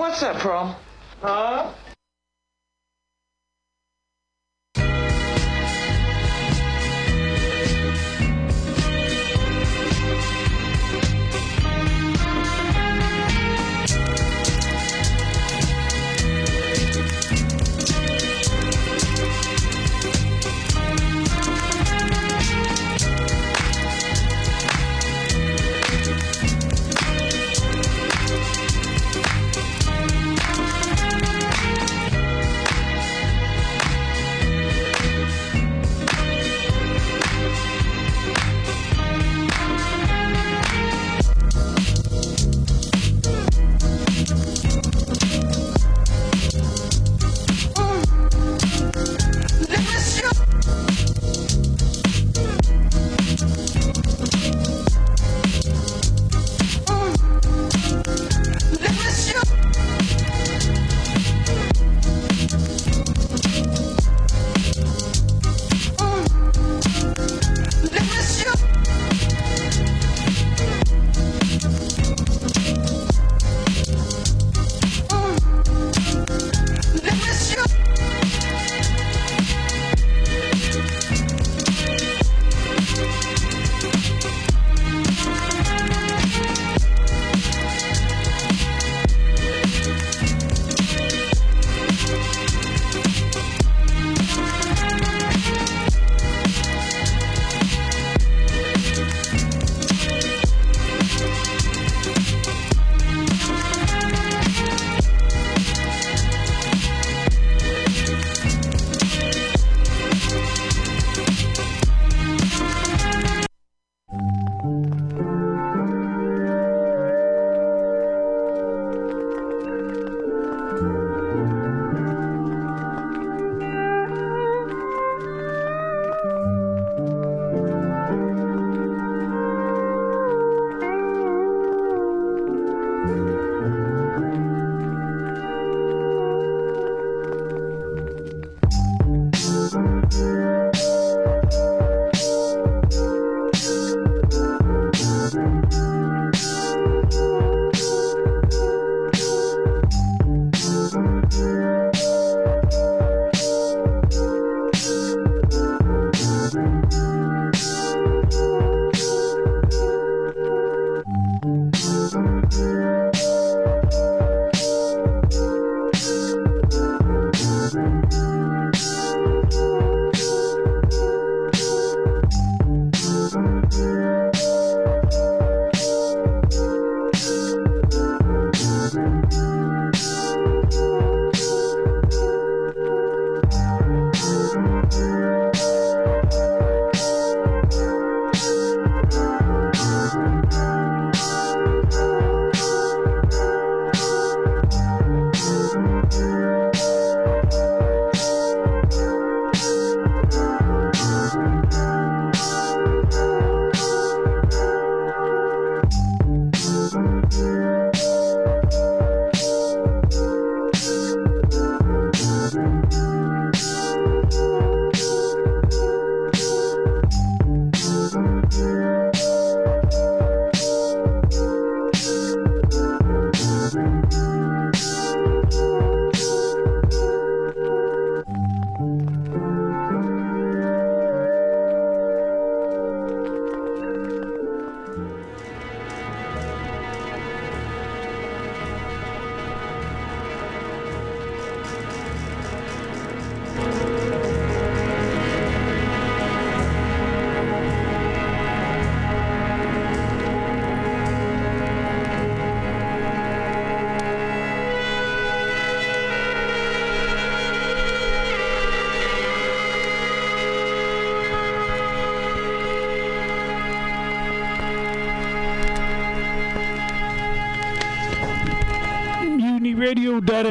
[0.07, 0.73] What's that from?
[1.21, 1.69] Huh?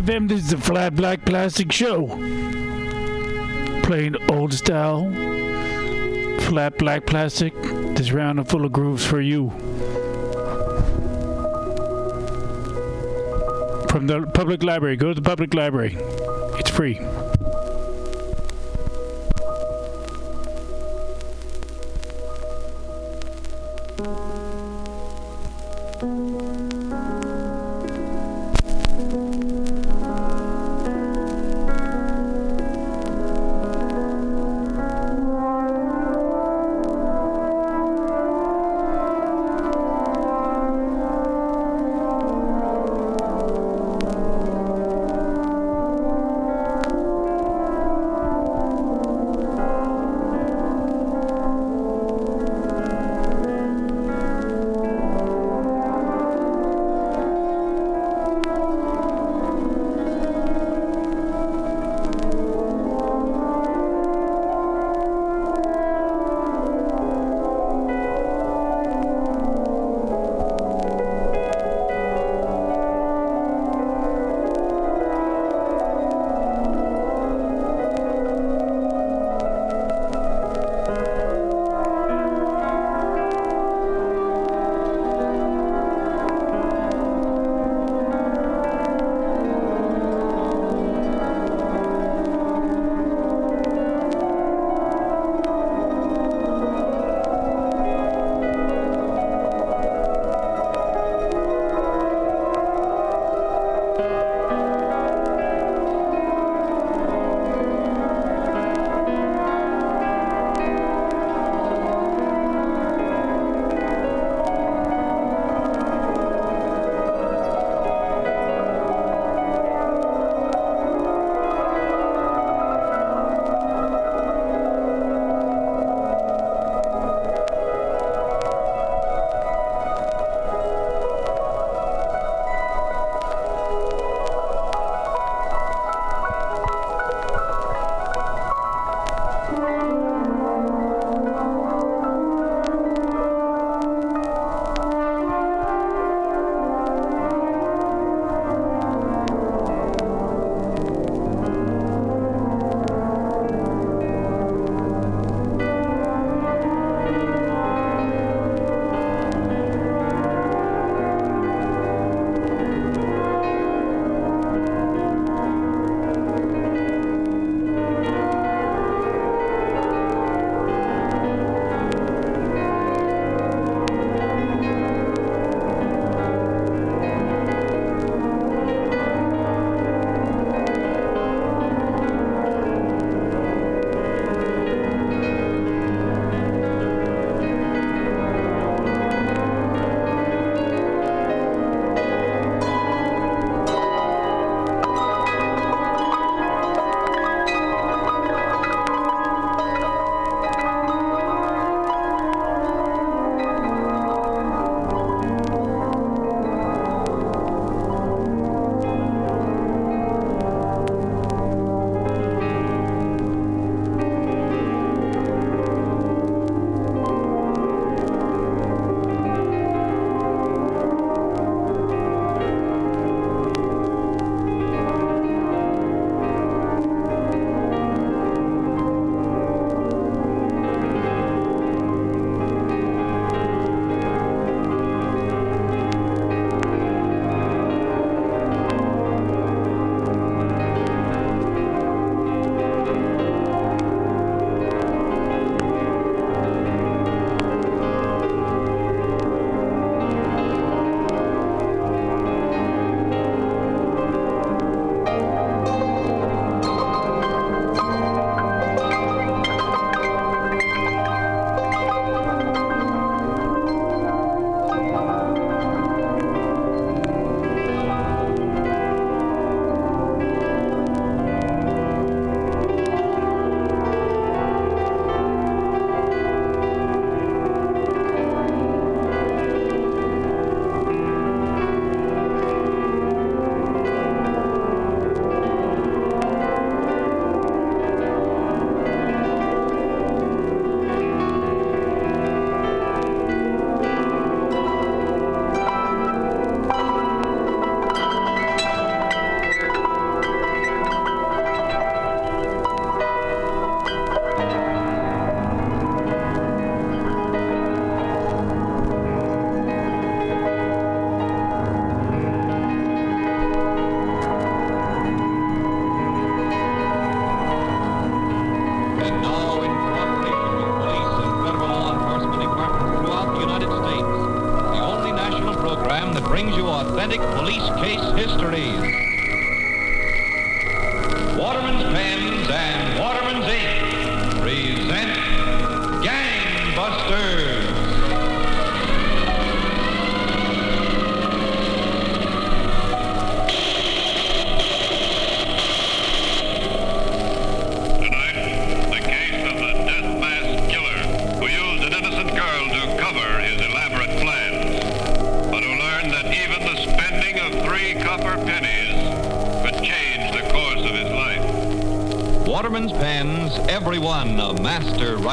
[0.06, 2.06] Radio.fm, this is the Flat Black Plastic Show.
[3.82, 5.10] Playing old style,
[6.42, 7.52] flat black plastic.
[7.96, 9.50] This round is full of grooves for you.
[13.88, 14.96] From the public library.
[14.96, 15.96] Go to the public library.
[16.58, 17.00] It's free.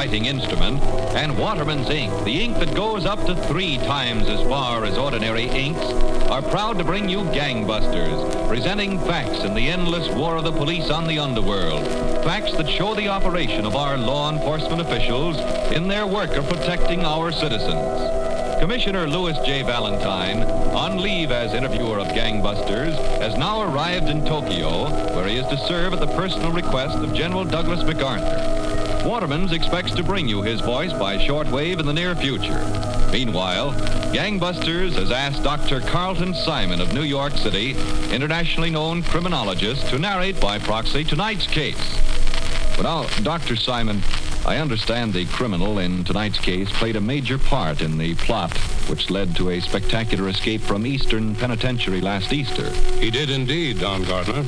[0.04, 0.82] Writing instrument,
[1.16, 5.44] and Waterman's ink, the ink that goes up to three times as far as ordinary
[5.44, 5.80] inks,
[6.28, 10.90] are proud to bring you Gangbusters, presenting facts in the endless war of the police
[10.90, 11.86] on the underworld.
[12.22, 15.38] Facts that show the operation of our law enforcement officials
[15.72, 18.60] in their work of protecting our citizens.
[18.60, 19.62] Commissioner Louis J.
[19.62, 20.42] Valentine,
[20.76, 24.84] on leave as interviewer of Gangbusters, has now arrived in Tokyo,
[25.16, 28.53] where he is to serve at the personal request of General Douglas MacArthur.
[29.04, 32.58] Waterman's expects to bring you his voice by shortwave in the near future.
[33.12, 33.72] Meanwhile,
[34.14, 35.80] Gangbusters has asked Dr.
[35.80, 37.76] Carlton Simon of New York City,
[38.10, 41.76] internationally known criminologist, to narrate by proxy tonight's case.
[42.78, 43.56] Well, now, Dr.
[43.56, 44.02] Simon,
[44.46, 48.56] I understand the criminal in tonight's case played a major part in the plot
[48.88, 52.70] which led to a spectacular escape from Eastern Penitentiary last Easter.
[53.00, 54.44] He did indeed, Don Gardner.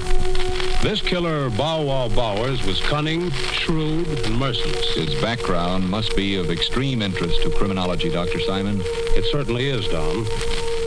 [0.82, 4.94] This killer, Bow Wow Bowers, was cunning, shrewd, and merciless.
[4.94, 8.38] His background must be of extreme interest to criminology, Dr.
[8.40, 8.80] Simon.
[9.16, 10.24] It certainly is, Don.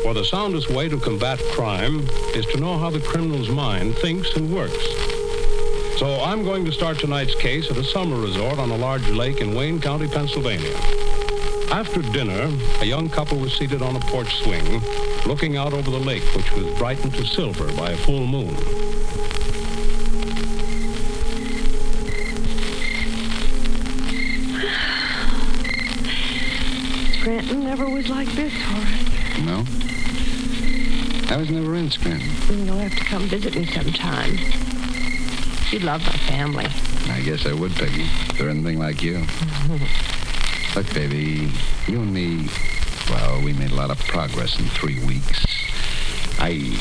[0.04, 4.36] For the soundest way to combat crime is to know how the criminal's mind thinks
[4.36, 4.88] and works.
[5.98, 9.42] So I'm going to start tonight's case at a summer resort on a large lake
[9.42, 10.78] in Wayne County, Pennsylvania.
[11.72, 12.50] After dinner,
[12.80, 14.82] a young couple was seated on a porch swing,
[15.26, 18.56] looking out over the lake, which was brightened to silver by a full moon.
[27.20, 29.46] Scranton never was like this, Horace.
[29.46, 29.66] No?
[31.34, 32.66] I was never in Scranton.
[32.66, 34.38] You'll have to come visit me sometime.
[35.72, 36.66] You love my family.
[37.12, 38.04] I guess I would, Peggy.
[38.04, 39.18] If they're anything like you.
[40.76, 41.52] Look, baby,
[41.88, 42.48] you and me,
[43.10, 45.46] well, we made a lot of progress in three weeks.
[46.40, 46.80] I,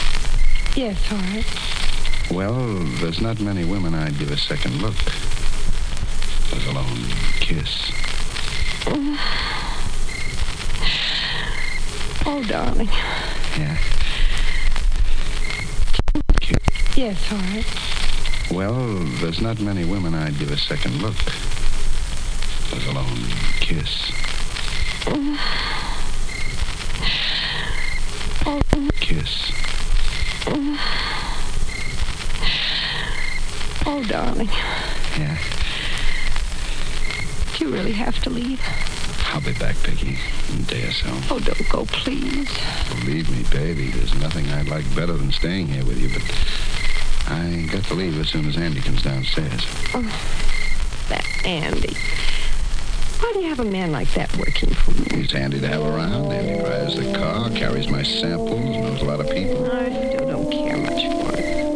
[0.77, 2.31] Yes, Horace.
[2.31, 2.53] well,
[3.01, 4.95] there's not many women I'd give a second look.
[6.53, 7.07] Let alone
[7.41, 7.91] kiss.
[12.31, 12.89] Oh, darling.
[13.59, 13.79] Yeah.
[16.95, 18.51] Yes, Horace.
[18.51, 21.17] Well, there's not many women I'd give a second look.
[22.71, 23.25] Let alone
[23.61, 24.13] kiss.
[28.45, 28.61] Oh,
[29.01, 29.51] Kiss.
[33.87, 34.49] oh, darling.
[35.19, 35.39] Yeah.
[37.57, 38.61] Do you really have to leave?
[39.31, 40.19] I'll be back, Peggy,
[40.53, 41.07] in a day or so.
[41.31, 42.49] Oh, don't go, please.
[43.05, 46.23] Believe me, baby, there's nothing I'd like better than staying here with you, but
[47.31, 49.67] I got to leave as soon as Andy comes downstairs.
[49.95, 50.03] Oh,
[51.09, 51.95] that Andy.
[53.21, 55.05] Why do you have a man like that working for you?
[55.21, 56.33] He's handy to have around.
[56.33, 59.71] Andy drives the car, carries my samples, knows a lot of people.
[59.71, 61.67] I still don't care much for it.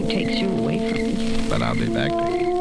[0.00, 1.48] He takes you away from me.
[1.48, 2.51] But I'll be back, Peggy.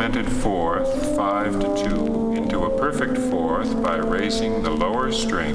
[0.00, 5.54] Augmented fourth 5 to fourth by raising the lower string.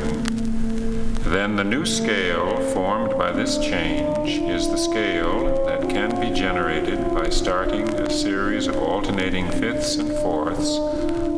[1.24, 7.12] Then the new scale formed by this change is the scale that can be generated
[7.12, 10.78] by starting a series of alternating fifths and fourths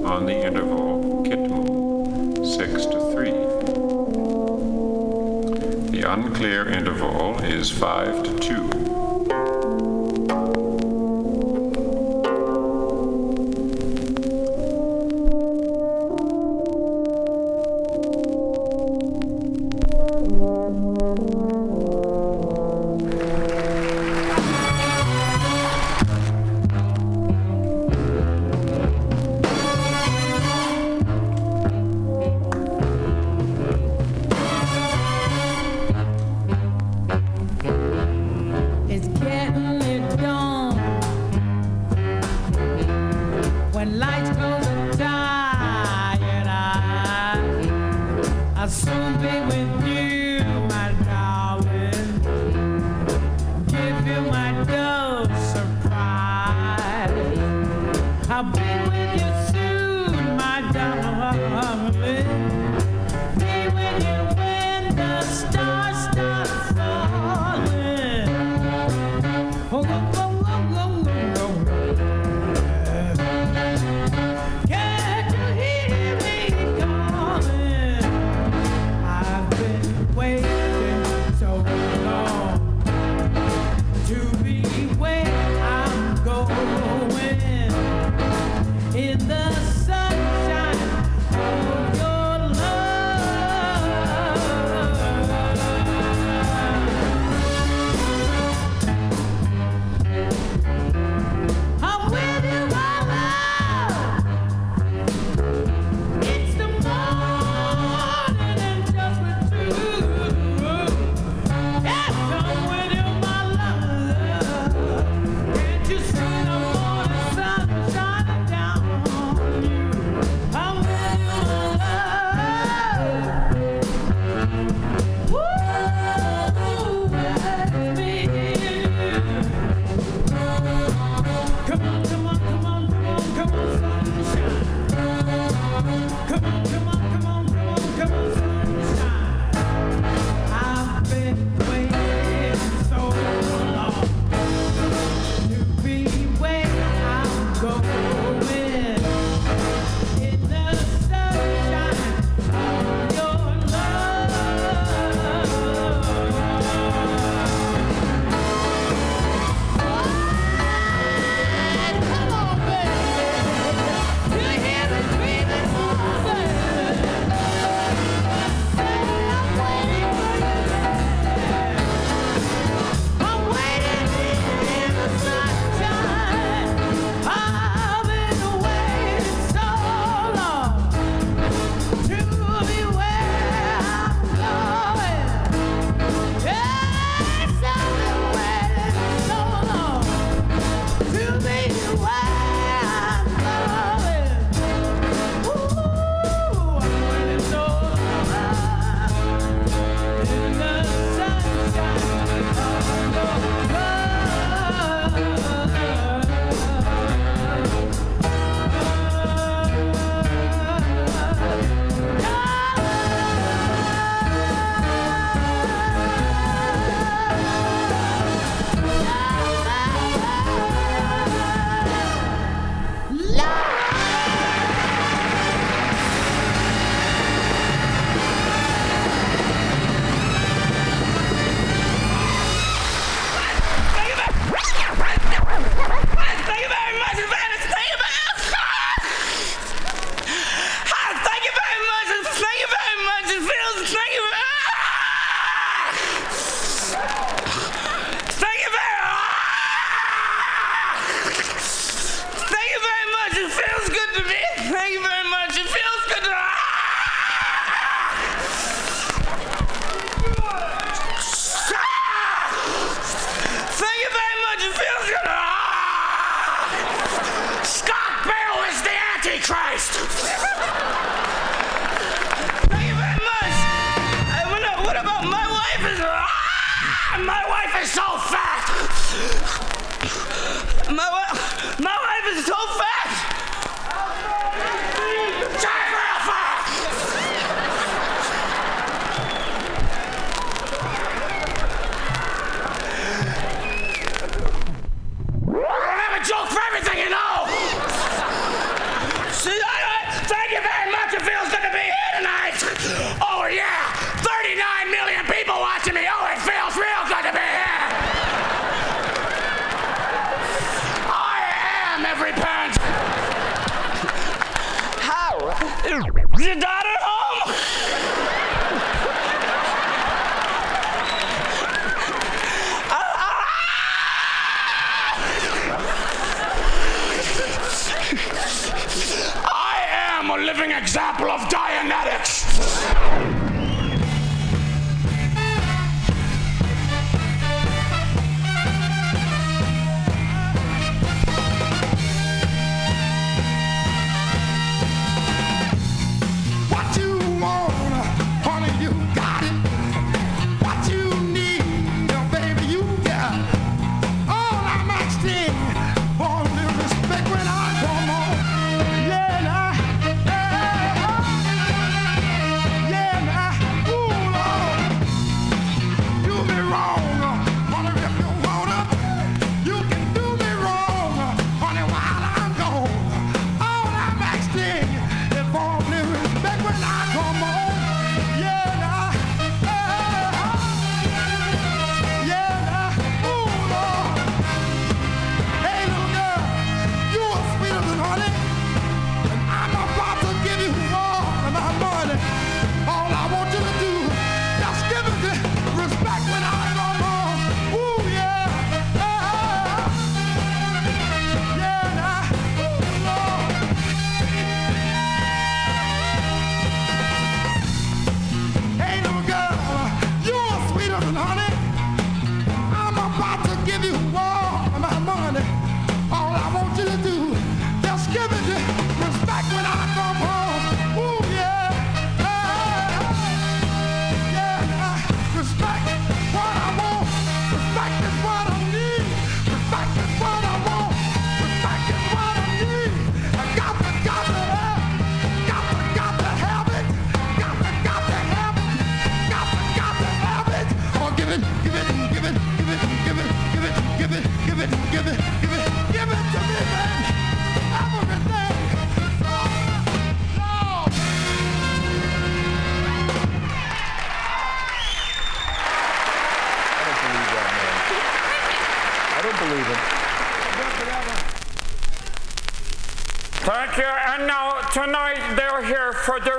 [0.04, 3.32] on the interval kitmu, 6 to 3.
[5.92, 8.97] The unclear interval is 5 to 2.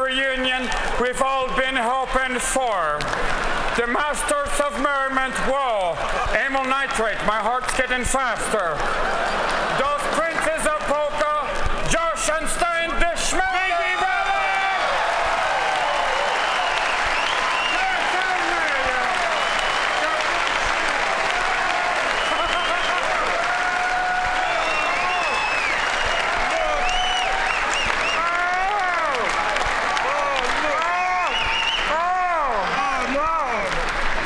[0.08, 0.62] Reunion
[1.02, 2.96] we've all been hoping for.
[3.76, 5.34] The Masters of Merriment.
[5.44, 5.96] Whoa.
[6.34, 7.18] Amyl nitrate.
[7.26, 8.72] My heart's getting faster.
[9.76, 11.44] Those Princes of Polka.
[11.92, 13.58] Yosh and Stein Dishman.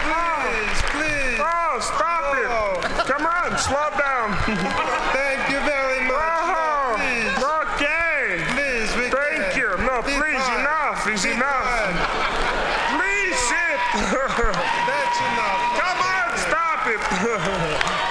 [0.03, 1.39] Please, please.
[1.41, 2.49] Oh, stop it.
[3.07, 4.33] Come on, slow down.
[5.13, 6.49] Thank you very much.
[6.49, 7.35] No, please.
[7.69, 8.41] Okay.
[8.57, 9.77] Please, we Thank you.
[9.85, 11.93] No, please, enough is enough.
[12.97, 13.79] Please sit.
[14.89, 15.61] That's enough.
[15.77, 17.01] Come on, stop it.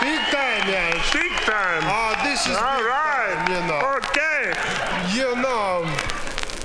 [0.06, 1.14] big time, yes.
[1.14, 1.84] Big time.
[1.88, 3.36] Oh, this is All right.
[3.50, 3.82] you know.
[3.98, 4.54] Okay.
[5.18, 5.90] You know.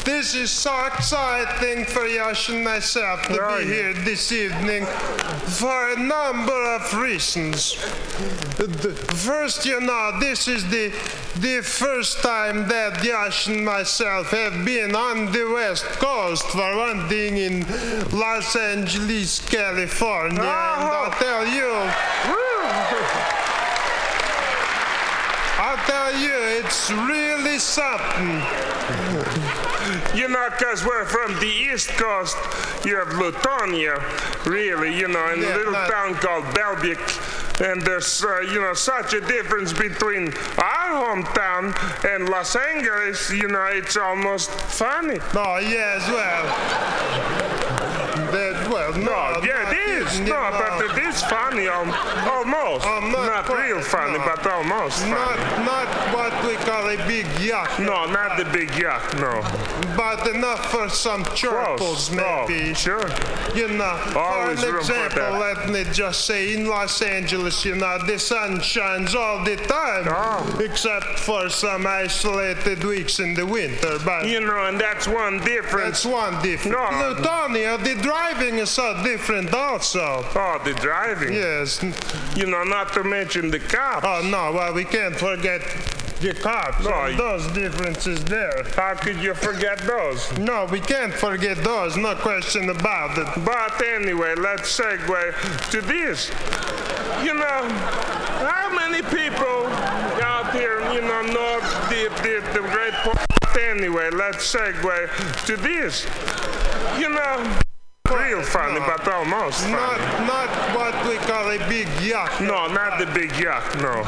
[0.05, 4.87] This is so exciting for Yosh and myself to be here this evening
[5.59, 7.73] for a number of reasons.
[9.27, 10.93] First, you know, this is the
[11.41, 17.09] the first time that Yosh and myself have been on the West Coast for one
[17.09, 17.67] thing in
[18.13, 20.39] Los Angeles, California.
[20.39, 21.73] And I'll tell you,
[25.67, 29.46] I'll tell you, it's really something.
[30.15, 32.37] You know, because we're from the East Coast,
[32.85, 34.01] you have Leutonia,
[34.47, 36.99] really, you know, in a little town called Belvic.
[37.61, 43.49] And there's, uh, you know, such a difference between our hometown and Los Angeles, you
[43.49, 45.19] know, it's almost funny.
[45.35, 46.47] Oh, yes, well.
[48.33, 49.71] That, well, no, yeah,
[50.15, 50.29] it is.
[50.29, 51.91] No, but it is funny, um,
[52.29, 52.85] almost.
[52.85, 55.11] not real funny, but almost funny.
[55.13, 57.79] Not, not what we call a big yuck.
[57.79, 59.43] No, not the big yuck, no.
[59.97, 62.75] But enough for some chortles, maybe.
[62.75, 63.09] sure.
[63.55, 67.99] You know, Always for an example, let me just say, in Los Angeles, you know,
[68.07, 73.99] the sun shines all the time, except for some isolated weeks in the winter.
[74.05, 76.03] But you know, and that's one difference.
[76.03, 76.77] That's one difference.
[76.77, 79.96] No, Leutonia, the driving is so different, also.
[79.99, 81.33] Oh, the driving.
[81.33, 81.83] Yes.
[82.37, 84.05] You know, not to mention the cops.
[84.07, 85.63] Oh no, well we can't forget
[86.21, 86.85] the cops.
[86.85, 88.65] No, and those differences there.
[88.75, 90.31] How could you forget those?
[90.39, 91.97] No, we can't forget those.
[91.97, 93.45] No question about it.
[93.45, 96.29] But anyway, let's segue to this.
[97.25, 97.69] You know,
[98.49, 99.67] how many people
[100.23, 103.19] out here, you know, know the, the, the great point?
[103.59, 106.07] Anyway, let's segue to this.
[106.99, 107.59] You know,
[108.11, 109.69] real funny, but almost.
[109.69, 112.41] Not, not what we call a big yacht.
[112.41, 114.03] No, not the big yacht, no.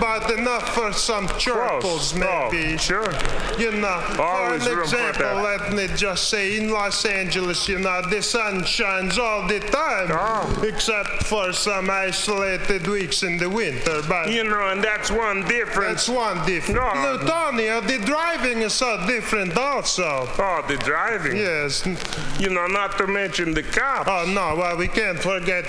[0.00, 2.74] But enough for some chortles, maybe.
[2.74, 3.12] Oh, sure.
[3.58, 7.68] You know, Always for an room for example, let me just say, in Los Angeles,
[7.68, 10.62] you know, the sun shines all the time, Oh.
[10.66, 14.02] except for some isolated weeks in the winter.
[14.08, 16.06] But You know, and that's one difference.
[16.06, 16.78] that's one difference.
[16.78, 16.88] No.
[17.18, 20.28] Plutonia, the driving is so different also.
[20.38, 21.36] Oh, the driving.
[21.36, 21.84] Yes.
[22.38, 24.08] You know, not to mention the cops.
[24.10, 25.64] Oh, no, well, we can't forget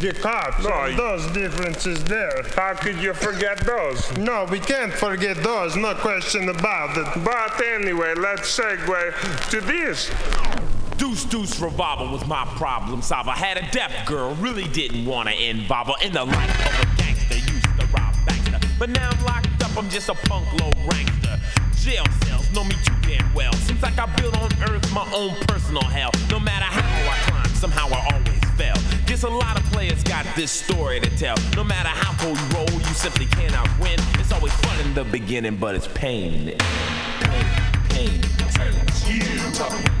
[0.00, 0.64] the cops.
[0.64, 2.42] No, and those differences there.
[2.56, 4.16] How could you forget those?
[4.16, 5.76] No, we can't forget those.
[5.76, 7.24] No question about it.
[7.24, 10.10] But anyway, let's segue to this.
[10.96, 13.30] Deuce Deuce revolver was my problem solver.
[13.30, 16.96] Had a deaf girl, really didn't want to involve her in the life of a
[16.96, 17.34] gangster.
[17.34, 19.76] Used to rob bankster, but now I'm locked up.
[19.76, 21.23] I'm just a punk low rankster.
[21.76, 23.52] Jail cells know me too damn well.
[23.54, 26.10] Seems like I built on earth my own personal hell.
[26.30, 28.76] No matter how I climb, somehow I always fell.
[29.06, 31.36] Guess a lot of players got this story to tell.
[31.56, 33.98] No matter how cold you roll, you simply cannot win.
[34.18, 36.58] It's always fun in the beginning, but it's pain in it.
[37.90, 39.94] Pain, pain, pain.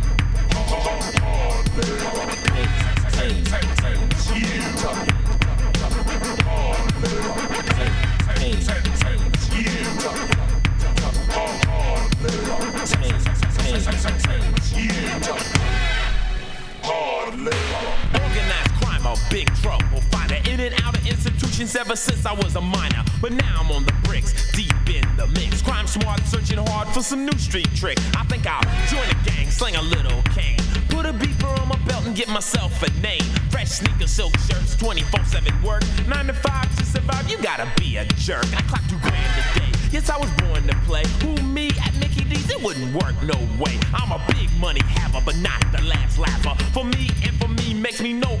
[18.14, 20.36] Organized crime, a big trouble fighter.
[20.48, 23.04] In and out of institutions ever since I was a minor.
[23.20, 25.60] But now I'm on the bricks, deep in the mix.
[25.60, 27.98] Crime smart, searching hard for some new street trick.
[28.16, 30.58] I think I'll join a gang, sling a little cane.
[30.88, 33.28] Put a beeper on my belt and get myself a name.
[33.50, 35.82] Fresh sneakers, silk shirts, 24 7 work.
[36.08, 38.46] 9 to 5 to survive, you gotta be a jerk.
[38.56, 39.73] I clock two grand a day.
[39.94, 41.04] Yes, I was born to play.
[41.22, 42.50] Who, me at Mickey D's?
[42.50, 43.78] It wouldn't work, no way.
[43.94, 46.60] I'm a big money haver, but not the last laugher.
[46.72, 48.34] For me and for me makes me no.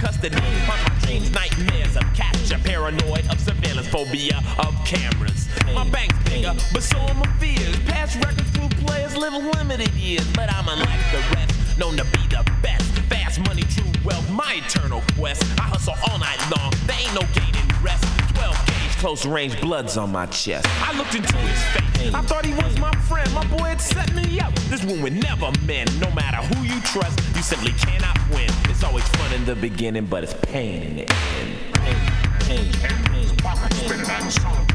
[0.00, 2.58] Custody haunt my dreams, nightmares of capture.
[2.58, 5.48] Paranoid of surveillance, phobia of cameras.
[5.74, 7.76] My bank's bigger, but so are my fears.
[7.80, 12.26] Past records prove players live limited years, but I'm unlike the rest, known to be
[12.28, 12.84] the best.
[13.08, 15.42] Fast money, true wealth, my eternal quest.
[15.58, 18.04] I hustle all night long, there ain't no gaining rest.
[18.34, 20.66] 12 gauge, close range, blood's on my chest.
[20.82, 23.32] I looked into his face, I thought he was my friend.
[23.32, 24.54] My boy had set me up.
[24.70, 25.88] This one would never mend.
[26.00, 28.50] No matter who you trust, you simply cannot win.
[28.68, 31.74] It's always fun in the beginning, but it's pain in the end.
[31.74, 31.96] Pain,
[32.40, 33.28] pain, pain,
[33.72, 34.74] Spinning and soldier.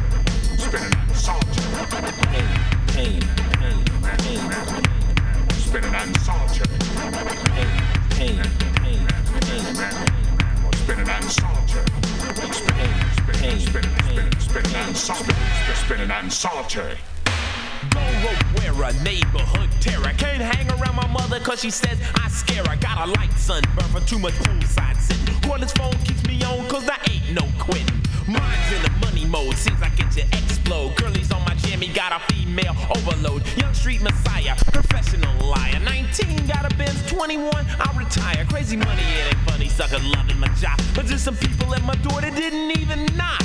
[0.57, 1.61] Spinning and soldier.
[2.31, 2.47] pain,
[2.87, 3.21] pain,
[3.59, 3.85] pain,
[4.17, 5.02] pain,
[5.73, 6.65] Spinning and soldier.
[8.11, 8.37] pain, pain,
[8.75, 9.07] pain,
[9.41, 9.97] pain.
[10.75, 11.83] Spinning and soldier.
[12.53, 15.33] Spinning, spinning, spinning, spinning, spinning and soldier.
[15.73, 16.95] Spinning and soldier.
[17.89, 20.13] Gold rope wearer, neighborhood terror.
[20.15, 22.75] Can't hang around my mother cause she says I scare her.
[22.75, 25.33] Got a light sunburn for too much poolside sitting.
[25.41, 27.99] Cordless phone keeps me on cause I ain't no quitting.
[28.27, 30.95] Mine's in the money mode, seems like it to explode.
[30.95, 33.41] Girlies on my jammy, got a female overload.
[33.57, 35.79] Young street messiah, professional liar.
[35.79, 38.45] 19, got a Benz, 21, I'll retire.
[38.45, 40.79] Crazy money, it ain't funny, sucker loving my job.
[40.93, 43.43] But there's some people at my door that didn't even knock.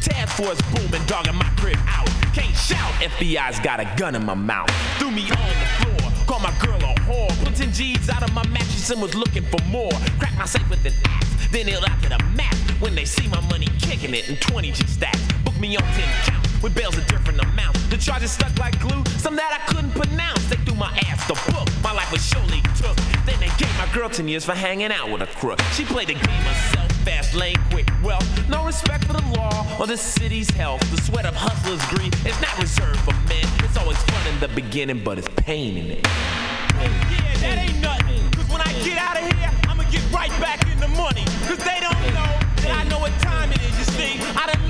[0.00, 2.08] Task force booming, dogging my crib out.
[2.34, 4.70] Can't shout, FBI's got a gun in my mouth.
[4.98, 5.97] Threw me on the floor,
[6.38, 7.44] called my girl a whore.
[7.44, 9.90] Put 10 G's out of my mattress and was looking for more.
[10.18, 12.54] Cracked my safe with an axe, then nailed out to the mat.
[12.80, 15.20] When they see my money kicking it in 20 G stacks.
[15.44, 17.82] Book me on 10 counts with bails of different amounts.
[17.88, 20.48] The charges stuck like glue, some that I couldn't pronounce.
[20.48, 22.96] They threw my ass the book, my life was surely took.
[23.26, 25.60] Then they gave my girl 10 years for hanging out with a crook.
[25.74, 28.28] She played the game herself, fast lane, quick wealth.
[28.50, 30.80] No respect for the law or the city's health.
[30.94, 33.46] The sweat of hustlers' greed is not reserved for men.
[33.64, 36.04] It's always fun in the beginning, but it's pain in it.
[36.04, 38.20] Yeah, that ain't nothing.
[38.32, 41.24] Cause when I get out of here, I'ma get right back in the money.
[41.48, 44.20] Cause they don't know that I know what time it is, you see.
[44.36, 44.68] I done learned